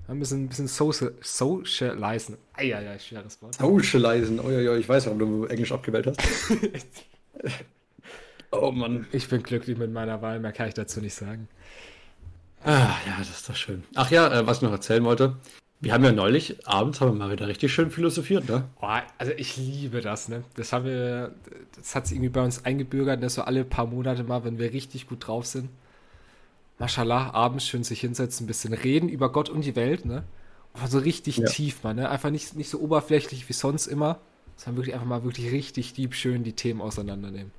Ein 0.08 0.18
bisschen, 0.18 0.44
ein 0.44 0.48
bisschen 0.48 0.68
social, 0.68 1.14
socialisen. 1.20 2.36
Eieiei, 2.54 2.98
schweres 2.98 3.40
Wort. 3.40 3.54
Socializen. 3.54 4.40
Oh, 4.40 4.50
ja, 4.50 4.76
ich 4.76 4.88
weiß, 4.88 5.06
warum 5.06 5.18
du 5.18 5.44
Englisch 5.46 5.72
abgewählt 5.72 6.06
hast. 6.06 6.20
oh 8.50 8.70
Mann. 8.70 9.06
Ich 9.12 9.28
bin 9.28 9.42
glücklich 9.42 9.78
mit 9.78 9.92
meiner 9.92 10.20
Wahl, 10.20 10.40
mehr 10.40 10.52
kann 10.52 10.68
ich 10.68 10.74
dazu 10.74 11.00
nicht 11.00 11.14
sagen. 11.14 11.48
Ah, 12.62 12.96
ja, 13.06 13.16
das 13.18 13.30
ist 13.30 13.48
doch 13.48 13.56
schön. 13.56 13.84
Ach 13.94 14.10
ja, 14.10 14.40
äh, 14.40 14.46
was 14.46 14.58
ich 14.58 14.62
noch 14.62 14.72
erzählen 14.72 15.04
wollte. 15.04 15.36
Wir 15.80 15.92
haben 15.92 16.04
ja 16.04 16.12
neulich, 16.12 16.66
abends 16.66 17.00
haben 17.00 17.12
wir 17.18 17.26
mal 17.26 17.32
wieder 17.32 17.46
richtig 17.46 17.72
schön 17.72 17.90
philosophiert, 17.90 18.48
ne? 18.48 18.64
Boah, 18.80 19.02
also 19.18 19.32
ich 19.36 19.56
liebe 19.56 20.00
das, 20.00 20.28
ne? 20.28 20.42
Das 20.56 20.72
haben 20.72 20.86
wir, 20.86 21.34
das 21.76 21.94
hat 21.94 22.06
sich 22.06 22.16
irgendwie 22.16 22.30
bei 22.30 22.42
uns 22.42 22.64
eingebürgert, 22.64 23.22
dass 23.22 23.34
so 23.34 23.42
alle 23.42 23.64
paar 23.64 23.86
Monate 23.86 24.24
mal, 24.24 24.44
wenn 24.44 24.58
wir 24.58 24.72
richtig 24.72 25.08
gut 25.08 25.26
drauf 25.26 25.46
sind, 25.46 25.68
Mashallah, 26.78 27.32
abends 27.34 27.66
schön 27.66 27.84
sich 27.84 28.00
hinsetzen, 28.00 28.44
ein 28.44 28.46
bisschen 28.48 28.72
reden 28.72 29.08
über 29.08 29.30
Gott 29.30 29.48
und 29.48 29.64
die 29.64 29.76
Welt, 29.76 30.04
ne? 30.06 30.24
Und 30.72 30.90
so 30.90 30.98
richtig 30.98 31.36
Ja. 31.36 31.44
tief 31.44 31.82
mal, 31.84 31.94
ne? 31.94 32.08
Einfach 32.08 32.30
nicht, 32.30 32.56
nicht 32.56 32.70
so 32.70 32.80
oberflächlich 32.80 33.48
wie 33.48 33.52
sonst 33.52 33.86
immer, 33.86 34.20
sondern 34.56 34.78
wirklich 34.78 34.94
einfach 34.94 35.06
mal 35.06 35.22
wirklich 35.24 35.52
richtig 35.52 35.92
deep 35.92 36.14
schön 36.14 36.42
die 36.44 36.54
Themen 36.54 36.80
auseinandernehmen. 36.80 37.52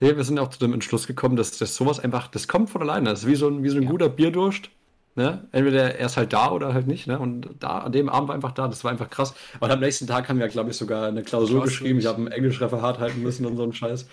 Nee, 0.00 0.16
wir 0.16 0.24
sind 0.24 0.38
auch 0.38 0.48
zu 0.48 0.58
dem 0.58 0.74
Entschluss 0.74 1.06
gekommen, 1.06 1.36
dass, 1.36 1.56
dass 1.58 1.74
sowas 1.74 2.00
einfach, 2.00 2.28
das 2.28 2.48
kommt 2.48 2.70
von 2.70 2.82
alleine. 2.82 3.10
Das 3.10 3.20
ist 3.20 3.26
wie 3.26 3.34
so 3.34 3.48
ein, 3.48 3.62
wie 3.64 3.68
so 3.70 3.78
ein 3.78 3.84
Ja. 3.84 3.90
guter 3.90 4.08
Bierdurst. 4.08 4.70
Ne? 5.18 5.48
Entweder 5.50 5.96
er 5.96 6.06
ist 6.06 6.16
halt 6.16 6.32
da 6.32 6.52
oder 6.52 6.72
halt 6.72 6.86
nicht. 6.86 7.08
Ne? 7.08 7.18
Und 7.18 7.50
da, 7.58 7.80
an 7.80 7.90
dem 7.90 8.08
Abend 8.08 8.28
war 8.28 8.36
einfach 8.36 8.52
da. 8.52 8.68
Das 8.68 8.84
war 8.84 8.92
einfach 8.92 9.10
krass. 9.10 9.34
Und 9.58 9.68
am 9.68 9.80
nächsten 9.80 10.06
Tag 10.06 10.28
haben 10.28 10.38
wir, 10.38 10.46
glaube 10.46 10.70
ich, 10.70 10.76
sogar 10.76 11.08
eine 11.08 11.24
Klausur 11.24 11.48
Klausur 11.48 11.64
geschrieben. 11.64 11.98
Ich 11.98 12.06
habe 12.06 12.22
ein. 12.22 12.28
Englischreferat 12.28 13.00
halten 13.00 13.20
müssen 13.24 13.44
und 13.44 13.56
so 13.56 13.64
einen 13.64 13.72
Scheiß. 13.72 14.08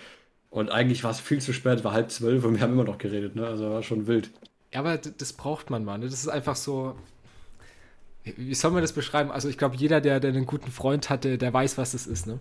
Und 0.50 0.72
eigentlich 0.72 1.04
war 1.04 1.12
es 1.12 1.20
viel 1.20 1.40
zu 1.40 1.52
spät, 1.52 1.84
war 1.84 1.92
halb 1.92 2.10
zwölf 2.10 2.44
und 2.44 2.56
wir 2.56 2.60
haben 2.60 2.72
immer 2.72 2.82
noch 2.82 2.98
geredet. 2.98 3.36
Ne? 3.36 3.46
Also 3.46 3.70
war 3.70 3.84
schon 3.84 4.08
wild. 4.08 4.30
Ja, 4.74 4.80
aber 4.80 4.98
das 4.98 5.32
braucht 5.32 5.70
man 5.70 5.84
mal, 5.84 5.96
ne? 5.96 6.06
Das 6.06 6.18
ist 6.18 6.28
einfach 6.28 6.56
so. 6.56 6.96
Wie 8.24 8.34
wie 8.36 8.54
soll 8.54 8.72
man 8.72 8.82
das 8.82 8.92
beschreiben? 8.92 9.30
Also 9.30 9.48
ich 9.48 9.58
glaube, 9.58 9.76
jeder, 9.76 10.00
der, 10.00 10.18
der 10.18 10.30
einen 10.30 10.44
guten 10.44 10.72
Freund 10.72 11.08
hatte, 11.08 11.38
der 11.38 11.52
weiß, 11.52 11.78
was 11.78 11.92
das 11.92 12.08
ist, 12.08 12.26
ne? 12.26 12.40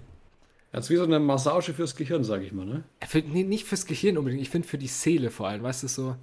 Das 0.72 0.86
ist 0.86 0.90
wie 0.90 0.96
so 0.96 1.04
eine 1.04 1.20
Massage 1.20 1.72
fürs 1.76 1.96
Gehirn, 1.96 2.24
sage 2.24 2.46
ich 2.46 2.52
mal. 2.52 2.66
Ne? 2.66 2.84
Für, 3.08 3.20
nee, 3.20 3.44
nicht 3.44 3.66
fürs 3.66 3.86
Gehirn 3.86 4.18
unbedingt, 4.18 4.42
ich 4.42 4.50
finde 4.50 4.68
für 4.68 4.80
die 4.80 4.88
Seele 4.88 5.30
vor 5.30 5.48
allem, 5.48 5.62
weißt 5.62 5.84
du, 5.84 5.88
so. 5.88 6.16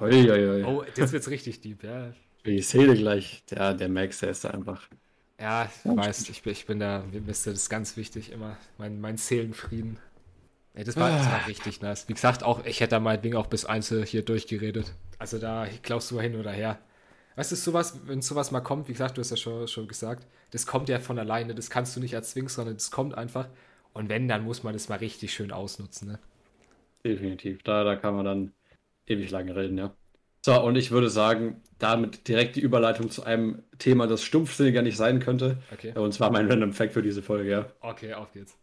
Ui, 0.00 0.30
ui, 0.30 0.48
ui. 0.48 0.64
Oh, 0.64 0.82
jetzt 0.82 1.12
wird's 1.12 1.28
richtig 1.28 1.60
deep, 1.60 1.82
ja. 1.82 2.12
Für 2.42 2.50
die 2.50 2.62
Seele 2.62 2.94
gleich. 2.94 3.44
Der, 3.50 3.74
der 3.74 3.88
Max, 3.88 4.20
der 4.20 4.30
ist 4.30 4.44
da 4.44 4.50
einfach. 4.50 4.88
Ja, 5.38 5.70
ich 5.84 5.90
weiß, 5.90 6.28
ich 6.28 6.42
bin, 6.42 6.52
ich 6.52 6.66
bin 6.66 6.80
da, 6.80 7.04
mir 7.10 7.28
ist 7.28 7.46
das 7.46 7.68
ganz 7.68 7.96
wichtig 7.96 8.32
immer, 8.32 8.56
mein, 8.78 9.00
mein 9.00 9.16
Seelenfrieden. 9.16 9.98
Ey, 10.74 10.84
das, 10.84 10.96
war, 10.96 11.10
das 11.10 11.26
war 11.26 11.46
richtig 11.46 11.80
nice. 11.82 12.08
Wie 12.08 12.14
gesagt, 12.14 12.42
auch, 12.42 12.64
ich 12.64 12.80
hätte 12.80 12.90
da 12.90 13.00
meinetwegen 13.00 13.36
auch 13.36 13.46
bis 13.46 13.64
Einzel 13.64 14.04
hier 14.04 14.22
durchgeredet. 14.22 14.94
Also 15.18 15.38
da 15.38 15.66
Klausur 15.82 16.22
hin 16.22 16.36
oder 16.36 16.52
her. 16.52 16.78
Weißt 17.36 17.52
du, 17.52 17.56
sowas, 17.56 18.00
wenn 18.06 18.22
sowas 18.22 18.50
mal 18.50 18.60
kommt, 18.60 18.88
wie 18.88 18.92
gesagt, 18.92 19.16
du 19.16 19.20
hast 19.20 19.30
ja 19.30 19.36
schon, 19.36 19.66
schon 19.66 19.88
gesagt, 19.88 20.26
das 20.50 20.66
kommt 20.66 20.88
ja 20.88 20.98
von 20.98 21.18
alleine, 21.18 21.54
das 21.54 21.70
kannst 21.70 21.96
du 21.96 22.00
nicht 22.00 22.12
erzwingen, 22.12 22.48
sondern 22.48 22.74
das 22.76 22.90
kommt 22.90 23.16
einfach. 23.16 23.48
Und 23.92 24.08
wenn, 24.08 24.28
dann 24.28 24.44
muss 24.44 24.62
man 24.62 24.72
das 24.72 24.88
mal 24.88 24.98
richtig 24.98 25.32
schön 25.32 25.50
ausnutzen, 25.50 26.08
ne? 26.08 26.18
Definitiv. 27.04 27.62
Da, 27.62 27.82
da 27.82 27.96
kann 27.96 28.14
man 28.14 28.24
dann 28.24 28.52
ewig 29.10 29.30
lange 29.30 29.54
reden, 29.54 29.78
ja. 29.78 29.94
So, 30.42 30.58
und 30.62 30.76
ich 30.76 30.90
würde 30.90 31.10
sagen, 31.10 31.62
damit 31.78 32.28
direkt 32.28 32.56
die 32.56 32.60
Überleitung 32.60 33.10
zu 33.10 33.24
einem 33.24 33.62
Thema, 33.78 34.06
das 34.06 34.22
stumpfsinniger 34.22 34.82
nicht 34.82 34.96
sein 34.96 35.20
könnte. 35.20 35.58
Okay. 35.72 35.92
Und 35.94 36.12
zwar 36.14 36.30
mein 36.30 36.50
Random 36.50 36.72
Fact 36.72 36.94
für 36.94 37.02
diese 37.02 37.22
Folge, 37.22 37.50
ja. 37.50 37.66
Okay, 37.80 38.14
auf 38.14 38.32
geht's. 38.32 38.56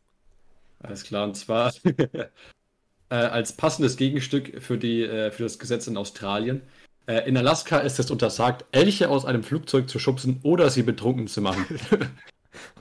Alles 0.79 1.03
klar. 1.03 1.25
Und 1.25 1.35
zwar 1.35 1.71
äh, 3.09 3.15
als 3.15 3.53
passendes 3.53 3.97
Gegenstück 3.97 4.61
für, 4.61 4.77
die, 4.77 5.03
äh, 5.03 5.31
für 5.31 5.43
das 5.43 5.59
Gesetz 5.59 5.87
in 5.87 5.97
Australien. 5.97 6.61
Äh, 7.05 7.27
in 7.27 7.37
Alaska 7.37 7.79
ist 7.79 7.99
es 7.99 8.09
untersagt, 8.09 8.65
Elche 8.71 9.09
aus 9.09 9.25
einem 9.25 9.43
Flugzeug 9.43 9.89
zu 9.89 9.99
schubsen 9.99 10.39
oder 10.43 10.69
sie 10.69 10.83
betrunken 10.83 11.27
zu 11.27 11.41
machen. 11.41 11.65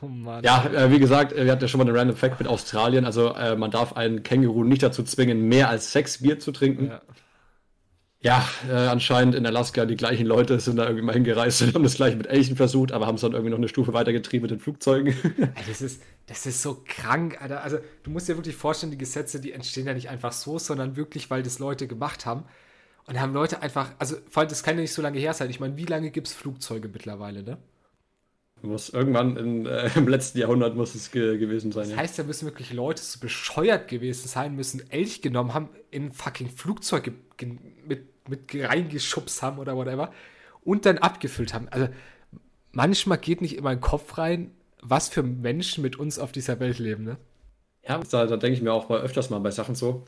Oh 0.01 0.07
Mann. 0.07 0.43
Ja, 0.43 0.65
äh, 0.73 0.91
wie 0.91 0.99
gesagt, 0.99 1.33
äh, 1.33 1.45
wir 1.45 1.53
hatten 1.53 1.61
ja 1.61 1.69
schon 1.69 1.79
mal 1.79 1.87
einen 1.87 1.97
Random 1.97 2.17
Fact 2.17 2.39
mit 2.39 2.49
Australien. 2.49 3.05
Also 3.05 3.35
äh, 3.35 3.57
man 3.57 3.71
darf 3.71 3.95
einen 3.95 4.23
Känguru 4.23 4.65
nicht 4.65 4.83
dazu 4.83 5.03
zwingen, 5.03 5.49
mehr 5.49 5.69
als 5.69 5.93
sechs 5.93 6.23
Bier 6.23 6.39
zu 6.39 6.51
trinken. 6.51 6.87
ja. 6.87 7.03
Ja, 8.27 8.45
äh, 8.69 8.73
anscheinend 8.73 9.37
in 9.37 9.47
Alaska 9.47 9.85
die 9.85 9.95
gleichen 9.95 10.27
Leute 10.27 10.59
sind 10.59 10.79
da 10.79 10.87
irgendwie 10.87 11.05
mal 11.05 11.13
hingereist 11.13 11.63
und 11.63 11.75
haben 11.77 11.85
das 11.85 11.95
gleich 11.95 12.17
mit 12.17 12.27
Elchen 12.27 12.57
versucht, 12.57 12.91
aber 12.91 13.07
haben 13.07 13.15
es 13.15 13.21
dann 13.21 13.31
irgendwie 13.31 13.51
noch 13.51 13.59
eine 13.59 13.69
Stufe 13.69 13.93
weitergetrieben 13.93 14.43
mit 14.43 14.51
den 14.51 14.59
Flugzeugen. 14.59 15.15
Ey, 15.39 15.63
Das 15.69 15.81
ist, 15.81 16.03
das 16.27 16.45
ist 16.45 16.61
so 16.61 16.83
krank, 16.85 17.41
Alter. 17.41 17.63
Also, 17.63 17.79
du 18.03 18.11
musst 18.11 18.29
dir 18.29 18.37
wirklich 18.37 18.57
vorstellen, 18.57 18.91
die 18.91 18.99
Gesetze, 18.99 19.39
die 19.39 19.53
entstehen 19.53 19.87
ja 19.87 19.95
nicht 19.95 20.09
einfach 20.09 20.33
so, 20.33 20.59
sondern 20.59 20.97
wirklich, 20.97 21.31
weil 21.31 21.45
das 21.45 21.61
Leute 21.61 21.87
gemacht 21.87 22.27
haben. 22.27 22.43
Und 23.07 23.21
haben 23.21 23.33
Leute 23.33 23.63
einfach, 23.63 23.93
also 24.01 24.17
vor 24.29 24.41
allem, 24.41 24.49
das 24.49 24.65
kann 24.65 24.75
ja 24.75 24.81
nicht 24.81 24.93
so 24.93 25.03
lange 25.03 25.21
her 25.21 25.33
sein. 25.33 25.49
Ich 25.49 25.61
meine, 25.61 25.77
wie 25.77 25.85
lange 25.85 26.11
gibt 26.11 26.27
es 26.27 26.33
Flugzeuge 26.33 26.89
mittlerweile, 26.89 27.45
ne? 27.45 27.59
Muss 28.63 28.89
irgendwann 28.89 29.37
in, 29.37 29.67
äh, 29.67 29.91
im 29.97 30.09
letzten 30.09 30.39
Jahrhundert 30.39 30.77
muss 30.77 30.95
es 30.95 31.11
ge 31.11 31.39
gewesen 31.39 31.73
sein. 31.73 31.85
Das 31.85 31.93
ja. 31.93 31.97
heißt, 31.99 32.19
da 32.19 32.23
müssen 32.25 32.47
wirklich 32.47 32.73
Leute 32.73 33.03
so 33.03 33.21
bescheuert 33.21 33.89
gewesen 33.89 34.29
sein, 34.29 34.55
müssen 34.55 34.91
Elch 34.91 35.23
genommen 35.23 35.55
haben, 35.55 35.69
in 35.91 36.07
ein 36.07 36.13
fucking 36.13 36.49
Flugzeug 36.49 37.13
mit, 37.87 38.01
mit 38.29 38.41
reingeschubst 38.55 39.43
haben 39.43 39.59
oder 39.59 39.77
whatever 39.77 40.13
und 40.65 40.85
dann 40.85 40.99
abgefüllt 40.99 41.55
haben. 41.55 41.69
Also 41.71 41.89
manchmal 42.73 43.19
geht 43.19 43.41
nicht 43.41 43.57
immer 43.57 43.73
in 43.73 43.79
den 43.79 43.83
Kopf 43.83 44.19
rein, 44.19 44.51
was 44.83 45.09
für 45.09 45.23
Menschen 45.23 45.83
mit 45.83 45.97
uns 45.97 46.19
auf 46.19 46.33
dieser 46.33 46.61
Welt 46.61 46.79
leben, 46.79 47.05
ne? 47.05 47.17
Ja, 47.89 48.01
da, 48.11 48.27
da 48.27 48.37
denke 48.37 48.57
ich 48.57 48.63
mir 48.63 48.73
auch 48.73 48.89
mal 48.89 49.01
öfters 49.01 49.31
mal 49.31 49.39
bei 49.39 49.53
Sachen 49.53 49.77
so, 49.77 50.05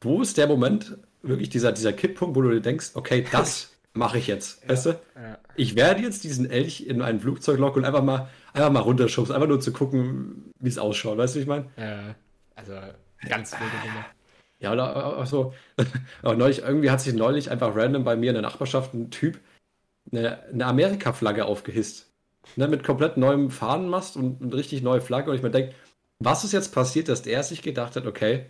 wo 0.00 0.20
ist 0.20 0.36
der 0.36 0.48
Moment, 0.48 0.98
wirklich 1.22 1.48
dieser, 1.48 1.72
dieser 1.72 1.92
Kipppunkt, 1.92 2.34
wo 2.34 2.42
du 2.42 2.50
dir 2.50 2.60
denkst, 2.60 2.90
okay, 2.94 3.24
das 3.30 3.72
mache 3.92 4.18
ich 4.18 4.26
jetzt, 4.26 4.68
weißt 4.68 4.86
du? 4.86 4.90
Ja. 4.90 5.38
Ich 5.56 5.76
werde 5.76 6.02
jetzt 6.02 6.24
diesen 6.24 6.48
Elch 6.48 6.82
in 6.82 7.02
ein 7.02 7.20
Flugzeug 7.20 7.58
locken 7.58 7.82
und 7.82 7.86
einfach 7.86 8.02
mal, 8.02 8.28
einfach 8.52 8.70
mal 8.70 8.80
runterschubsen, 8.80 9.34
einfach 9.34 9.48
nur 9.48 9.60
zu 9.60 9.72
gucken, 9.72 10.52
wie 10.58 10.68
es 10.68 10.78
ausschaut, 10.78 11.18
weißt 11.18 11.34
du, 11.34 11.38
wie 11.38 11.42
ich 11.42 11.48
meine? 11.48 11.66
Äh, 11.76 12.14
also 12.54 12.74
ganz 13.28 13.52
wilde 13.52 13.76
Nummer. 13.86 14.06
Ja, 14.58 14.72
oder 14.72 15.18
auch 15.18 15.26
so, 15.26 15.54
auch 16.22 16.36
neulich, 16.36 16.62
irgendwie 16.62 16.90
hat 16.90 17.00
sich 17.00 17.14
neulich 17.14 17.50
einfach 17.50 17.74
random 17.74 18.04
bei 18.04 18.16
mir 18.16 18.30
in 18.30 18.34
der 18.34 18.42
Nachbarschaft 18.42 18.94
ein 18.94 19.10
Typ 19.10 19.40
eine, 20.12 20.42
eine 20.44 20.66
Amerika-Flagge 20.66 21.44
aufgehisst. 21.44 22.06
Ne, 22.56 22.68
mit 22.68 22.82
komplett 22.84 23.16
neuem 23.16 23.50
Fahnenmast 23.50 24.16
und 24.16 24.42
eine 24.42 24.54
richtig 24.54 24.82
neue 24.82 25.00
Flagge. 25.00 25.30
Und 25.30 25.36
ich 25.36 25.42
mir 25.42 25.50
denke, 25.50 25.74
was 26.18 26.42
ist 26.42 26.52
jetzt 26.52 26.74
passiert, 26.74 27.08
dass 27.08 27.22
der 27.22 27.42
sich 27.42 27.62
gedacht 27.62 27.96
hat, 27.96 28.06
okay, 28.06 28.46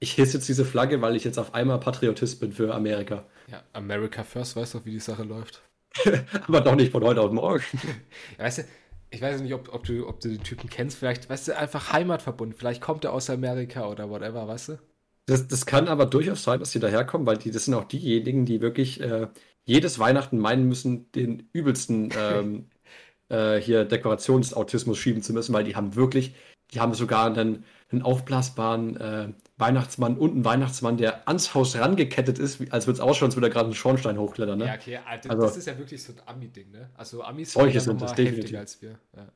ich 0.00 0.12
hisse 0.12 0.38
jetzt 0.38 0.48
diese 0.48 0.64
Flagge, 0.64 1.00
weil 1.02 1.14
ich 1.14 1.24
jetzt 1.24 1.38
auf 1.38 1.54
einmal 1.54 1.78
Patriotist 1.78 2.40
bin 2.40 2.52
für 2.52 2.74
Amerika. 2.74 3.26
Ja, 3.50 3.62
America 3.74 4.24
First, 4.24 4.56
weißt 4.56 4.74
du, 4.74 4.84
wie 4.84 4.92
die 4.92 5.00
Sache 5.00 5.22
läuft? 5.22 5.62
Aber 6.48 6.60
doch 6.62 6.74
nicht 6.74 6.90
von 6.90 7.04
heute 7.04 7.20
auf 7.20 7.32
morgen. 7.32 7.62
Ja, 8.38 8.44
weißt 8.44 8.58
du, 8.58 8.64
ich 9.10 9.20
weiß 9.20 9.40
nicht, 9.42 9.52
ob, 9.54 9.72
ob, 9.74 9.84
du, 9.84 10.08
ob 10.08 10.20
du 10.20 10.28
den 10.28 10.42
Typen 10.42 10.70
kennst, 10.70 10.98
vielleicht, 10.98 11.28
weißt 11.28 11.48
du, 11.48 11.56
einfach 11.56 11.92
Heimatverbund, 11.92 12.54
vielleicht 12.54 12.80
kommt 12.80 13.04
er 13.04 13.12
aus 13.12 13.28
Amerika 13.28 13.88
oder 13.88 14.08
whatever, 14.08 14.48
weißt 14.48 14.68
du? 14.70 14.78
Das, 15.26 15.46
das 15.46 15.66
kann 15.66 15.88
aber 15.88 16.06
durchaus 16.06 16.42
sein, 16.42 16.60
dass 16.60 16.70
die 16.70 16.80
daherkommen, 16.80 17.26
weil 17.26 17.36
die, 17.36 17.50
das 17.50 17.66
sind 17.66 17.74
auch 17.74 17.84
diejenigen, 17.84 18.46
die 18.46 18.60
wirklich 18.60 19.00
äh, 19.00 19.28
jedes 19.64 19.98
Weihnachten 19.98 20.38
meinen 20.38 20.66
müssen, 20.66 21.12
den 21.12 21.48
übelsten 21.52 22.10
ähm, 22.16 22.70
äh, 23.28 23.56
hier 23.58 23.84
Dekorationsautismus 23.84 24.98
schieben 24.98 25.22
zu 25.22 25.32
müssen, 25.32 25.52
weil 25.52 25.64
die 25.64 25.76
haben 25.76 25.94
wirklich, 25.94 26.34
die 26.72 26.80
haben 26.80 26.94
sogar 26.94 27.26
einen, 27.26 27.64
einen 27.90 28.02
aufblasbaren 28.02 28.96
äh, 28.96 29.28
Weihnachtsmann 29.56 30.16
und 30.16 30.32
einen 30.32 30.44
Weihnachtsmann, 30.44 30.96
der 30.96 31.26
ans 31.28 31.54
Haus 31.54 31.76
rangekettet 31.76 32.38
ist, 32.38 32.60
als 32.72 32.86
würde 32.86 32.94
es 32.98 33.00
ausschauen, 33.00 33.28
als 33.28 33.36
würde 33.36 33.48
er 33.48 33.50
gerade 33.50 33.66
einen 33.66 33.74
Schornstein 33.74 34.18
hochklettern. 34.18 34.58
Ne? 34.58 34.66
Ja, 34.66 34.74
okay, 34.74 34.98
Alter, 35.04 35.30
Also- 35.30 35.42
das 35.42 35.56
ist 35.56 35.66
ja 35.66 35.76
wirklich 35.78 36.02
so 36.02 36.12
ein 36.12 36.20
Ami-Ding, 36.26 36.70
ne? 36.70 36.90
Also 36.96 37.22
Amis 37.22 37.52
sind 37.52 38.00
das 38.00 38.14
definitiv. 38.14 38.36
heftiger 38.42 38.58
als 38.60 38.82
wir. 38.82 38.98
Ja. 39.16 39.26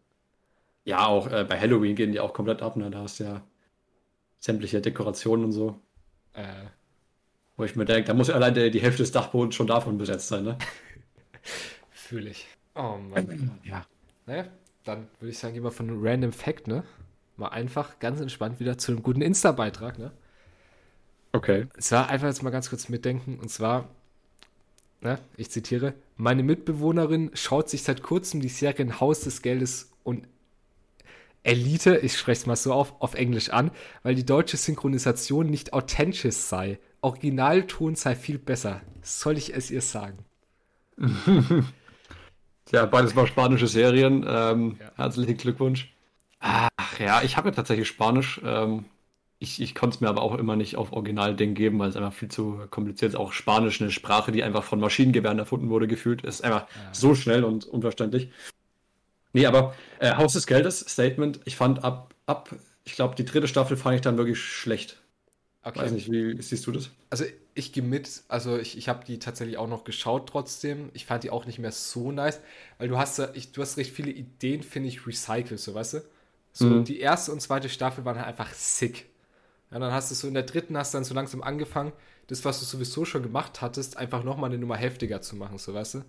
Ja, 0.86 1.06
auch 1.06 1.30
äh, 1.30 1.44
bei 1.48 1.58
Halloween 1.58 1.96
gehen 1.96 2.12
die 2.12 2.20
auch 2.20 2.32
komplett 2.34 2.62
ab, 2.62 2.76
ne? 2.76 2.90
Da 2.90 3.00
hast 3.00 3.18
du 3.20 3.24
ja 3.24 3.42
sämtliche 4.38 4.80
Dekorationen 4.80 5.46
und 5.46 5.52
so. 5.52 5.80
Äh, 6.34 6.42
Wo 7.56 7.64
ich 7.64 7.74
mir 7.74 7.84
denke, 7.86 8.04
da 8.04 8.14
muss 8.14 8.28
ja 8.28 8.34
allein 8.34 8.54
die 8.54 8.80
Hälfte 8.80 9.02
des 9.02 9.10
Dachbodens 9.12 9.54
schon 9.54 9.66
davon 9.66 9.96
besetzt 9.98 10.28
sein, 10.28 10.44
ne? 10.44 10.58
fühle 11.90 12.30
ich. 12.30 12.46
Oh 12.74 12.96
Mann. 12.98 13.58
Ja. 13.64 13.86
naja, 14.26 14.46
dann 14.84 15.06
würde 15.20 15.30
ich 15.30 15.38
sagen, 15.38 15.54
gehen 15.54 15.64
wir 15.64 15.70
von 15.70 15.88
einem 15.88 16.04
Random 16.06 16.32
Fact, 16.32 16.66
ne? 16.68 16.84
Mal 17.36 17.48
einfach 17.48 17.98
ganz 17.98 18.20
entspannt 18.20 18.60
wieder 18.60 18.78
zu 18.78 18.92
einem 18.92 19.02
guten 19.02 19.20
Insta-Beitrag, 19.22 19.98
ne? 19.98 20.12
Okay. 21.32 21.66
Es 21.76 21.90
war 21.92 22.08
einfach 22.08 22.28
jetzt 22.28 22.42
mal 22.42 22.50
ganz 22.50 22.70
kurz 22.70 22.88
mitdenken 22.88 23.38
und 23.40 23.48
zwar, 23.50 23.88
ne, 25.00 25.18
ich 25.36 25.50
zitiere, 25.50 25.94
meine 26.16 26.42
Mitbewohnerin 26.42 27.30
schaut 27.34 27.68
sich 27.68 27.82
seit 27.82 28.02
kurzem 28.02 28.40
die 28.40 28.48
Serien 28.48 29.00
Haus 29.00 29.20
des 29.22 29.42
Geldes 29.42 29.90
und 30.04 30.28
Elite, 31.42 31.98
ich 31.98 32.16
spreche 32.16 32.40
es 32.42 32.46
mal 32.46 32.56
so 32.56 32.72
auf, 32.72 32.94
auf 33.00 33.14
Englisch 33.14 33.50
an, 33.50 33.70
weil 34.02 34.14
die 34.14 34.24
deutsche 34.24 34.56
Synchronisation 34.56 35.46
nicht 35.50 35.72
authentisch 35.74 36.34
sei. 36.36 36.78
Originalton 37.02 37.96
sei 37.96 38.14
viel 38.16 38.38
besser. 38.38 38.80
Soll 39.02 39.36
ich 39.36 39.54
es 39.54 39.70
ihr 39.70 39.82
sagen? 39.82 40.24
Ja, 42.72 42.86
beides 42.86 43.14
mal 43.14 43.26
spanische 43.26 43.66
Serien. 43.66 44.24
Ähm, 44.26 44.80
Ja. 44.80 44.92
Herzlichen 44.96 45.36
Glückwunsch. 45.36 45.93
Ach 46.46 46.98
ja, 46.98 47.22
ich 47.22 47.38
habe 47.38 47.48
ja 47.48 47.54
tatsächlich 47.54 47.88
Spanisch. 47.88 48.38
Ähm, 48.44 48.84
ich 49.38 49.62
ich 49.62 49.74
konnte 49.74 49.94
es 49.96 50.00
mir 50.02 50.08
aber 50.08 50.20
auch 50.20 50.34
immer 50.36 50.56
nicht 50.56 50.76
auf 50.76 50.92
Originalding 50.92 51.54
geben, 51.54 51.78
weil 51.78 51.88
es 51.88 51.96
einfach 51.96 52.12
viel 52.12 52.30
zu 52.30 52.60
kompliziert 52.70 53.12
ist. 53.12 53.16
Auch 53.18 53.32
Spanisch, 53.32 53.80
eine 53.80 53.90
Sprache, 53.90 54.30
die 54.30 54.42
einfach 54.42 54.62
von 54.62 54.78
Maschinengewehren 54.78 55.38
erfunden 55.38 55.70
wurde, 55.70 55.86
gefühlt, 55.86 56.22
ist 56.22 56.44
einfach 56.44 56.66
so 56.92 57.14
schnell 57.14 57.44
und 57.44 57.64
unverständlich. 57.64 58.30
Nee, 59.32 59.46
aber 59.46 59.74
äh, 60.00 60.14
Haus 60.14 60.34
des 60.34 60.46
Geldes, 60.46 60.80
Statement, 60.80 61.40
ich 61.46 61.56
fand 61.56 61.82
ab, 61.82 62.14
ab, 62.26 62.54
ich 62.84 62.92
glaube, 62.94 63.14
die 63.16 63.24
dritte 63.24 63.48
Staffel 63.48 63.76
fand 63.78 63.96
ich 63.96 64.02
dann 64.02 64.18
wirklich 64.18 64.40
schlecht. 64.40 65.00
Okay. 65.62 65.80
Weiß 65.80 65.92
nicht, 65.92 66.12
wie 66.12 66.40
siehst 66.42 66.66
du 66.66 66.72
das? 66.72 66.90
Also 67.08 67.24
ich 67.54 67.72
gehe 67.72 67.82
mit, 67.82 68.22
also 68.28 68.58
ich, 68.58 68.76
ich 68.76 68.90
habe 68.90 69.04
die 69.06 69.18
tatsächlich 69.18 69.56
auch 69.56 69.66
noch 69.66 69.84
geschaut 69.84 70.28
trotzdem. 70.28 70.90
Ich 70.92 71.06
fand 71.06 71.24
die 71.24 71.30
auch 71.30 71.46
nicht 71.46 71.58
mehr 71.58 71.72
so 71.72 72.12
nice, 72.12 72.40
weil 72.76 72.88
du 72.88 72.98
hast 72.98 73.18
ja, 73.18 73.30
ich, 73.32 73.52
du 73.52 73.62
hast 73.62 73.78
recht 73.78 73.92
viele 73.92 74.10
Ideen, 74.10 74.62
finde 74.62 74.90
ich, 74.90 75.06
recycelt, 75.06 75.58
so 75.58 75.74
weißt 75.74 75.94
du? 75.94 76.00
So, 76.54 76.66
Mhm. 76.66 76.84
die 76.84 77.00
erste 77.00 77.32
und 77.32 77.42
zweite 77.42 77.68
Staffel 77.70 78.06
waren 78.06 78.16
halt 78.18 78.28
einfach 78.28 78.54
sick. 78.54 79.08
Ja, 79.72 79.78
dann 79.80 79.92
hast 79.92 80.10
du 80.10 80.16
so 80.16 80.28
in 80.28 80.34
der 80.34 80.44
dritten 80.44 80.76
hast 80.78 80.94
du 80.94 80.98
dann 80.98 81.04
so 81.04 81.14
langsam 81.14 81.42
angefangen, 81.42 81.92
das, 82.28 82.44
was 82.46 82.60
du 82.60 82.66
sowieso 82.66 83.04
schon 83.06 83.22
gemacht 83.24 83.62
hattest, 83.62 83.98
einfach 83.98 84.24
nochmal 84.24 84.50
eine 84.50 84.58
Nummer 84.60 84.76
heftiger 84.78 85.22
zu 85.22 85.36
machen, 85.36 85.58
so 85.58 85.74
weißt 85.74 85.94
du? 85.96 86.04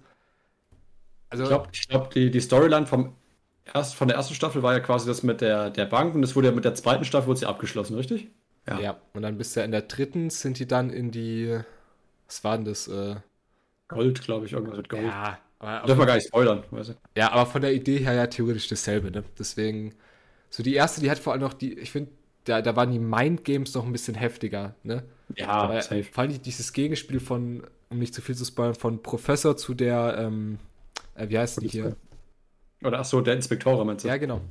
Also, 1.30 1.44
Ich 1.44 1.50
glaube, 1.50 1.70
glaub, 1.90 2.10
die, 2.12 2.32
die 2.32 2.40
Storyline 2.42 2.88
vom 2.88 3.16
erst, 3.74 3.96
von 3.96 4.08
der 4.08 4.18
ersten 4.18 4.36
Staffel 4.36 4.64
war 4.64 4.74
ja 4.74 4.80
quasi 4.80 5.08
das 5.08 5.24
mit 5.24 5.42
der, 5.42 5.70
der 5.72 5.86
Bank 5.86 6.16
und 6.16 6.22
das 6.22 6.36
wurde 6.36 6.50
ja 6.50 6.54
mit 6.54 6.66
der 6.66 6.76
zweiten 6.76 7.06
Staffel 7.06 7.28
wurde 7.28 7.40
sie 7.40 7.46
abgeschlossen, 7.48 7.96
richtig? 7.96 8.30
ja. 8.68 9.00
und 9.14 9.22
dann 9.22 9.38
bist 9.38 9.56
du 9.56 9.60
ja 9.60 9.66
in 9.66 9.72
der 9.72 9.84
dritten, 9.84 10.30
sind 10.30 10.60
die 10.60 10.68
dann 10.68 10.90
in 10.90 11.12
die, 11.12 11.60
was 12.28 12.44
war 12.44 12.58
denn 12.58 12.66
das? 12.66 12.88
Äh, 12.88 13.18
Gold, 13.88 14.22
glaube 14.22 14.46
ich, 14.46 14.54
irgendwas 14.54 14.78
mit 14.78 14.90
Gold. 14.90 15.04
ja, 15.04 15.40
aber, 15.60 15.88
Dürfen 15.88 16.00
wir 16.02 16.06
gar 16.06 16.16
nicht 16.16 16.28
spoilern, 16.28 16.64
weißt 16.72 16.90
du? 16.90 16.94
Ja, 17.18 17.32
aber 17.32 17.46
von 17.46 17.62
der 17.62 17.74
Idee 17.74 17.98
her 18.00 18.14
ja 18.14 18.28
theoretisch 18.28 18.68
dasselbe, 18.68 19.12
ne? 19.12 19.24
Deswegen, 19.40 19.96
so 20.56 20.64
die 20.64 20.74
erste, 20.76 21.02
die 21.02 21.10
hat 21.12 21.20
vor 21.20 21.34
allem 21.34 21.42
noch 21.42 21.54
die, 21.54 21.74
ich 21.80 21.92
finde, 21.92 22.12
da, 22.46 22.62
da 22.62 22.76
waren 22.76 22.92
die 22.92 23.00
Mind 23.00 23.44
Games 23.44 23.74
noch 23.74 23.86
ein 23.86 23.92
bisschen 23.92 24.16
heftiger, 24.16 24.76
ne? 24.84 25.04
Ja, 25.36 25.48
Aber 25.48 25.82
safe. 25.82 26.04
vor 26.12 26.24
allem 26.24 26.42
dieses 26.42 26.74
Gegenspiel 26.74 27.20
von, 27.20 27.66
um 27.90 28.00
nicht 28.00 28.14
zu 28.14 28.22
viel 28.22 28.36
zu 28.36 28.46
spoilern, 28.46 28.76
von 28.76 29.02
Professor 29.02 29.58
zu 29.58 29.74
der, 29.74 30.16
ähm, 30.20 30.60
äh, 31.16 31.30
wie 31.30 31.38
heißt 31.40 31.62
die 31.62 31.68
hier? 31.70 31.96
Oder 32.84 33.00
ach 33.00 33.06
so, 33.06 33.22
der 33.22 33.36
Inspektor 33.36 33.84
meinst 33.86 34.06
du? 34.06 34.10
Ja, 34.10 34.18
genau. 34.18 34.42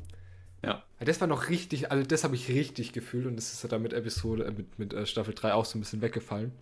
Ja. 0.63 0.83
Ja, 1.01 1.07
Das 1.07 1.21
war 1.21 1.29
noch 1.29 1.49
richtig, 1.51 1.91
also 1.91 2.05
das 2.07 2.25
habe 2.25 2.35
ich 2.35 2.49
richtig 2.49 2.93
gefühlt 2.93 3.27
und 3.27 3.37
das 3.37 3.53
ist 3.53 3.63
ja 3.63 3.69
dann 3.69 3.83
mit 3.83 3.93
Episode, 3.93 4.45
äh, 4.45 4.51
mit, 4.53 4.79
mit 4.79 4.93
äh, 4.95 5.07
Staffel 5.07 5.35
3 5.35 5.55
auch 5.55 5.65
so 5.65 5.79
ein 5.79 5.81
bisschen 5.83 6.03
weggefallen. 6.03 6.53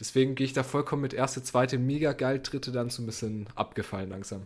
Deswegen 0.00 0.34
gehe 0.34 0.46
ich 0.46 0.54
da 0.54 0.64
vollkommen 0.64 1.02
mit 1.02 1.14
erste, 1.14 1.42
zweite 1.42 1.78
mega 1.78 2.12
geil, 2.12 2.40
dritte 2.42 2.72
dann 2.72 2.90
so 2.90 3.02
ein 3.02 3.06
bisschen 3.06 3.48
abgefallen 3.56 4.10
langsam. 4.10 4.42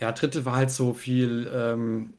Ja, 0.00 0.12
dritte 0.12 0.44
war 0.44 0.56
halt 0.56 0.70
so 0.70 0.94
viel, 0.94 1.50
ähm, 1.54 2.14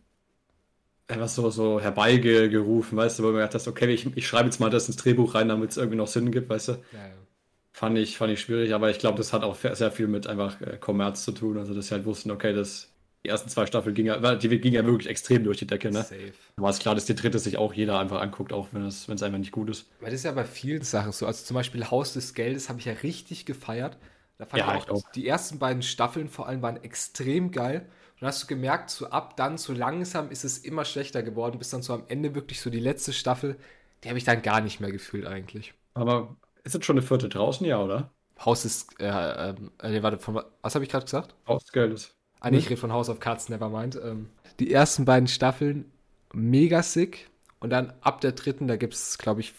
etwas 1.07 1.35
so, 1.35 1.49
so 1.49 1.79
herbeigerufen, 1.81 2.97
weißt 2.97 3.19
du, 3.19 3.23
wo 3.23 3.27
man 3.27 3.37
gedacht 3.37 3.55
hast, 3.55 3.67
okay, 3.67 3.87
ich, 3.93 4.05
ich 4.17 4.27
schreibe 4.27 4.45
jetzt 4.45 4.59
mal 4.59 4.69
das 4.69 4.87
ins 4.87 4.97
Drehbuch 4.97 5.35
rein, 5.35 5.49
damit 5.49 5.71
es 5.71 5.77
irgendwie 5.77 5.97
noch 5.97 6.07
Sinn 6.07 6.31
gibt, 6.31 6.49
weißt 6.49 6.69
du? 6.69 6.83
Ja, 6.91 7.07
ja. 7.07 7.27
Fand 7.73 7.97
ich, 7.97 8.17
fand 8.17 8.31
ich 8.33 8.41
schwierig, 8.41 8.73
aber 8.73 8.91
ich 8.91 8.99
glaube, 8.99 9.17
das 9.17 9.33
hat 9.33 9.43
auch 9.43 9.55
sehr 9.57 9.91
viel 9.91 10.07
mit 10.07 10.27
einfach 10.27 10.61
äh, 10.61 10.77
Kommerz 10.77 11.23
zu 11.25 11.31
tun. 11.31 11.57
Also, 11.57 11.73
dass 11.73 11.87
sie 11.87 11.95
halt 11.95 12.05
wussten, 12.05 12.31
okay, 12.31 12.53
das, 12.53 12.93
die 13.23 13.29
ersten 13.29 13.49
zwei 13.49 13.65
Staffeln 13.65 13.95
ging 13.95 14.05
ja, 14.07 14.35
die 14.35 14.61
ging 14.61 14.73
ja 14.73 14.85
wirklich 14.85 15.09
extrem 15.09 15.43
durch 15.43 15.57
die 15.59 15.67
Decke, 15.67 15.91
ne? 15.91 16.05
Safe. 16.05 16.33
War 16.57 16.69
es 16.69 16.79
klar, 16.79 16.95
dass 16.95 17.05
die 17.05 17.15
dritte 17.15 17.39
sich 17.39 17.57
auch 17.57 17.73
jeder 17.73 17.99
einfach 17.99 18.21
anguckt, 18.21 18.53
auch 18.53 18.69
wenn 18.73 18.85
es, 18.85 19.07
wenn 19.09 19.15
es 19.15 19.23
einfach 19.23 19.39
nicht 19.39 19.51
gut 19.51 19.69
ist. 19.71 19.87
Weil 19.99 20.11
das 20.11 20.19
ist 20.21 20.25
ja 20.25 20.31
bei 20.31 20.45
vielen 20.45 20.83
Sachen 20.83 21.11
so. 21.11 21.25
Also 21.25 21.45
zum 21.45 21.55
Beispiel 21.55 21.89
Haus 21.89 22.13
des 22.13 22.33
Geldes 22.33 22.69
habe 22.69 22.79
ich 22.79 22.85
ja 22.85 22.93
richtig 22.93 23.45
gefeiert. 23.45 23.97
Da 24.37 24.45
fand 24.45 24.63
Ja, 24.63 24.67
ich 24.67 24.75
ich 24.77 24.89
auch, 24.89 24.89
auch. 24.89 25.03
die 25.15 25.27
ersten 25.27 25.59
beiden 25.59 25.81
Staffeln 25.83 26.27
vor 26.29 26.47
allem 26.47 26.61
waren 26.61 26.77
extrem 26.83 27.51
geil. 27.51 27.89
Und 28.23 28.27
hast 28.29 28.43
du 28.43 28.47
gemerkt, 28.47 28.89
so 28.89 29.09
ab 29.09 29.37
dann, 29.37 29.57
so 29.57 29.73
langsam 29.73 30.31
ist 30.31 30.45
es 30.45 30.59
immer 30.59 30.85
schlechter 30.85 31.23
geworden, 31.23 31.59
bis 31.59 31.69
dann 31.71 31.83
so 31.83 31.93
am 31.93 32.05
Ende 32.07 32.35
wirklich 32.35 32.61
so 32.61 32.69
die 32.69 32.79
letzte 32.79 33.13
Staffel, 33.13 33.57
die 34.03 34.09
habe 34.09 34.17
ich 34.17 34.23
dann 34.25 34.41
gar 34.41 34.61
nicht 34.61 34.79
mehr 34.79 34.91
gefühlt 34.91 35.27
eigentlich. 35.27 35.73
Aber 35.95 36.37
ist 36.63 36.73
jetzt 36.73 36.85
schon 36.85 36.97
eine 36.97 37.05
vierte 37.05 37.29
draußen, 37.29 37.65
ja, 37.65 37.81
oder? 37.81 38.13
Haus 38.43 38.63
des, 38.63 38.87
äh, 38.99 39.05
ähm, 39.07 39.71
äh, 39.81 39.89
nee, 39.89 40.03
warte, 40.03 40.19
von, 40.19 40.35
wa- 40.35 40.45
was 40.61 40.75
habe 40.75 40.83
ich 40.85 40.91
gerade 40.91 41.05
gesagt? 41.05 41.35
Haus 41.47 41.63
des 41.63 41.71
Geldes. 41.71 42.17
Ah, 42.41 42.51
nee, 42.51 42.57
ich 42.57 42.69
rede 42.69 42.79
von 42.79 42.91
House 42.91 43.09
of 43.09 43.19
Cards, 43.19 43.49
nevermind. 43.49 43.95
Ähm, 44.03 44.29
die 44.59 44.71
ersten 44.71 45.05
beiden 45.05 45.27
Staffeln 45.27 45.91
mega 46.33 46.83
sick. 46.83 47.29
Und 47.59 47.69
dann 47.69 47.93
ab 48.01 48.19
der 48.21 48.33
dritten, 48.33 48.67
da 48.67 48.75
gibt 48.75 48.93
es, 48.93 49.17
glaube 49.17 49.39
ich, 49.41 49.53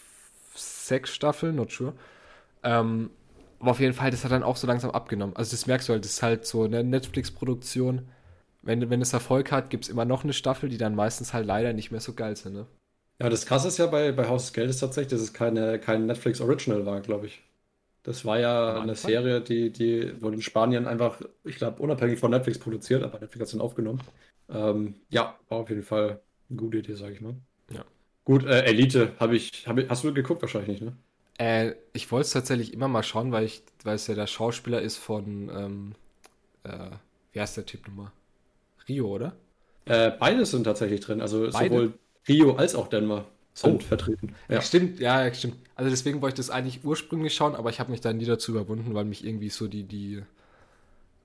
sechs 0.55 1.13
Staffeln, 1.13 1.55
not 1.55 1.71
sure. 1.71 1.93
Ähm, 2.63 3.11
aber 3.59 3.71
auf 3.71 3.79
jeden 3.81 3.93
Fall, 3.93 4.11
das 4.11 4.23
hat 4.25 4.31
dann 4.31 4.43
auch 4.43 4.57
so 4.57 4.67
langsam 4.67 4.91
abgenommen. 4.91 5.35
Also 5.35 5.51
das 5.51 5.67
merkst 5.67 5.89
du 5.89 5.93
halt, 5.93 6.05
das 6.05 6.13
ist 6.13 6.23
halt 6.23 6.45
so 6.45 6.63
eine 6.63 6.83
Netflix-Produktion. 6.83 8.07
Wenn, 8.65 8.89
wenn 8.89 9.01
es 9.01 9.13
Erfolg 9.13 9.51
hat, 9.51 9.69
gibt 9.69 9.85
es 9.85 9.89
immer 9.89 10.05
noch 10.05 10.23
eine 10.23 10.33
Staffel, 10.33 10.69
die 10.69 10.77
dann 10.77 10.95
meistens 10.95 11.33
halt 11.33 11.45
leider 11.45 11.71
nicht 11.71 11.91
mehr 11.91 12.01
so 12.01 12.13
geil 12.13 12.35
sind, 12.35 12.53
ne? 12.53 12.65
Ja, 13.21 13.29
das 13.29 13.45
krasse 13.45 13.69
ist 13.69 13.77
ja 13.77 13.85
bei, 13.85 14.11
bei 14.11 14.27
Haus 14.27 14.45
des 14.45 14.53
Geldes 14.53 14.79
tatsächlich, 14.79 15.11
dass 15.11 15.21
es 15.21 15.31
keine, 15.33 15.79
kein 15.79 16.05
Netflix 16.05 16.41
Original 16.41 16.85
war, 16.85 16.99
glaube 16.99 17.27
ich. 17.27 17.41
Das 18.03 18.25
war 18.25 18.39
ja 18.39 18.81
eine? 18.81 18.95
Serie, 18.95 19.39
die, 19.39 19.71
die 19.71 20.21
wurde 20.21 20.35
in 20.35 20.41
Spanien 20.41 20.85
einfach, 20.85 21.21
ich 21.43 21.55
glaube, 21.55 21.81
unabhängig 21.81 22.19
von 22.19 22.31
Netflix 22.31 22.59
produziert, 22.59 23.03
aber 23.03 23.19
Netflix 23.19 23.39
hat 23.39 23.45
es 23.45 23.51
dann 23.51 23.61
aufgenommen. 23.61 24.01
Ähm, 24.49 24.95
ja, 25.09 25.39
war 25.47 25.59
auf 25.59 25.69
jeden 25.69 25.81
Fall 25.83 26.19
eine 26.49 26.57
gute 26.59 26.79
Idee, 26.79 26.93
sage 26.93 27.13
ich 27.13 27.21
mal. 27.21 27.35
Ja. 27.71 27.85
Gut, 28.25 28.45
äh, 28.45 28.63
Elite 28.65 29.13
habe 29.19 29.35
ich, 29.35 29.65
hab 29.67 29.77
ich, 29.77 29.89
hast 29.89 30.03
du 30.03 30.13
geguckt 30.13 30.41
wahrscheinlich 30.41 30.69
nicht, 30.69 30.81
ne? 30.81 30.95
Äh, 31.37 31.75
ich 31.93 32.11
wollte 32.11 32.25
es 32.25 32.31
tatsächlich 32.31 32.73
immer 32.73 32.87
mal 32.87 33.03
schauen, 33.03 33.31
weil 33.31 33.45
ich, 33.45 33.63
weil 33.83 33.95
es 33.95 34.07
ja 34.07 34.15
der 34.15 34.27
Schauspieler 34.27 34.81
ist 34.81 34.97
von, 34.97 35.49
ähm, 35.49 35.95
äh, 36.63 36.91
wie 37.31 37.39
heißt 37.39 37.57
der 37.57 37.65
Typ 37.65 37.87
nochmal? 37.87 38.11
Rio, 38.87 39.07
oder? 39.07 39.35
Äh, 39.85 40.11
beides 40.11 40.51
sind 40.51 40.63
tatsächlich 40.63 40.99
drin, 41.01 41.21
also 41.21 41.49
Beide? 41.51 41.69
sowohl 41.75 41.93
Rio 42.27 42.55
als 42.55 42.75
auch 42.75 42.87
Denver 42.87 43.25
sind 43.53 43.75
Oh. 43.75 43.79
vertreten. 43.79 44.35
Ja. 44.49 44.61
Stimmt, 44.61 44.99
ja, 44.99 45.31
stimmt. 45.33 45.55
Also 45.75 45.89
deswegen 45.91 46.21
wollte 46.21 46.33
ich 46.41 46.47
das 46.47 46.49
eigentlich 46.49 46.83
ursprünglich 46.83 47.33
schauen, 47.35 47.55
aber 47.55 47.69
ich 47.69 47.79
habe 47.79 47.91
mich 47.91 48.01
dann 48.01 48.17
nie 48.17 48.25
dazu 48.25 48.51
überwunden, 48.51 48.93
weil 48.95 49.05
mich 49.05 49.23
irgendwie 49.25 49.49
so 49.49 49.67
die, 49.67 49.83
die, 49.83 50.23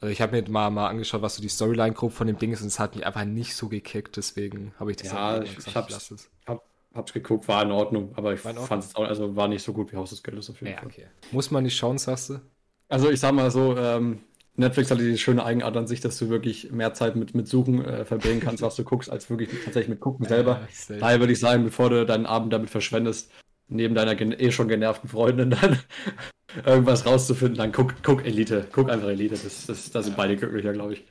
also 0.00 0.12
ich 0.12 0.20
habe 0.20 0.40
mir 0.40 0.48
mal, 0.50 0.70
mal 0.70 0.88
angeschaut, 0.88 1.22
was 1.22 1.36
so 1.36 1.42
die 1.42 1.48
Storyline 1.48 1.92
grob 1.94 2.12
von 2.12 2.26
dem 2.26 2.38
Ding 2.38 2.52
ist 2.52 2.60
und 2.60 2.68
es 2.68 2.78
hat 2.78 2.94
mich 2.96 3.06
einfach 3.06 3.24
nicht 3.24 3.54
so 3.56 3.68
gekickt, 3.68 4.16
deswegen 4.16 4.72
habe 4.78 4.90
ich 4.90 4.96
das 4.98 5.12
Ja, 5.12 5.42
ich- 5.42 5.56
gesagt, 5.56 5.68
ich 5.68 5.74
hab's- 5.76 6.10
es. 6.10 6.30
Hab, 6.46 6.62
hab's 6.94 7.12
geguckt, 7.12 7.48
war 7.48 7.62
in 7.62 7.70
Ordnung, 7.70 8.12
aber 8.16 8.34
ich 8.34 8.40
fand 8.40 8.58
es 8.58 8.94
auch, 8.94 9.04
also 9.04 9.34
war 9.36 9.48
nicht 9.48 9.62
so 9.62 9.72
gut 9.72 9.90
wie 9.92 9.96
Haus 9.96 10.10
des 10.10 10.22
Geldes 10.22 10.50
auf 10.50 10.60
jeden 10.60 10.72
Ja, 10.74 10.78
Fall. 10.80 10.86
okay. 10.88 11.06
Muss 11.32 11.50
man 11.50 11.62
nicht 11.64 11.76
schauen, 11.76 11.98
sagst 11.98 12.30
du? 12.30 12.40
Also 12.88 13.10
ich 13.10 13.20
sag 13.20 13.32
mal 13.32 13.50
so, 13.50 13.76
ähm, 13.76 14.20
Netflix 14.60 14.90
hat 14.90 15.00
die 15.00 15.18
schöne 15.18 15.44
Eigenart 15.44 15.76
an 15.76 15.86
sich, 15.86 16.00
dass 16.00 16.18
du 16.18 16.28
wirklich 16.28 16.70
mehr 16.70 16.94
Zeit 16.94 17.16
mit, 17.16 17.34
mit 17.34 17.48
Suchen 17.48 17.84
äh, 17.84 18.04
verbringen 18.04 18.40
kannst, 18.40 18.62
was 18.62 18.76
du 18.76 18.84
guckst, 18.84 19.10
als 19.10 19.28
wirklich 19.28 19.50
tatsächlich 19.64 19.88
mit 19.88 20.00
Gucken 20.00 20.24
selber. 20.28 20.60
Ja. 20.88 20.96
Daher 20.98 21.20
würde 21.20 21.32
ich 21.32 21.40
sagen, 21.40 21.64
bevor 21.64 21.90
du 21.90 22.06
deinen 22.06 22.26
Abend 22.26 22.52
damit 22.52 22.70
verschwendest, 22.70 23.30
neben 23.68 23.94
deiner 23.94 24.20
eh 24.20 24.50
schon 24.50 24.68
genervten 24.68 25.08
Freundin 25.08 25.50
dann 25.50 25.78
irgendwas 26.66 27.06
rauszufinden, 27.06 27.56
dann 27.56 27.72
guck, 27.72 27.94
guck 28.02 28.24
Elite. 28.24 28.66
Guck 28.72 28.90
einfach 28.90 29.08
Elite. 29.08 29.36
Das, 29.42 29.66
das, 29.66 29.90
da 29.90 30.02
sind 30.02 30.16
beide 30.16 30.36
glücklicher, 30.36 30.72
glaube 30.72 30.94
ich. 30.94 31.04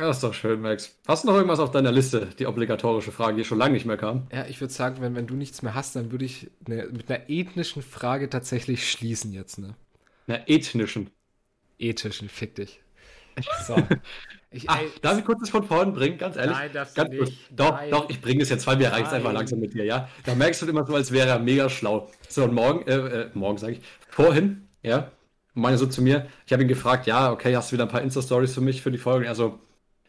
Ja, 0.00 0.10
ist 0.10 0.22
doch 0.22 0.34
schön, 0.34 0.60
Max. 0.60 0.98
Hast 1.06 1.22
du 1.22 1.28
noch 1.28 1.36
irgendwas 1.36 1.60
auf 1.60 1.70
deiner 1.70 1.92
Liste? 1.92 2.28
Die 2.38 2.46
obligatorische 2.46 3.12
Frage, 3.12 3.36
die 3.36 3.44
schon 3.44 3.58
lange 3.58 3.74
nicht 3.74 3.86
mehr 3.86 3.96
kam. 3.96 4.26
Ja, 4.32 4.46
ich 4.46 4.60
würde 4.60 4.72
sagen, 4.72 4.96
wenn, 5.00 5.14
wenn 5.14 5.26
du 5.26 5.34
nichts 5.34 5.62
mehr 5.62 5.74
hast, 5.74 5.94
dann 5.94 6.10
würde 6.10 6.24
ich 6.24 6.50
ne, 6.66 6.88
mit 6.90 7.08
einer 7.08 7.30
ethnischen 7.30 7.82
Frage 7.82 8.28
tatsächlich 8.28 8.90
schließen 8.90 9.32
jetzt, 9.32 9.58
ne? 9.58 9.76
Einer 10.26 10.48
ethnischen. 10.48 11.10
Ethischen, 11.78 12.28
fick 12.28 12.56
dich. 12.56 12.81
So. 13.66 13.76
Ich, 14.50 14.68
Ach, 14.68 14.78
ey, 14.80 14.92
darf 15.00 15.18
ich 15.18 15.24
kurz 15.24 15.40
das 15.40 15.50
von 15.50 15.64
vorn 15.64 15.94
bringen? 15.94 16.18
Ganz 16.18 16.36
ehrlich. 16.36 16.56
Nein, 16.56 16.72
darfst 16.72 16.96
du 16.98 17.02
Ganz 17.02 17.16
kurz. 17.16 17.30
nicht. 17.30 17.50
Doch, 17.50 17.72
Nein. 17.72 17.90
doch, 17.90 18.10
ich 18.10 18.20
bringe 18.20 18.42
es 18.42 18.50
jetzt, 18.50 18.66
weil 18.66 18.76
mir 18.76 18.92
reicht 18.92 19.06
es 19.06 19.12
einfach 19.14 19.32
langsam 19.32 19.60
mit 19.60 19.72
dir, 19.74 19.84
ja? 19.84 20.08
Da 20.24 20.34
merkst 20.34 20.60
du 20.62 20.66
immer 20.66 20.84
so, 20.86 20.94
als 20.94 21.10
wäre 21.10 21.28
er 21.30 21.38
mega 21.38 21.70
schlau. 21.70 22.10
So, 22.28 22.44
und 22.44 22.52
morgen, 22.52 22.86
äh, 22.86 22.94
äh, 23.22 23.30
morgen 23.34 23.56
sage 23.58 23.74
ich, 23.74 23.80
vorhin, 24.08 24.68
ja, 24.82 25.10
meine 25.54 25.78
so 25.78 25.86
zu 25.86 26.02
mir, 26.02 26.26
ich 26.46 26.52
habe 26.52 26.62
ihn 26.62 26.68
gefragt, 26.68 27.06
ja, 27.06 27.32
okay, 27.32 27.56
hast 27.56 27.70
du 27.70 27.74
wieder 27.76 27.84
ein 27.84 27.88
paar 27.90 28.02
Insta-Stories 28.02 28.52
für 28.54 28.60
mich 28.60 28.82
für 28.82 28.90
die 28.90 28.98
Folge? 28.98 29.28
Also, 29.28 29.58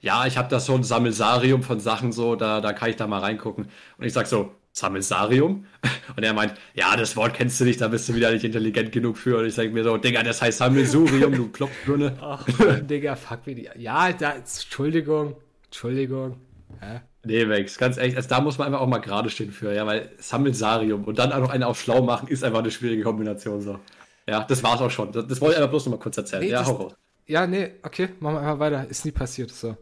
ja, 0.01 0.25
ich 0.27 0.37
habe 0.37 0.49
da 0.49 0.59
so 0.59 0.75
ein 0.75 0.83
Sammelsarium 0.83 1.63
von 1.63 1.79
Sachen 1.79 2.11
so, 2.11 2.35
da, 2.35 2.59
da 2.61 2.73
kann 2.73 2.89
ich 2.89 2.97
da 2.97 3.07
mal 3.07 3.19
reingucken. 3.19 3.69
Und 3.97 4.05
ich 4.05 4.11
sag 4.13 4.27
so, 4.27 4.53
Sammelsarium? 4.73 5.65
Und 6.17 6.23
er 6.23 6.33
meint, 6.33 6.55
ja, 6.73 6.97
das 6.97 7.15
Wort 7.15 7.33
kennst 7.35 7.59
du 7.59 7.63
nicht, 7.65 7.79
da 7.79 7.87
bist 7.87 8.09
du 8.09 8.15
wieder 8.15 8.31
nicht 8.31 8.43
intelligent 8.43 8.91
genug 8.91 9.17
für. 9.17 9.37
Und 9.37 9.45
ich 9.45 9.53
sage 9.53 9.69
mir 9.69 9.83
so, 9.83 9.97
Digga, 9.97 10.23
das 10.23 10.41
heißt 10.41 10.57
Sammelsurium, 10.57 11.33
du 11.33 11.49
Klopfbirne. 11.49 12.17
Ach, 12.21 12.45
Mann, 12.59 12.87
Digga, 12.87 13.15
fuck 13.15 13.39
wie 13.45 13.55
die. 13.55 13.69
Ja, 13.77 14.11
da, 14.11 14.33
Entschuldigung, 14.33 15.35
Entschuldigung. 15.65 16.37
Hä? 16.81 17.01
Nee, 17.25 17.45
Max, 17.45 17.77
ganz 17.77 17.97
ehrlich, 17.97 18.17
also 18.17 18.27
da 18.27 18.41
muss 18.41 18.57
man 18.57 18.67
einfach 18.67 18.81
auch 18.81 18.87
mal 18.87 18.97
gerade 18.97 19.29
stehen 19.29 19.51
für, 19.51 19.73
ja, 19.73 19.85
weil 19.85 20.11
Sammelsarium 20.17 21.05
und 21.05 21.19
dann 21.19 21.31
auch 21.31 21.39
noch 21.39 21.51
eine 21.51 21.67
auf 21.67 21.79
schlau 21.79 22.01
machen, 22.01 22.27
ist 22.27 22.43
einfach 22.43 22.59
eine 22.59 22.71
schwierige 22.71 23.03
Kombination 23.03 23.61
so. 23.61 23.79
Ja, 24.27 24.43
das 24.43 24.61
war's 24.63 24.81
auch 24.81 24.91
schon. 24.91 25.11
Das, 25.11 25.27
das 25.27 25.39
wollte 25.39 25.53
ich 25.53 25.57
einfach 25.59 25.69
bloß 25.69 25.85
noch 25.85 25.93
mal 25.93 25.99
kurz 25.99 26.17
erzählen. 26.17 26.41
Nee, 26.43 26.49
ja, 26.49 26.59
das- 26.59 26.67
hau 26.67 26.73
raus. 26.73 26.95
Ja, 27.25 27.47
nee, 27.47 27.71
okay, 27.83 28.09
machen 28.19 28.35
wir 28.35 28.41
einfach 28.41 28.59
weiter. 28.59 28.85
Ist 28.89 29.05
nie 29.05 29.11
passiert. 29.11 29.51
So. 29.51 29.77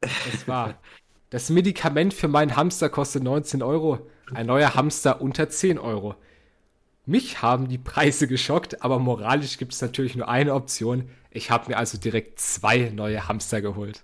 Das 0.00 0.48
war. 0.48 0.74
Das 1.30 1.48
Medikament 1.48 2.12
für 2.12 2.28
meinen 2.28 2.56
Hamster 2.56 2.90
kostet 2.90 3.22
19 3.22 3.62
Euro. 3.62 4.06
Ein 4.32 4.46
neuer 4.46 4.74
Hamster 4.74 5.20
unter 5.20 5.48
10 5.48 5.78
Euro. 5.78 6.14
Mich 7.04 7.42
haben 7.42 7.68
die 7.68 7.78
Preise 7.78 8.28
geschockt, 8.28 8.82
aber 8.82 8.98
moralisch 8.98 9.58
gibt 9.58 9.72
es 9.72 9.82
natürlich 9.82 10.14
nur 10.14 10.28
eine 10.28 10.54
Option. 10.54 11.10
Ich 11.30 11.50
habe 11.50 11.70
mir 11.70 11.76
also 11.76 11.98
direkt 11.98 12.38
zwei 12.38 12.90
neue 12.94 13.26
Hamster 13.28 13.60
geholt. 13.60 14.02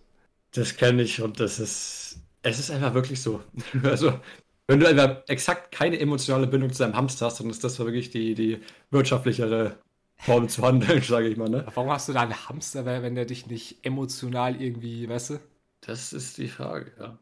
Das 0.52 0.76
kenne 0.76 1.02
ich 1.02 1.22
und 1.22 1.38
das 1.40 1.60
ist, 1.60 2.18
es 2.42 2.58
ist 2.58 2.70
einfach 2.70 2.94
wirklich 2.94 3.22
so. 3.22 3.40
Also, 3.84 4.18
wenn 4.66 4.80
du 4.80 4.88
einfach 4.88 5.22
exakt 5.28 5.72
keine 5.72 5.98
emotionale 6.00 6.46
Bindung 6.46 6.72
zu 6.72 6.82
deinem 6.82 6.96
Hamster 6.96 7.26
hast, 7.26 7.40
dann 7.40 7.50
ist 7.50 7.62
das 7.64 7.78
wirklich 7.78 8.10
die, 8.10 8.34
die 8.34 8.60
wirtschaftlichere 8.90 9.78
Form 10.16 10.48
zu 10.48 10.62
handeln, 10.62 11.02
sage 11.06 11.28
ich 11.28 11.36
mal, 11.36 11.48
ne? 11.48 11.66
Warum 11.74 11.90
hast 11.90 12.08
du 12.08 12.12
da 12.12 12.22
einen 12.22 12.48
Hamster, 12.48 12.84
wenn 12.84 13.14
der 13.14 13.24
dich 13.26 13.46
nicht 13.46 13.84
emotional 13.84 14.60
irgendwie, 14.60 15.08
weißt 15.08 15.30
du? 15.30 15.40
Das 15.80 16.12
ist 16.12 16.38
die 16.38 16.48
Frage, 16.48 16.92
ja. 16.98 17.18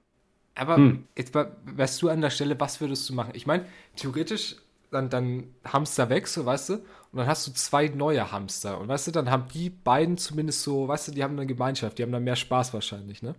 Aber 0.56 0.90
Hm. 0.90 1.06
jetzt 1.16 1.34
wärst 1.34 2.02
du 2.02 2.08
an 2.08 2.20
der 2.22 2.30
Stelle, 2.30 2.58
was 2.60 2.80
würdest 2.80 3.08
du 3.10 3.14
machen? 3.14 3.32
Ich 3.34 3.46
meine, 3.46 3.66
theoretisch, 3.96 4.56
dann, 4.90 5.10
dann 5.10 5.54
Hamster 5.64 6.08
weg, 6.10 6.26
so, 6.28 6.46
weißt 6.46 6.70
du? 6.70 6.74
Und 6.74 7.18
dann 7.18 7.26
hast 7.26 7.46
du 7.46 7.52
zwei 7.52 7.88
neue 7.88 8.32
Hamster. 8.32 8.80
Und 8.80 8.88
weißt 8.88 9.08
du, 9.08 9.10
dann 9.12 9.30
haben 9.30 9.48
die 9.52 9.70
beiden 9.70 10.18
zumindest 10.18 10.62
so, 10.62 10.88
weißt 10.88 11.08
du, 11.08 11.12
die 11.12 11.24
haben 11.24 11.34
eine 11.36 11.46
Gemeinschaft, 11.46 11.98
die 11.98 12.02
haben 12.04 12.12
dann 12.12 12.24
mehr 12.24 12.36
Spaß 12.36 12.74
wahrscheinlich, 12.74 13.22
ne? 13.22 13.34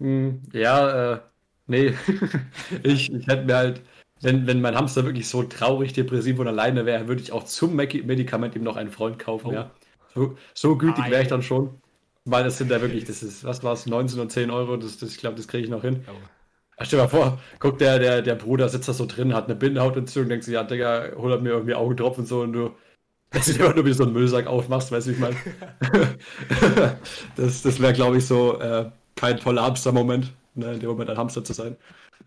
Hm, 0.00 0.42
Ja, 0.52 1.14
äh, 1.14 1.20
nee. 1.66 1.94
ich, 2.84 3.12
ich 3.12 3.26
hätte 3.26 3.44
mir 3.44 3.56
halt, 3.56 3.82
wenn, 4.20 4.46
wenn 4.46 4.60
mein 4.60 4.76
Hamster 4.76 5.04
wirklich 5.04 5.28
so 5.28 5.42
traurig, 5.42 5.92
depressiv 5.92 6.38
und 6.38 6.46
alleine 6.48 6.86
wäre, 6.86 7.08
würde 7.08 7.22
ich 7.22 7.32
auch 7.32 7.44
zum 7.44 7.74
Medikament 7.76 8.54
ihm 8.54 8.62
noch 8.62 8.76
einen 8.76 8.90
Freund 8.90 9.18
kaufen, 9.18 9.50
Oh. 9.50 9.52
ja. 9.52 9.74
So, 10.14 10.36
so 10.54 10.76
gütig 10.78 11.10
wäre 11.10 11.22
ich 11.22 11.28
dann 11.28 11.42
schon. 11.42 11.80
Weil 12.30 12.44
das 12.44 12.58
sind 12.58 12.70
ja 12.70 12.80
wirklich, 12.82 13.04
das 13.04 13.22
ist, 13.22 13.44
was 13.44 13.62
war 13.62 13.72
es, 13.72 13.86
19 13.86 14.20
und 14.20 14.30
10 14.30 14.50
Euro, 14.50 14.76
das, 14.76 14.98
das, 14.98 15.10
ich 15.12 15.18
glaube, 15.18 15.36
das 15.36 15.48
kriege 15.48 15.64
ich 15.64 15.70
noch 15.70 15.80
hin. 15.80 16.04
Ach, 16.76 16.84
stell 16.84 16.98
dir 16.98 17.04
mal 17.04 17.08
vor, 17.08 17.40
guck, 17.58 17.78
der, 17.78 17.98
der, 17.98 18.20
der 18.20 18.34
Bruder 18.34 18.68
sitzt 18.68 18.86
da 18.86 18.92
so 18.92 19.06
drin, 19.06 19.34
hat 19.34 19.46
eine 19.46 19.54
Bindehautentzündung, 19.54 20.28
denkt 20.28 20.44
sich, 20.44 20.52
ja, 20.54 20.62
Digga, 20.62 21.12
hol 21.16 21.40
mir 21.40 21.50
irgendwie 21.50 21.74
Augentropfen 21.74 22.24
und 22.24 22.28
so 22.28 22.42
und 22.42 22.52
du, 22.52 22.70
dass 23.30 23.46
du 23.46 23.52
immer 23.52 23.74
nur 23.74 23.86
wie 23.86 23.94
so 23.94 24.04
einen 24.04 24.12
Müllsack 24.12 24.46
aufmachst, 24.46 24.92
weißt 24.92 25.06
du, 25.06 25.12
ich 25.12 25.18
meine? 25.18 25.36
das 27.36 27.62
das 27.62 27.80
wäre, 27.80 27.94
glaube 27.94 28.18
ich, 28.18 28.26
so 28.26 28.60
äh, 28.60 28.90
kein 29.16 29.38
toller 29.38 29.62
Hamster-Moment, 29.62 30.32
ne, 30.54 30.74
in 30.74 30.80
dem 30.80 30.90
Moment 30.90 31.08
ein 31.08 31.16
Hamster 31.16 31.42
zu 31.42 31.54
sein. 31.54 31.76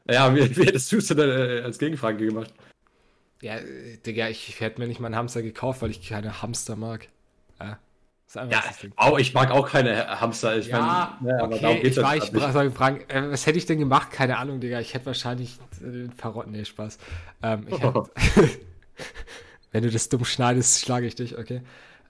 Ja, 0.10 0.36
wie, 0.36 0.58
wie 0.58 0.66
hättest 0.66 0.92
du 0.92 0.98
es 0.98 1.08
denn 1.08 1.20
äh, 1.20 1.62
als 1.64 1.78
Gegenfrage 1.78 2.26
gemacht? 2.26 2.52
Ja, 3.42 3.58
äh, 3.58 3.98
Digga, 4.04 4.30
ich 4.30 4.60
hätte 4.60 4.82
mir 4.82 4.88
nicht 4.88 5.00
mal 5.00 5.08
einen 5.08 5.16
Hamster 5.16 5.44
gekauft, 5.44 5.84
weil 5.84 5.92
ich 5.92 6.08
keine 6.08 6.42
Hamster 6.42 6.76
mag. 6.76 7.08
Ja, 8.34 8.64
auch, 8.96 9.20
ich 9.20 9.34
mag 9.34 9.52
auch 9.52 9.68
keine 9.68 10.22
Hamster. 10.22 10.58
Ich 10.58 10.68
Ja, 10.68 11.18
mein, 11.20 11.32
ne, 11.32 11.44
aber 11.44 11.58
darum 11.58 11.78
okay, 11.78 11.84
geht's 11.84 11.98
ich 11.98 12.04
war, 12.04 12.16
ich 12.16 12.32
nicht. 12.32 12.76
fragen, 12.76 13.02
äh, 13.10 13.30
was 13.30 13.46
hätte 13.46 13.58
ich 13.58 13.66
denn 13.66 13.80
gemacht? 13.80 14.12
Keine 14.12 14.38
Ahnung, 14.38 14.60
Digga. 14.60 14.80
Ich 14.80 14.94
hätte 14.94 15.08
wahrscheinlich 15.08 15.60
äh, 15.82 15.92
den 15.92 16.12
verrotten, 16.12 16.54
nee, 16.54 16.64
Spaß. 16.64 16.98
Ähm, 17.44 17.68
hätte, 17.68 18.04
wenn 19.72 19.84
du 19.84 19.90
das 19.90 20.10
dumm 20.10 20.26
schneidest, 20.26 20.80
schlage 20.80 21.08
ich 21.08 21.16
dich, 21.16 21.38
okay. 21.38 21.62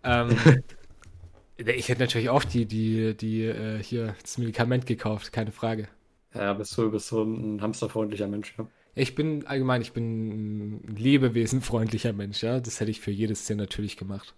Ähm, 0.03 0.35
ich 1.57 1.89
hätte 1.89 2.01
natürlich 2.01 2.29
auch 2.29 2.43
die, 2.43 2.65
die, 2.65 3.15
die, 3.15 3.45
äh, 3.45 3.81
hier, 3.81 4.15
das 4.21 4.37
Medikament 4.37 4.85
gekauft, 4.85 5.31
keine 5.31 5.51
Frage. 5.51 5.87
Ja, 6.33 6.53
bist 6.53 6.77
du 6.77 6.89
bist 6.91 7.07
so 7.07 7.23
ein 7.23 7.61
hamsterfreundlicher 7.61 8.27
Mensch. 8.27 8.55
Ja. 8.57 8.67
Ich 8.93 9.15
bin 9.15 9.45
allgemein, 9.47 9.81
ich 9.81 9.93
bin 9.93 10.81
ein 10.83 10.95
lebewesenfreundlicher 10.95 12.13
Mensch, 12.13 12.43
ja. 12.43 12.59
Das 12.59 12.79
hätte 12.79 12.91
ich 12.91 13.01
für 13.01 13.11
jedes 13.11 13.45
Tier 13.45 13.55
natürlich 13.55 13.97
gemacht. 13.97 14.35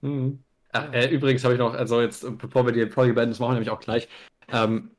Mhm. 0.00 0.42
Ach, 0.72 0.92
äh, 0.92 1.08
übrigens 1.08 1.44
habe 1.44 1.54
ich 1.54 1.60
noch, 1.60 1.74
also 1.74 2.00
jetzt, 2.00 2.24
bevor 2.38 2.64
wir 2.64 2.72
die 2.72 2.90
Folge 2.90 3.14
beenden, 3.14 3.32
das 3.32 3.40
machen 3.40 3.50
wir 3.50 3.54
nämlich 3.54 3.70
auch 3.70 3.80
gleich. 3.80 4.08
Ähm, 4.52 4.90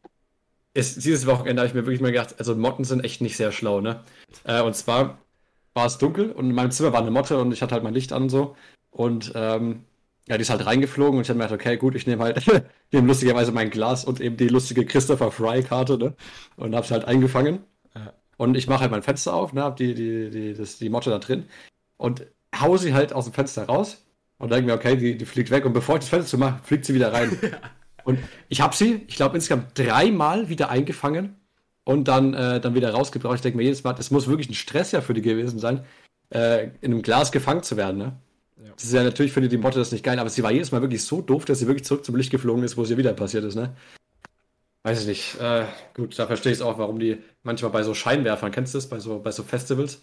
ist, 0.74 1.04
dieses 1.04 1.26
Wochenende 1.28 1.62
habe 1.62 1.68
ich 1.68 1.74
mir 1.74 1.86
wirklich 1.86 2.02
mal 2.02 2.12
gedacht, 2.12 2.36
also 2.40 2.56
Motten 2.56 2.84
sind 2.84 3.04
echt 3.04 3.22
nicht 3.22 3.38
sehr 3.38 3.52
schlau, 3.52 3.82
ne? 3.82 4.04
Äh, 4.44 4.62
und 4.62 4.76
zwar 4.76 5.20
war 5.74 5.86
es 5.86 5.98
dunkel 5.98 6.32
und 6.32 6.50
in 6.50 6.56
meinem 6.56 6.72
Zimmer 6.72 6.94
war 6.94 7.02
eine 7.02 7.12
Motte 7.12 7.38
und 7.40 7.52
ich 7.52 7.62
hatte 7.62 7.74
halt 7.74 7.84
mein 7.84 7.94
Licht 7.94 8.14
an 8.14 8.24
und 8.24 8.30
so. 8.30 8.56
Und 8.90 9.32
ähm, 9.36 9.86
ja, 10.28 10.38
die 10.38 10.42
ist 10.44 10.50
halt 10.50 10.66
reingeflogen 10.66 11.18
und 11.18 11.24
ich 11.24 11.30
habe 11.30 11.40
mir 11.40 11.46
gedacht, 11.46 11.62
okay, 11.62 11.78
gut, 11.78 11.96
ich 11.96 12.08
nehme 12.08 12.24
halt 12.24 12.46
nehme 12.92 13.08
lustigerweise 13.08 13.52
mein 13.52 13.70
Glas 13.70 14.06
und 14.06 14.22
eben 14.22 14.38
die 14.38 14.48
lustige 14.50 14.86
Christopher 14.86 15.32
Fry-Karte, 15.32 15.98
ne? 15.98 16.16
Und 16.58 16.76
habe 16.76 16.86
sie 16.88 16.94
halt 16.94 17.06
eingefangen. 17.06 17.64
Ja. 17.96 18.14
Und 18.38 18.56
ich 18.56 18.68
mache 18.68 18.82
halt 18.82 18.92
mein 18.92 19.04
Fenster 19.04 19.34
auf, 19.34 19.54
ne? 19.54 19.64
Hab 19.64 19.78
die, 19.78 19.94
die, 19.94 20.30
die, 20.30 20.54
das, 20.54 20.78
die 20.78 20.90
Motte 20.90 21.10
da 21.10 21.20
drin 21.20 21.46
und 21.98 22.26
hau 22.60 22.78
sie 22.78 22.94
halt 22.94 23.14
aus 23.14 23.26
dem 23.26 23.34
Fenster 23.34 23.66
raus 23.66 24.06
und 24.42 24.52
denke 24.52 24.66
mir, 24.66 24.74
okay, 24.74 24.96
die, 24.98 25.18
die 25.18 25.26
fliegt 25.26 25.52
weg. 25.52 25.66
Und 25.66 25.74
bevor 25.74 25.96
ich 25.96 26.02
das 26.02 26.10
Fenster 26.10 26.32
zumache, 26.32 26.60
fliegt 26.64 26.86
sie 26.86 26.94
wieder 26.94 27.14
rein. 27.14 27.38
Und 28.04 28.18
ich 28.50 28.62
habe 28.62 28.76
sie, 28.76 29.04
ich 29.08 29.16
glaube, 29.16 29.36
insgesamt 29.36 29.78
dreimal 29.78 30.50
wieder 30.50 30.72
eingefangen 30.72 31.36
und 31.84 32.08
dann, 32.08 32.34
äh, 32.34 32.60
dann 32.60 32.74
wieder 32.74 32.90
rausgebracht. 32.90 33.36
Ich 33.36 33.42
denke 33.42 33.58
mir 33.58 33.64
jedes 33.64 33.84
Mal, 33.84 33.94
das 33.94 34.10
muss 34.10 34.28
wirklich 34.28 34.50
ein 34.50 34.56
Stress 34.56 34.92
ja 34.92 35.02
für 35.02 35.14
die 35.14 35.22
gewesen 35.22 35.60
sein, 35.60 35.84
äh, 36.34 36.70
in 36.82 36.94
einem 36.94 37.04
Glas 37.04 37.32
gefangen 37.32 37.62
zu 37.62 37.78
werden. 37.78 38.00
Ne? 38.00 38.14
Ja. 38.58 38.72
Das 38.76 38.86
ist 38.86 38.94
ja 38.94 39.04
natürlich 39.04 39.32
für 39.32 39.42
die, 39.42 39.50
die 39.50 39.58
Motte 39.58 39.78
das 39.78 39.92
nicht 39.92 40.04
geil, 40.04 40.18
aber 40.18 40.32
sie 40.32 40.42
war 40.42 40.52
jedes 40.52 40.72
Mal 40.72 40.82
wirklich 40.82 41.04
so 41.04 41.22
doof, 41.22 41.46
dass 41.46 41.60
sie 41.60 41.68
wirklich 41.68 41.86
zurück 41.86 42.04
zum 42.04 42.16
Licht 42.16 42.32
geflogen 42.32 42.64
ist, 42.64 42.76
wo 42.76 42.82
es 42.82 42.90
ihr 42.90 42.98
wieder 42.98 43.14
passiert 43.14 43.44
ist. 43.44 43.54
Ne? 43.54 43.76
Weiß 44.82 45.02
ich 45.02 45.08
nicht. 45.08 45.40
Äh, 45.40 45.66
gut, 45.94 46.18
da 46.18 46.26
verstehe 46.26 46.54
ich 46.54 46.58
es 46.58 46.64
auch, 46.64 46.80
warum 46.80 46.98
die 46.98 47.20
manchmal 47.44 47.70
bei 47.70 47.84
so 47.84 47.94
Scheinwerfern, 47.94 48.52
kennst 48.52 48.74
du 48.74 48.80
das, 48.80 48.90
bei 48.90 48.98
so, 48.98 49.20
bei 49.20 49.30
so 49.30 49.44
Festivals, 49.44 50.02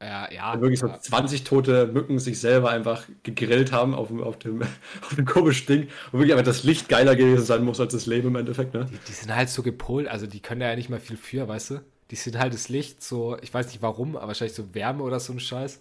Ja, 0.00 0.30
ja. 0.30 0.52
Wenn 0.54 0.60
wirklich 0.60 0.80
so 0.80 0.88
ja. 0.88 1.00
20 1.00 1.44
tote 1.44 1.86
Mücken 1.86 2.18
sich 2.18 2.38
selber 2.38 2.70
einfach 2.70 3.04
gegrillt 3.22 3.72
haben 3.72 3.94
auf 3.94 4.08
dem, 4.08 4.22
auf 4.22 4.38
dem, 4.38 4.62
auf 5.02 5.14
dem 5.14 5.24
komischen 5.24 5.66
Ding 5.66 5.88
und 6.12 6.20
wirklich 6.20 6.32
einfach 6.32 6.44
das 6.44 6.64
Licht 6.64 6.88
geiler 6.88 7.16
gewesen 7.16 7.44
sein 7.44 7.64
muss 7.64 7.80
als 7.80 7.92
das 7.92 8.06
Leben 8.06 8.28
im 8.28 8.36
Endeffekt, 8.36 8.74
ne? 8.74 8.86
Die, 8.90 8.98
die 9.08 9.12
sind 9.12 9.34
halt 9.34 9.48
so 9.48 9.62
gepolt, 9.62 10.08
also 10.08 10.26
die 10.26 10.40
können 10.40 10.60
da 10.60 10.68
ja 10.68 10.76
nicht 10.76 10.90
mal 10.90 11.00
viel 11.00 11.16
für, 11.16 11.48
weißt 11.48 11.70
du? 11.70 11.80
Die 12.10 12.16
sind 12.16 12.38
halt 12.38 12.54
das 12.54 12.68
Licht 12.68 13.02
so, 13.02 13.36
ich 13.40 13.52
weiß 13.52 13.66
nicht 13.68 13.82
warum, 13.82 14.16
aber 14.16 14.28
wahrscheinlich 14.28 14.54
so 14.54 14.74
Wärme 14.74 15.02
oder 15.02 15.18
so 15.18 15.32
ein 15.32 15.40
Scheiß. 15.40 15.80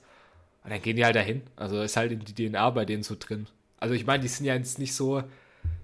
Und 0.65 0.71
dann 0.71 0.81
gehen 0.81 0.95
die 0.95 1.05
halt 1.05 1.15
dahin. 1.15 1.43
Also 1.55 1.81
ist 1.81 1.95
halt 1.95 2.11
in 2.11 2.21
die 2.21 2.33
DNA 2.33 2.71
bei 2.71 2.85
denen 2.85 3.03
so 3.03 3.15
drin. 3.17 3.45
Also 3.77 3.93
ich 3.93 4.07
meine, 4.07 4.23
die 4.23 4.27
sind 4.27 4.47
ja 4.47 4.55
jetzt 4.55 4.79
nicht 4.79 4.95
so. 4.95 5.21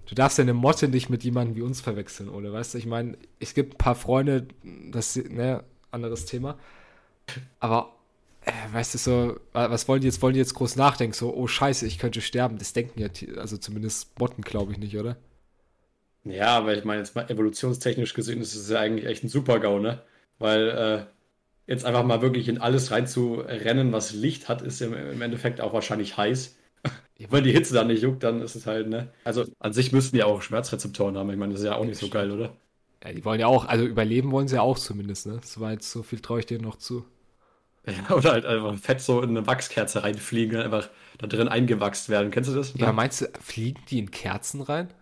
Du 0.07 0.15
darfst 0.15 0.39
ja 0.39 0.41
eine 0.41 0.55
Motte 0.55 0.87
nicht 0.87 1.09
mit 1.09 1.23
jemandem 1.23 1.55
wie 1.55 1.61
uns 1.61 1.81
verwechseln, 1.81 2.29
oder? 2.29 2.51
Weißt 2.51 2.73
du, 2.73 2.79
ich 2.79 2.87
meine, 2.87 3.15
es 3.39 3.53
gibt 3.53 3.75
ein 3.75 3.77
paar 3.77 3.93
Freunde, 3.93 4.47
das 4.89 5.15
ne, 5.15 5.63
anderes 5.91 6.25
Thema. 6.25 6.57
Aber, 7.59 7.93
weißt 8.71 8.93
du, 8.93 8.97
so, 8.97 9.39
was 9.53 9.87
wollen 9.87 10.01
die 10.01 10.07
jetzt? 10.07 10.21
Wollen 10.21 10.33
die 10.33 10.39
jetzt 10.39 10.55
groß 10.55 10.75
nachdenken? 10.75 11.13
So, 11.13 11.33
oh 11.33 11.47
Scheiße, 11.47 11.85
ich 11.85 11.99
könnte 11.99 12.21
sterben. 12.21 12.57
Das 12.57 12.73
denken 12.73 12.99
ja, 12.99 13.09
also 13.37 13.57
zumindest 13.57 14.19
Motten, 14.19 14.41
glaube 14.41 14.71
ich 14.71 14.77
nicht, 14.77 14.97
oder? 14.97 15.17
Ja, 16.23 16.57
aber 16.57 16.75
ich 16.77 16.83
meine, 16.83 16.99
jetzt 16.99 17.15
mal 17.15 17.29
evolutionstechnisch 17.29 18.13
gesehen 18.13 18.41
ist 18.41 18.55
es 18.55 18.69
ja 18.69 18.79
eigentlich 18.79 19.07
echt 19.07 19.23
ein 19.23 19.29
Super-GAU, 19.29 19.79
ne? 19.79 20.01
Weil 20.39 20.69
äh, 20.69 21.71
jetzt 21.71 21.85
einfach 21.85 22.03
mal 22.03 22.21
wirklich 22.21 22.47
in 22.47 22.59
alles 22.59 22.91
reinzurennen, 22.91 23.91
was 23.91 24.13
Licht 24.13 24.49
hat, 24.49 24.61
ist 24.61 24.81
im, 24.81 24.93
im 24.93 25.21
Endeffekt 25.21 25.61
auch 25.61 25.73
wahrscheinlich 25.73 26.17
heiß. 26.17 26.57
Wenn 27.29 27.43
die 27.43 27.51
Hitze 27.51 27.73
dann 27.75 27.87
nicht 27.87 28.01
juckt, 28.01 28.23
dann 28.23 28.41
ist 28.41 28.55
es 28.55 28.65
halt, 28.65 28.87
ne? 28.89 29.09
Also 29.23 29.45
an 29.59 29.73
sich 29.73 29.91
müssten 29.91 30.15
die 30.15 30.23
auch 30.23 30.41
Schmerzrezeptoren 30.41 31.17
haben. 31.17 31.29
Ich 31.29 31.37
meine, 31.37 31.53
das 31.53 31.61
ist 31.61 31.67
ja 31.67 31.75
auch 31.75 31.85
nicht 31.85 31.99
so 31.99 32.09
geil, 32.09 32.31
oder? 32.31 32.57
Ja, 33.03 33.13
die 33.13 33.23
wollen 33.23 33.39
ja 33.39 33.47
auch, 33.47 33.65
also 33.65 33.85
überleben 33.85 34.31
wollen 34.31 34.47
sie 34.47 34.55
ja 34.55 34.61
auch 34.61 34.79
zumindest, 34.79 35.27
ne? 35.27 35.39
So 35.43 35.61
weit, 35.61 35.83
so 35.83 36.01
viel 36.03 36.19
traue 36.19 36.39
ich 36.39 36.47
denen 36.47 36.63
noch 36.63 36.77
zu. 36.77 37.05
Ja, 37.85 38.15
oder 38.15 38.31
halt 38.33 38.45
einfach 38.45 38.77
fett 38.77 39.01
so 39.01 39.21
in 39.21 39.29
eine 39.31 39.47
Wachskerze 39.47 40.03
reinfliegen 40.03 40.57
und 40.57 40.63
einfach 40.63 40.89
da 41.17 41.27
drin 41.27 41.47
eingewachst 41.47 42.09
werden. 42.09 42.31
Kennst 42.31 42.49
du 42.49 42.55
das? 42.55 42.73
Ja, 42.73 42.91
meinst 42.91 43.21
du, 43.21 43.27
fliegen 43.41 43.81
die 43.89 43.99
in 43.99 44.11
Kerzen 44.11 44.61
rein? 44.61 44.93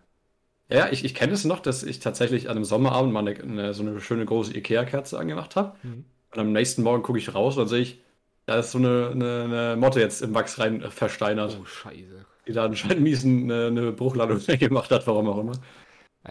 Ja, 0.72 0.89
ich, 0.92 1.04
ich 1.04 1.15
kenne 1.15 1.34
es 1.34 1.46
noch, 1.46 1.60
dass 1.62 1.82
ich 1.84 2.00
tatsächlich 2.00 2.48
an 2.50 2.56
einem 2.58 2.65
Sommerabend 2.65 3.12
mal 3.12 3.22
eine, 3.28 3.32
eine, 3.42 3.74
so 3.74 3.82
eine 3.84 4.00
schöne 4.02 4.26
große 4.26 4.56
Ikea-Kerze 4.56 5.18
angemacht 5.18 5.56
habe. 5.56 5.76
Mhm. 5.84 6.06
Und 6.32 6.39
am 6.39 6.52
nächsten 6.54 6.84
Morgen 6.84 7.02
gucke 7.04 7.18
ich 7.20 7.34
raus 7.34 7.56
und 7.58 7.62
dann 7.63 7.70
sehe 7.70 7.82
ich, 7.82 8.02
da 8.46 8.60
ist 8.60 8.72
so 8.72 8.78
eine, 8.78 9.10
eine, 9.12 9.44
eine 9.46 9.76
Motte 9.78 10.00
jetzt 10.00 10.22
im 10.22 10.34
Wachs 10.36 10.60
rein 10.60 10.82
äh, 10.84 10.92
versteinert, 10.92 11.60
Oh, 11.60 11.65
scheiße. 11.65 12.26
die 12.48 12.54
da 12.54 12.65
anscheinend 12.65 13.02
miesen 13.02 13.52
eine, 13.52 13.68
eine 13.68 13.92
Bruchlandung 13.92 14.39
gemacht 14.60 14.92
hat, 14.92 15.08
warum 15.08 15.28
auch 15.30 15.39
immer. 15.39 15.62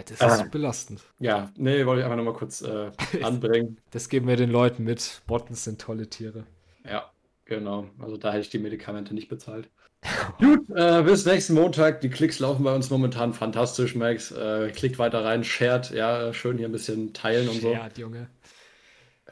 Das 0.07 0.21
ist 0.21 0.23
Ah. 0.23 0.49
belastend. 0.51 1.03
Ja, 1.19 1.51
nee, 1.57 1.85
wollte 1.87 2.01
ich 2.01 2.05
einfach 2.05 2.17
nochmal 2.17 2.35
kurz 2.35 2.63
äh, 2.63 2.91
anbringen. 3.23 3.79
Das 3.91 4.09
geben 4.09 4.29
wir 4.29 4.37
den 4.37 4.51
Leuten 4.51 4.85
mit. 4.85 5.23
Botten 5.27 5.55
sind 5.55 5.81
tolle 5.81 6.09
Tiere. 6.09 6.45
Ja, 6.85 7.11
genau. 7.45 7.89
Also 7.99 8.17
da 8.17 8.31
hätte 8.31 8.43
ich 8.43 8.51
die 8.51 8.59
Medikamente 8.59 9.15
nicht 9.15 9.29
bezahlt. 9.29 9.69
Gut, 10.39 10.71
äh, 10.75 11.03
bis 11.03 11.27
nächsten 11.27 11.55
Montag. 11.55 12.01
Die 12.03 12.11
Klicks 12.11 12.39
laufen 12.39 12.63
bei 12.63 12.75
uns 12.75 12.89
momentan 12.91 13.35
fantastisch, 13.35 13.95
Max. 13.97 14.31
Äh, 14.31 14.71
klickt 14.71 14.99
weiter 14.99 15.25
rein, 15.25 15.43
shared, 15.43 15.91
ja, 15.91 16.33
schön 16.33 16.57
hier 16.57 16.69
ein 16.69 16.73
bisschen 16.73 17.13
teilen 17.13 17.49
und 17.49 17.61
so. 17.61 17.73
Ja, 17.73 17.89
Junge. 17.97 18.29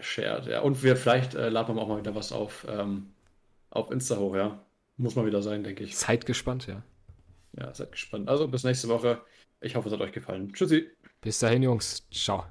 Shared, 0.00 0.46
ja. 0.46 0.60
Und 0.60 0.82
wir 0.82 0.96
vielleicht 0.96 1.34
äh, 1.34 1.48
laden 1.48 1.76
wir 1.76 1.82
auch 1.82 1.88
mal 1.88 1.98
wieder 2.00 2.14
was 2.14 2.32
auf, 2.32 2.66
ähm, 2.68 3.12
auf 3.70 3.90
Insta 3.90 4.16
hoch, 4.16 4.34
ja. 4.34 4.60
Muss 4.96 5.14
mal 5.14 5.24
wieder 5.26 5.40
sein, 5.42 5.62
denke 5.62 5.84
ich. 5.84 5.96
Seid 5.96 6.26
gespannt, 6.26 6.66
ja. 6.66 6.82
Ja, 7.58 7.72
seid 7.72 7.92
gespannt. 7.92 8.28
Also 8.28 8.48
bis 8.48 8.64
nächste 8.64 8.88
Woche. 8.88 9.20
Ich 9.66 9.74
hoffe, 9.74 9.88
es 9.88 9.94
hat 9.94 10.00
euch 10.00 10.12
gefallen. 10.12 10.52
Tschüssi. 10.52 10.88
Bis 11.20 11.40
dahin, 11.40 11.62
Jungs. 11.62 12.06
Ciao. 12.12 12.44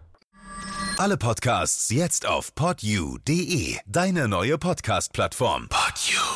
Alle 0.97 1.17
Podcasts 1.17 1.89
jetzt 1.89 2.25
auf 2.25 2.54
podyou.de, 2.56 3.78
deine 3.86 4.28
neue 4.28 4.58
Podcast-Plattform. 4.58 5.69
Podyou. 5.69 6.35